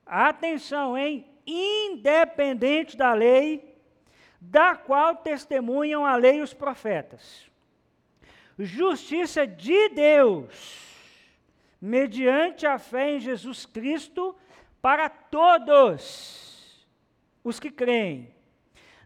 Atenção, 0.05 0.97
hein? 0.97 1.27
Independente 1.45 2.95
da 2.95 3.13
lei, 3.13 3.75
da 4.39 4.75
qual 4.75 5.15
testemunham 5.15 6.05
a 6.05 6.15
lei 6.15 6.37
e 6.37 6.41
os 6.41 6.53
profetas. 6.53 7.51
Justiça 8.57 9.47
de 9.47 9.89
Deus, 9.89 10.87
mediante 11.81 12.65
a 12.65 12.77
fé 12.77 13.11
em 13.11 13.19
Jesus 13.19 13.65
Cristo, 13.65 14.35
para 14.81 15.09
todos 15.09 16.85
os 17.43 17.59
que 17.59 17.71
creem 17.71 18.32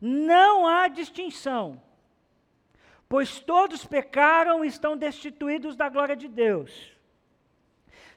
não 0.02 0.68
há 0.68 0.88
distinção, 0.88 1.82
pois 3.10 3.40
todos 3.40 3.86
pecaram 3.86 4.64
e 4.64 4.68
estão 4.68 4.96
destituídos 4.96 5.76
da 5.76 5.90
glória 5.90 6.16
de 6.16 6.28
Deus, 6.28 6.92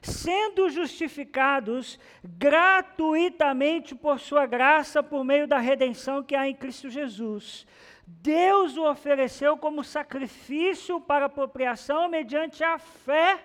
sendo 0.01 0.69
justificados 0.69 1.99
gratuitamente 2.23 3.95
por 3.95 4.19
Sua 4.19 4.45
graça, 4.45 5.01
por 5.01 5.23
meio 5.23 5.47
da 5.47 5.59
redenção 5.59 6.23
que 6.23 6.35
há 6.35 6.47
em 6.47 6.55
Cristo 6.55 6.89
Jesus. 6.89 7.65
Deus 8.05 8.77
o 8.77 8.89
ofereceu 8.89 9.57
como 9.57 9.83
sacrifício 9.83 10.99
para 10.99 11.25
apropriação 11.25 12.09
mediante 12.09 12.63
a 12.63 12.77
fé 12.77 13.43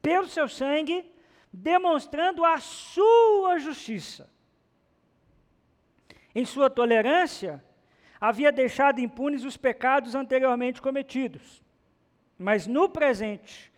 pelo 0.00 0.26
seu 0.26 0.48
sangue, 0.48 1.04
demonstrando 1.52 2.44
a 2.44 2.58
sua 2.58 3.58
justiça 3.58 4.33
em 6.34 6.44
sua 6.44 6.68
tolerância, 6.68 7.62
havia 8.20 8.50
deixado 8.50 9.00
impunes 9.00 9.44
os 9.44 9.56
pecados 9.56 10.14
anteriormente 10.14 10.82
cometidos. 10.82 11.62
Mas 12.38 12.66
no 12.66 12.88
presente, 12.88 13.72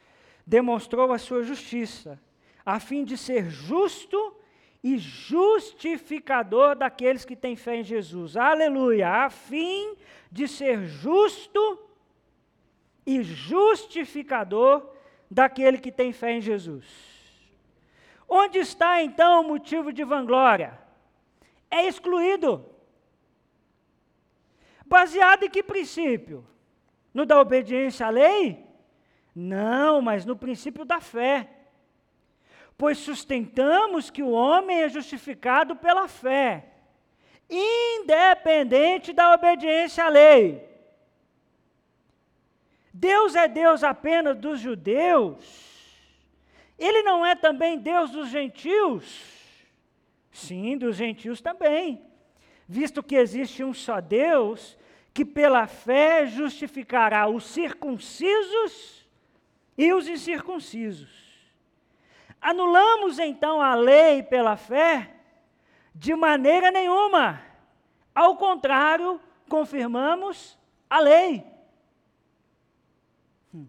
demonstrou 0.46 1.12
a 1.12 1.18
sua 1.18 1.42
justiça, 1.42 2.20
a 2.64 2.80
fim 2.80 3.04
de 3.04 3.16
ser 3.18 3.50
justo 3.50 4.36
e 4.82 4.98
justificador 4.98 6.76
daqueles 6.76 7.24
que 7.24 7.34
têm 7.34 7.56
fé 7.56 7.76
em 7.76 7.84
Jesus. 7.84 8.36
Aleluia! 8.36 9.08
A 9.08 9.30
fim 9.30 9.96
de 10.30 10.46
ser 10.46 10.86
justo 10.86 11.80
e 13.04 13.22
justificador 13.22 14.88
daquele 15.30 15.78
que 15.78 15.90
tem 15.90 16.12
fé 16.12 16.32
em 16.32 16.40
Jesus. 16.40 16.84
Onde 18.28 18.58
está 18.58 19.02
então 19.02 19.42
o 19.42 19.48
motivo 19.48 19.92
de 19.92 20.04
vanglória? 20.04 20.85
É 21.70 21.86
excluído. 21.86 22.64
Baseado 24.84 25.44
em 25.44 25.50
que 25.50 25.62
princípio? 25.62 26.46
No 27.12 27.26
da 27.26 27.40
obediência 27.40 28.06
à 28.06 28.10
lei? 28.10 28.64
Não, 29.34 30.00
mas 30.00 30.24
no 30.24 30.36
princípio 30.36 30.84
da 30.84 31.00
fé. 31.00 31.48
Pois 32.78 32.98
sustentamos 32.98 34.10
que 34.10 34.22
o 34.22 34.30
homem 34.30 34.82
é 34.82 34.88
justificado 34.88 35.76
pela 35.76 36.08
fé, 36.08 36.72
independente 37.48 39.12
da 39.12 39.34
obediência 39.34 40.04
à 40.04 40.08
lei. 40.08 40.66
Deus 42.92 43.34
é 43.34 43.48
Deus 43.48 43.82
apenas 43.82 44.38
dos 44.38 44.60
judeus? 44.60 45.66
Ele 46.78 47.02
não 47.02 47.24
é 47.24 47.34
também 47.34 47.78
Deus 47.78 48.10
dos 48.10 48.28
gentios? 48.28 49.35
Sim, 50.36 50.76
dos 50.76 50.96
gentios 50.96 51.40
também. 51.40 52.04
Visto 52.68 53.02
que 53.02 53.16
existe 53.16 53.64
um 53.64 53.72
só 53.72 54.02
Deus, 54.02 54.76
que 55.14 55.24
pela 55.24 55.66
fé 55.66 56.26
justificará 56.26 57.26
os 57.26 57.46
circuncisos 57.46 59.08
e 59.78 59.94
os 59.94 60.06
incircuncisos. 60.06 61.08
Anulamos 62.38 63.18
então 63.18 63.62
a 63.62 63.74
lei 63.74 64.22
pela 64.22 64.58
fé? 64.58 65.10
De 65.94 66.14
maneira 66.14 66.70
nenhuma. 66.70 67.40
Ao 68.14 68.36
contrário, 68.36 69.18
confirmamos 69.48 70.58
a 70.90 71.00
lei. 71.00 71.46
Hum. 73.54 73.66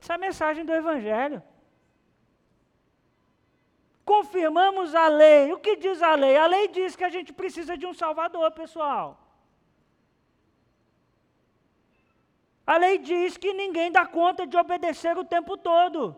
Essa 0.00 0.14
é 0.14 0.16
a 0.16 0.18
mensagem 0.18 0.64
do 0.64 0.72
Evangelho. 0.72 1.42
Confirmamos 4.08 4.94
a 4.94 5.06
lei. 5.06 5.52
O 5.52 5.58
que 5.58 5.76
diz 5.76 6.02
a 6.02 6.14
lei? 6.14 6.34
A 6.34 6.46
lei 6.46 6.66
diz 6.68 6.96
que 6.96 7.04
a 7.04 7.10
gente 7.10 7.30
precisa 7.30 7.76
de 7.76 7.84
um 7.84 7.92
Salvador, 7.92 8.50
pessoal. 8.52 9.06
A 12.66 12.78
lei 12.78 12.96
diz 12.96 13.36
que 13.36 13.52
ninguém 13.52 13.92
dá 13.92 14.06
conta 14.06 14.46
de 14.46 14.56
obedecer 14.56 15.18
o 15.18 15.26
tempo 15.26 15.58
todo. 15.58 16.16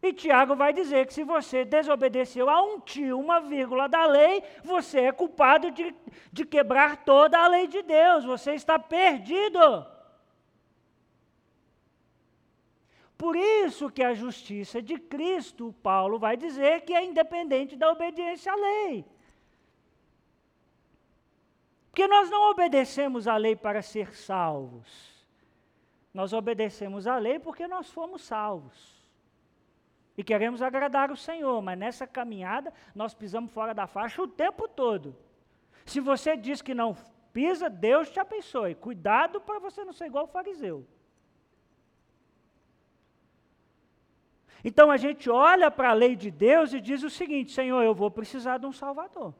E 0.00 0.12
Tiago 0.12 0.54
vai 0.54 0.72
dizer 0.72 1.04
que 1.06 1.14
se 1.14 1.24
você 1.24 1.64
desobedeceu 1.64 2.48
a 2.48 2.62
um 2.62 2.78
tio, 2.78 3.18
uma 3.18 3.40
vírgula 3.40 3.88
da 3.88 4.06
lei, 4.06 4.40
você 4.62 5.00
é 5.00 5.12
culpado 5.12 5.72
de, 5.72 5.92
de 6.32 6.44
quebrar 6.44 6.98
toda 6.98 7.40
a 7.40 7.48
lei 7.48 7.66
de 7.66 7.82
Deus, 7.82 8.24
você 8.24 8.52
está 8.54 8.78
perdido. 8.78 9.84
Por 13.20 13.36
isso 13.36 13.90
que 13.90 14.02
a 14.02 14.14
justiça 14.14 14.80
de 14.80 14.96
Cristo, 14.98 15.74
Paulo 15.82 16.18
vai 16.18 16.38
dizer 16.38 16.80
que 16.86 16.94
é 16.94 17.04
independente 17.04 17.76
da 17.76 17.92
obediência 17.92 18.50
à 18.50 18.56
lei. 18.56 19.04
Porque 21.90 22.08
nós 22.08 22.30
não 22.30 22.50
obedecemos 22.50 23.28
à 23.28 23.36
lei 23.36 23.54
para 23.54 23.82
ser 23.82 24.14
salvos. 24.14 24.88
Nós 26.14 26.32
obedecemos 26.32 27.06
à 27.06 27.18
lei 27.18 27.38
porque 27.38 27.68
nós 27.68 27.90
fomos 27.90 28.22
salvos 28.22 28.98
e 30.16 30.24
queremos 30.24 30.62
agradar 30.62 31.10
o 31.10 31.16
Senhor, 31.16 31.60
mas 31.60 31.78
nessa 31.78 32.06
caminhada 32.06 32.72
nós 32.94 33.12
pisamos 33.12 33.52
fora 33.52 33.74
da 33.74 33.86
faixa 33.86 34.22
o 34.22 34.28
tempo 34.28 34.66
todo. 34.66 35.14
Se 35.84 36.00
você 36.00 36.38
diz 36.38 36.62
que 36.62 36.72
não 36.72 36.96
pisa, 37.34 37.68
Deus 37.68 38.08
te 38.08 38.18
abençoe. 38.18 38.74
Cuidado 38.74 39.42
para 39.42 39.58
você 39.58 39.84
não 39.84 39.92
ser 39.92 40.06
igual 40.06 40.24
o 40.24 40.28
fariseu. 40.28 40.86
Então 44.64 44.90
a 44.90 44.96
gente 44.96 45.30
olha 45.30 45.70
para 45.70 45.90
a 45.90 45.94
lei 45.94 46.14
de 46.14 46.30
Deus 46.30 46.72
e 46.72 46.80
diz 46.80 47.02
o 47.02 47.10
seguinte: 47.10 47.52
Senhor, 47.52 47.82
eu 47.82 47.94
vou 47.94 48.10
precisar 48.10 48.58
de 48.58 48.66
um 48.66 48.72
Salvador. 48.72 49.34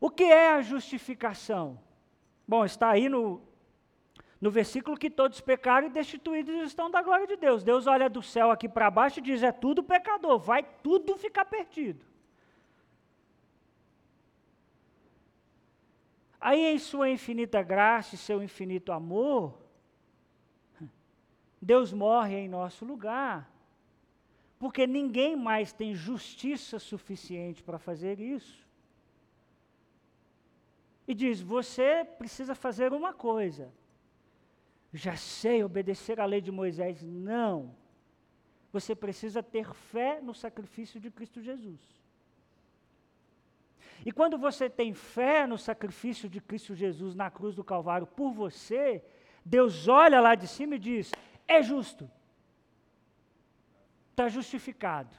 O 0.00 0.10
que 0.10 0.24
é 0.24 0.52
a 0.52 0.62
justificação? 0.62 1.78
Bom, 2.46 2.64
está 2.64 2.90
aí 2.90 3.08
no 3.08 3.42
no 4.44 4.50
versículo 4.50 4.98
que 4.98 5.08
todos 5.08 5.40
pecaram 5.40 5.86
e 5.86 5.90
destituídos 5.90 6.54
estão 6.66 6.90
da 6.90 7.00
glória 7.00 7.26
de 7.26 7.34
Deus. 7.34 7.64
Deus 7.64 7.86
olha 7.86 8.10
do 8.10 8.22
céu 8.22 8.50
aqui 8.50 8.68
para 8.68 8.90
baixo 8.90 9.18
e 9.18 9.22
diz: 9.22 9.42
é 9.42 9.50
tudo 9.50 9.82
pecador, 9.82 10.38
vai 10.38 10.62
tudo 10.62 11.16
ficar 11.16 11.46
perdido. 11.46 12.04
Aí, 16.38 16.60
em 16.60 16.78
Sua 16.78 17.08
infinita 17.08 17.62
graça 17.62 18.16
e 18.16 18.18
seu 18.18 18.42
infinito 18.42 18.92
amor, 18.92 19.63
Deus 21.64 21.92
morre 21.92 22.36
em 22.36 22.48
nosso 22.48 22.84
lugar, 22.84 23.50
porque 24.58 24.86
ninguém 24.86 25.34
mais 25.34 25.72
tem 25.72 25.94
justiça 25.94 26.78
suficiente 26.78 27.62
para 27.62 27.78
fazer 27.78 28.20
isso. 28.20 28.66
E 31.08 31.14
diz: 31.14 31.40
você 31.40 32.04
precisa 32.04 32.54
fazer 32.54 32.92
uma 32.92 33.12
coisa 33.12 33.72
já 34.94 35.16
sei 35.16 35.64
obedecer 35.64 36.20
à 36.20 36.24
lei 36.24 36.40
de 36.40 36.52
Moisés. 36.52 37.02
Não. 37.02 37.74
Você 38.72 38.94
precisa 38.94 39.42
ter 39.42 39.72
fé 39.74 40.20
no 40.20 40.32
sacrifício 40.32 41.00
de 41.00 41.10
Cristo 41.10 41.42
Jesus. 41.42 41.80
E 44.06 44.12
quando 44.12 44.38
você 44.38 44.70
tem 44.70 44.94
fé 44.94 45.46
no 45.46 45.58
sacrifício 45.58 46.28
de 46.28 46.40
Cristo 46.40 46.74
Jesus 46.74 47.14
na 47.14 47.30
cruz 47.30 47.54
do 47.56 47.64
Calvário 47.64 48.06
por 48.06 48.32
você, 48.32 49.02
Deus 49.44 49.88
olha 49.88 50.20
lá 50.20 50.34
de 50.36 50.46
cima 50.46 50.76
e 50.76 50.78
diz: 50.78 51.10
é 51.46 51.62
justo. 51.62 52.10
Está 54.10 54.28
justificado. 54.28 55.14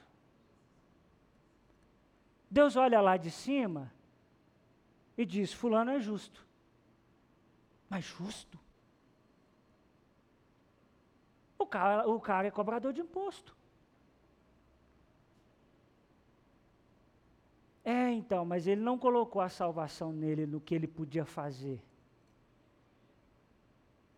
Deus 2.50 2.76
olha 2.76 3.00
lá 3.00 3.16
de 3.16 3.30
cima 3.30 3.92
e 5.16 5.24
diz: 5.24 5.52
Fulano 5.52 5.90
é 5.90 6.00
justo. 6.00 6.46
Mas 7.88 8.04
justo? 8.04 8.58
O 11.58 11.66
cara, 11.66 12.08
o 12.08 12.20
cara 12.20 12.48
é 12.48 12.50
cobrador 12.50 12.92
de 12.92 13.00
imposto. 13.00 13.56
É, 17.84 18.10
então, 18.10 18.44
mas 18.44 18.66
ele 18.66 18.80
não 18.80 18.98
colocou 18.98 19.40
a 19.40 19.48
salvação 19.48 20.12
nele 20.12 20.44
no 20.44 20.60
que 20.60 20.74
ele 20.74 20.88
podia 20.88 21.24
fazer. 21.24 21.80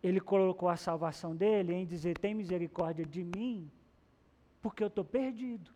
Ele 0.01 0.19
colocou 0.19 0.69
a 0.69 0.77
salvação 0.77 1.35
dele 1.35 1.73
em 1.73 1.85
dizer: 1.85 2.17
tem 2.17 2.33
misericórdia 2.33 3.05
de 3.05 3.23
mim, 3.23 3.69
porque 4.61 4.83
eu 4.83 4.87
estou 4.87 5.03
perdido. 5.03 5.71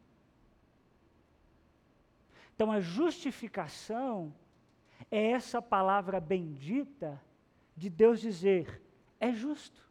Então, 2.55 2.71
a 2.71 2.80
justificação 2.80 4.34
é 5.09 5.32
essa 5.32 5.61
palavra 5.61 6.19
bendita 6.19 7.21
de 7.76 7.89
Deus 7.89 8.21
dizer: 8.21 8.82
é 9.19 9.34
justo 9.34 9.84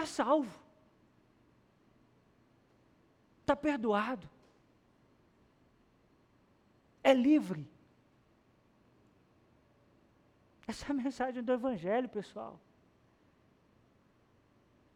está 0.00 0.06
salvo, 0.06 0.58
está 3.40 3.54
perdoado, 3.54 4.28
é 7.02 7.12
livre. 7.12 7.68
Essa 10.70 10.86
é 10.86 10.90
a 10.90 10.94
mensagem 10.94 11.42
do 11.42 11.52
Evangelho, 11.52 12.08
pessoal. 12.08 12.60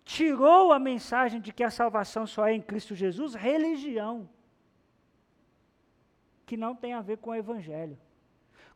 Tirou 0.05 0.73
a 0.73 0.79
mensagem 0.79 1.41
de 1.41 1.53
que 1.53 1.65
a 1.65 1.71
salvação 1.71 2.27
só 2.27 2.47
é 2.47 2.53
em 2.53 2.63
Cristo 2.63 2.95
Jesus, 2.95 3.35
religião, 3.35 4.29
que 6.47 6.57
não 6.57 6.75
tem 6.77 6.93
a 6.95 7.01
ver 7.01 7.19
com 7.19 7.31
o 7.31 7.35
Evangelho. 7.35 7.99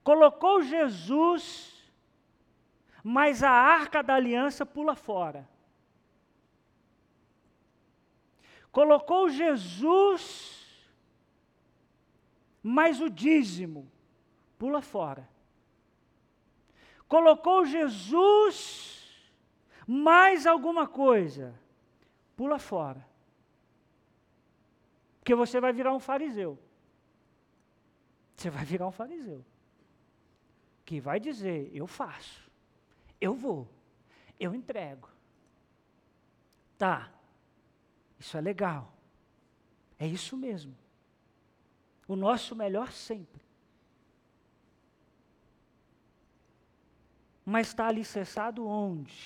Colocou 0.03 0.63
Jesus, 0.63 1.45
mas 3.05 3.43
a 3.43 3.51
arca 3.51 4.03
da 4.03 4.15
aliança 4.15 4.67
pula 4.67 4.97
fora. 4.97 5.43
colocou 8.79 9.29
Jesus, 9.29 10.85
mas 12.63 13.01
o 13.01 13.09
dízimo 13.11 13.91
pula 14.57 14.81
fora. 14.81 15.29
Colocou 17.09 17.65
Jesus, 17.65 19.33
mais 19.87 20.47
alguma 20.47 20.87
coisa, 20.87 21.59
pula 22.37 22.59
fora. 22.59 23.09
Porque 25.19 25.35
você 25.35 25.61
vai 25.61 25.73
virar 25.73 25.95
um 25.95 25.99
fariseu. 25.99 26.59
Você 28.37 28.51
vai 28.51 28.65
virar 28.65 28.87
um 28.87 28.93
fariseu. 28.93 29.45
Que 30.85 31.01
vai 31.01 31.19
dizer: 31.19 31.71
eu 31.75 31.87
faço, 31.87 32.51
eu 33.21 33.35
vou, 33.35 33.69
eu 34.39 34.55
entrego. 34.55 35.09
Tá, 36.77 37.11
isso 38.19 38.37
é 38.37 38.41
legal. 38.41 38.93
É 39.99 40.07
isso 40.07 40.37
mesmo. 40.37 40.77
O 42.07 42.15
nosso 42.15 42.55
melhor 42.55 42.93
sempre. 42.93 43.48
Mas 47.51 47.69
está 47.69 47.87
alicerçado 47.87 48.67
onde? 48.67 49.17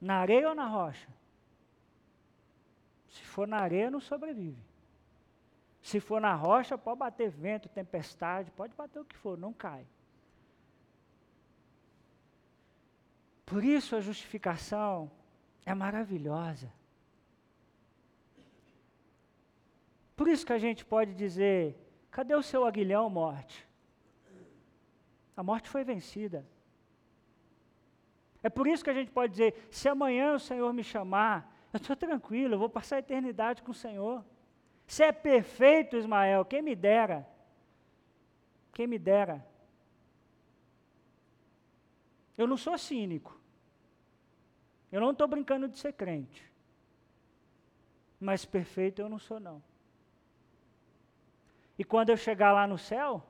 Na 0.00 0.16
areia 0.16 0.48
ou 0.48 0.54
na 0.54 0.66
rocha? 0.66 1.08
Se 3.08 3.22
for 3.22 3.46
na 3.46 3.58
areia, 3.58 3.88
não 3.88 4.00
sobrevive. 4.00 4.60
Se 5.80 6.00
for 6.00 6.20
na 6.20 6.34
rocha, 6.34 6.76
pode 6.76 6.98
bater 6.98 7.30
vento, 7.30 7.68
tempestade, 7.68 8.50
pode 8.50 8.74
bater 8.74 8.98
o 8.98 9.04
que 9.04 9.16
for, 9.16 9.38
não 9.38 9.52
cai. 9.52 9.86
Por 13.46 13.62
isso 13.62 13.94
a 13.94 14.00
justificação 14.00 15.08
é 15.64 15.72
maravilhosa. 15.76 16.68
Por 20.16 20.26
isso 20.26 20.44
que 20.44 20.52
a 20.52 20.58
gente 20.58 20.84
pode 20.84 21.14
dizer: 21.14 21.76
cadê 22.10 22.34
o 22.34 22.42
seu 22.42 22.66
aguilhão, 22.66 23.08
morte? 23.08 23.64
A 25.36 25.44
morte 25.44 25.68
foi 25.68 25.84
vencida. 25.84 26.44
É 28.42 28.50
por 28.50 28.66
isso 28.66 28.82
que 28.82 28.90
a 28.90 28.94
gente 28.94 29.10
pode 29.10 29.32
dizer: 29.32 29.68
se 29.70 29.88
amanhã 29.88 30.34
o 30.34 30.40
Senhor 30.40 30.72
me 30.72 30.82
chamar, 30.82 31.56
eu 31.72 31.78
estou 31.78 31.96
tranquilo, 31.96 32.54
eu 32.54 32.58
vou 32.58 32.68
passar 32.68 32.96
a 32.96 32.98
eternidade 32.98 33.62
com 33.62 33.70
o 33.70 33.74
Senhor. 33.74 34.24
Se 34.86 35.02
é 35.02 35.12
perfeito, 35.12 35.96
Ismael, 35.96 36.44
quem 36.44 36.60
me 36.60 36.74
dera. 36.74 37.26
Quem 38.72 38.86
me 38.86 38.98
dera. 38.98 39.46
Eu 42.36 42.46
não 42.46 42.56
sou 42.56 42.76
cínico. 42.76 43.40
Eu 44.90 45.00
não 45.00 45.12
estou 45.12 45.28
brincando 45.28 45.68
de 45.68 45.78
ser 45.78 45.92
crente. 45.92 46.50
Mas 48.20 48.44
perfeito 48.44 49.00
eu 49.00 49.08
não 49.08 49.18
sou, 49.18 49.40
não. 49.40 49.62
E 51.78 51.84
quando 51.84 52.10
eu 52.10 52.16
chegar 52.16 52.52
lá 52.52 52.66
no 52.66 52.76
céu, 52.76 53.26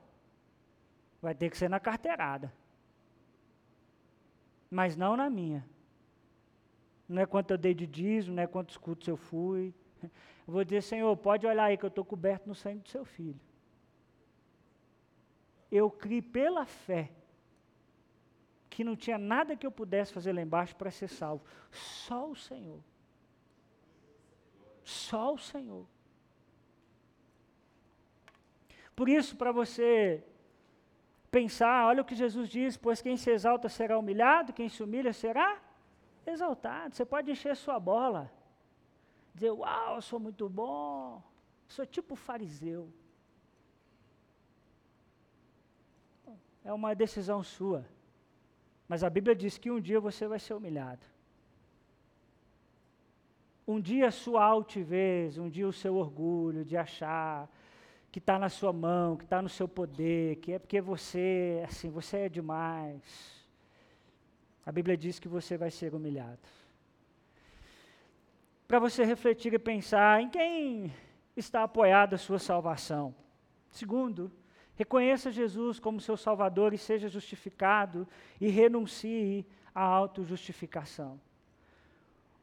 vai 1.21 1.33
ter 1.33 1.49
que 1.49 1.57
ser 1.57 1.69
na 1.69 1.79
carteirada. 1.79 2.53
Mas 4.73 4.97
não 4.97 5.15
na 5.15 5.29
minha. 5.29 5.63
Não 7.07 7.21
é 7.21 7.27
quanto 7.27 7.51
eu 7.51 7.57
dei 7.59 7.75
de 7.75 7.85
dízimo, 7.85 8.35
não 8.35 8.41
é 8.41 8.47
quantos 8.47 8.75
cultos 8.75 9.07
eu 9.07 9.15
fui. 9.15 9.71
Eu 10.01 10.53
vou 10.53 10.63
dizer, 10.63 10.81
Senhor, 10.81 11.15
pode 11.15 11.45
olhar 11.45 11.65
aí 11.65 11.77
que 11.77 11.85
eu 11.85 11.89
estou 11.89 12.03
coberto 12.03 12.49
no 12.49 12.55
sangue 12.55 12.81
do 12.81 12.89
seu 12.89 13.05
filho. 13.05 13.39
Eu 15.71 15.91
criei 15.91 16.23
pela 16.23 16.65
fé 16.65 17.11
que 18.67 18.83
não 18.83 18.95
tinha 18.95 19.19
nada 19.19 19.55
que 19.55 19.65
eu 19.65 19.71
pudesse 19.71 20.11
fazer 20.11 20.33
lá 20.33 20.41
embaixo 20.41 20.75
para 20.75 20.89
ser 20.89 21.07
salvo. 21.07 21.45
Só 21.71 22.31
o 22.31 22.35
Senhor. 22.35 22.83
Só 24.83 25.35
o 25.35 25.37
Senhor. 25.37 25.85
Por 28.95 29.07
isso, 29.07 29.37
para 29.37 29.51
você 29.51 30.23
pensar, 31.37 31.87
olha 31.87 32.03
o 32.03 32.05
que 32.09 32.21
Jesus 32.23 32.47
diz: 32.47 32.77
pois 32.77 33.01
quem 33.01 33.17
se 33.17 33.29
exalta 33.31 33.67
será 33.67 33.97
humilhado, 33.97 34.53
quem 34.53 34.69
se 34.69 34.83
humilha 34.83 35.11
será 35.11 35.49
exaltado. 36.33 36.93
Você 36.93 37.03
pode 37.13 37.31
encher 37.31 37.55
sua 37.55 37.79
bola, 37.79 38.31
dizer, 39.33 39.51
uau, 39.51 39.95
eu 39.95 40.01
sou 40.09 40.19
muito 40.19 40.47
bom, 40.47 41.23
sou 41.67 41.85
tipo 41.85 42.15
fariseu. 42.15 42.83
É 46.63 46.71
uma 46.71 46.93
decisão 46.93 47.41
sua. 47.55 47.83
Mas 48.87 49.03
a 49.03 49.09
Bíblia 49.09 49.35
diz 49.35 49.57
que 49.57 49.71
um 49.71 49.81
dia 49.81 49.99
você 49.99 50.27
vai 50.27 50.39
ser 50.39 50.53
humilhado. 50.53 51.05
Um 53.67 53.81
dia 53.81 54.07
a 54.09 54.11
sua 54.11 54.43
altivez, 54.45 55.37
um 55.37 55.49
dia 55.49 55.67
o 55.67 55.73
seu 55.73 55.95
orgulho 55.95 56.63
de 56.63 56.77
achar 56.77 57.49
que 58.13 58.19
está 58.19 58.37
na 58.37 58.47
sua 58.47 58.71
mão, 58.71 59.17
que 59.17 59.25
está 59.25 59.41
no 59.41 59.49
seu 59.49 59.67
poder, 59.67 60.35
que 60.37 60.53
é 60.53 60.59
porque 60.59 60.79
você, 60.79 61.63
assim, 61.67 61.89
você 61.89 62.17
é 62.19 62.29
demais. 62.29 63.03
A 64.63 64.71
Bíblia 64.71 64.95
diz 64.95 65.19
que 65.19 65.27
você 65.27 65.57
vai 65.57 65.69
ser 65.69 65.93
humilhado. 65.93 66.47
Para 68.67 68.79
você 68.79 69.03
refletir 69.03 69.51
e 69.53 69.59
pensar 69.59 70.21
em 70.21 70.29
quem 70.29 70.93
está 71.35 71.63
apoiada 71.63 72.15
a 72.15 72.19
sua 72.19 72.39
salvação. 72.39 73.13
Segundo, 73.69 74.31
Reconheça 74.75 75.31
Jesus 75.31 75.79
como 75.79 75.99
seu 75.99 76.17
Salvador 76.17 76.73
e 76.73 76.77
seja 76.77 77.07
justificado 77.07 78.07
e 78.41 78.47
renuncie 78.49 79.45
à 79.73 79.83
autojustificação. 79.83 81.21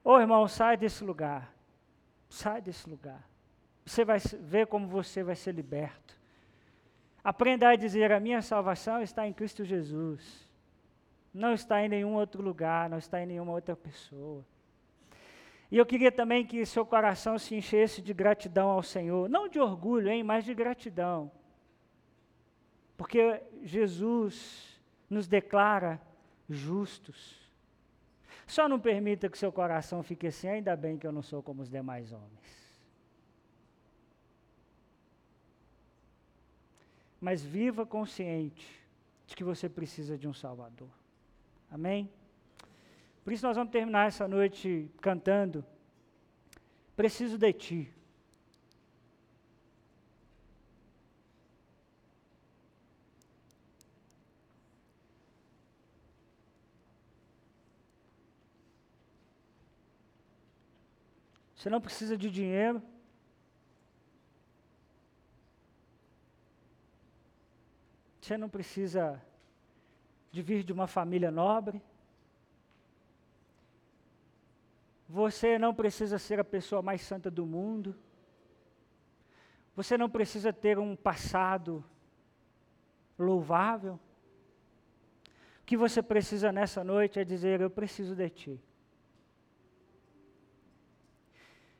Ô 0.04 0.12
oh, 0.12 0.20
irmão, 0.20 0.46
sai 0.46 0.76
desse 0.76 1.02
lugar. 1.02 1.52
Sai 2.28 2.62
desse 2.62 2.88
lugar. 2.88 3.28
Você 3.84 4.04
vai 4.04 4.18
ver 4.18 4.66
como 4.66 4.86
você 4.86 5.22
vai 5.22 5.34
ser 5.34 5.52
liberto. 5.52 6.18
Aprenda 7.22 7.68
a 7.68 7.76
dizer: 7.76 8.12
a 8.12 8.20
minha 8.20 8.42
salvação 8.42 9.02
está 9.02 9.26
em 9.26 9.32
Cristo 9.32 9.64
Jesus. 9.64 10.48
Não 11.32 11.52
está 11.52 11.82
em 11.84 11.88
nenhum 11.88 12.14
outro 12.14 12.42
lugar, 12.42 12.90
não 12.90 12.98
está 12.98 13.22
em 13.22 13.26
nenhuma 13.26 13.52
outra 13.52 13.76
pessoa. 13.76 14.44
E 15.70 15.76
eu 15.76 15.86
queria 15.86 16.10
também 16.10 16.44
que 16.44 16.66
seu 16.66 16.84
coração 16.84 17.38
se 17.38 17.54
enchesse 17.54 18.02
de 18.02 18.12
gratidão 18.12 18.70
ao 18.70 18.82
Senhor. 18.82 19.28
Não 19.28 19.48
de 19.48 19.60
orgulho, 19.60 20.08
hein, 20.08 20.24
mas 20.24 20.44
de 20.44 20.52
gratidão. 20.52 21.30
Porque 22.96 23.40
Jesus 23.62 24.80
nos 25.08 25.28
declara 25.28 26.00
justos. 26.48 27.38
Só 28.46 28.68
não 28.68 28.80
permita 28.80 29.28
que 29.28 29.38
seu 29.38 29.52
coração 29.52 30.02
fique 30.02 30.26
assim, 30.26 30.48
ainda 30.48 30.74
bem 30.74 30.98
que 30.98 31.06
eu 31.06 31.12
não 31.12 31.22
sou 31.22 31.40
como 31.40 31.62
os 31.62 31.70
demais 31.70 32.12
homens. 32.12 32.59
Mas 37.20 37.42
viva 37.42 37.84
consciente 37.84 38.80
de 39.26 39.36
que 39.36 39.44
você 39.44 39.68
precisa 39.68 40.16
de 40.16 40.26
um 40.26 40.32
Salvador. 40.32 40.88
Amém? 41.70 42.10
Por 43.22 43.32
isso 43.32 43.46
nós 43.46 43.56
vamos 43.56 43.70
terminar 43.70 44.08
essa 44.08 44.26
noite 44.26 44.90
cantando. 45.00 45.64
Preciso 46.96 47.36
de 47.36 47.52
ti. 47.52 47.92
Você 61.60 61.68
não 61.68 61.80
precisa 61.80 62.16
de 62.16 62.30
dinheiro. 62.30 62.82
Você 68.30 68.38
não 68.38 68.48
precisa 68.48 69.20
de 70.30 70.40
vir 70.40 70.62
de 70.62 70.72
uma 70.72 70.86
família 70.86 71.32
nobre. 71.32 71.82
Você 75.08 75.58
não 75.58 75.74
precisa 75.74 76.16
ser 76.16 76.38
a 76.38 76.44
pessoa 76.44 76.80
mais 76.80 77.00
santa 77.00 77.28
do 77.28 77.44
mundo. 77.44 77.92
Você 79.74 79.98
não 79.98 80.08
precisa 80.08 80.52
ter 80.52 80.78
um 80.78 80.94
passado 80.94 81.84
louvável. 83.18 83.98
O 85.62 85.64
que 85.66 85.76
você 85.76 86.00
precisa 86.00 86.52
nessa 86.52 86.84
noite 86.84 87.18
é 87.18 87.24
dizer: 87.24 87.60
Eu 87.60 87.68
preciso 87.68 88.14
de 88.14 88.30
Ti. 88.30 88.60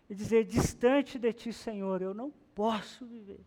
e 0.09 0.17
dizer: 0.17 0.43
distante 0.43 1.17
de 1.17 1.33
ti, 1.33 1.53
Senhor, 1.53 2.03
eu 2.03 2.13
não 2.13 2.33
posso 2.57 3.07
viver. 3.07 3.47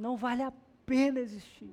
Não 0.00 0.16
vale 0.16 0.42
a 0.42 0.50
pena 0.86 1.20
existir. 1.20 1.70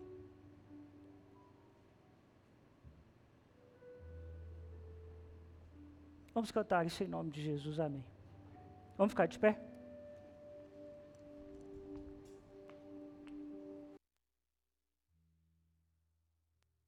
Vamos 6.34 6.51
cantar 6.51 6.86
isso 6.86 7.01
em 7.03 7.07
nome 7.07 7.32
de 7.32 7.41
Jesus, 7.41 7.80
amém. 7.80 8.03
Vamos 8.97 9.13
ficar 9.13 9.28
de 9.28 9.39
pé? 9.39 9.57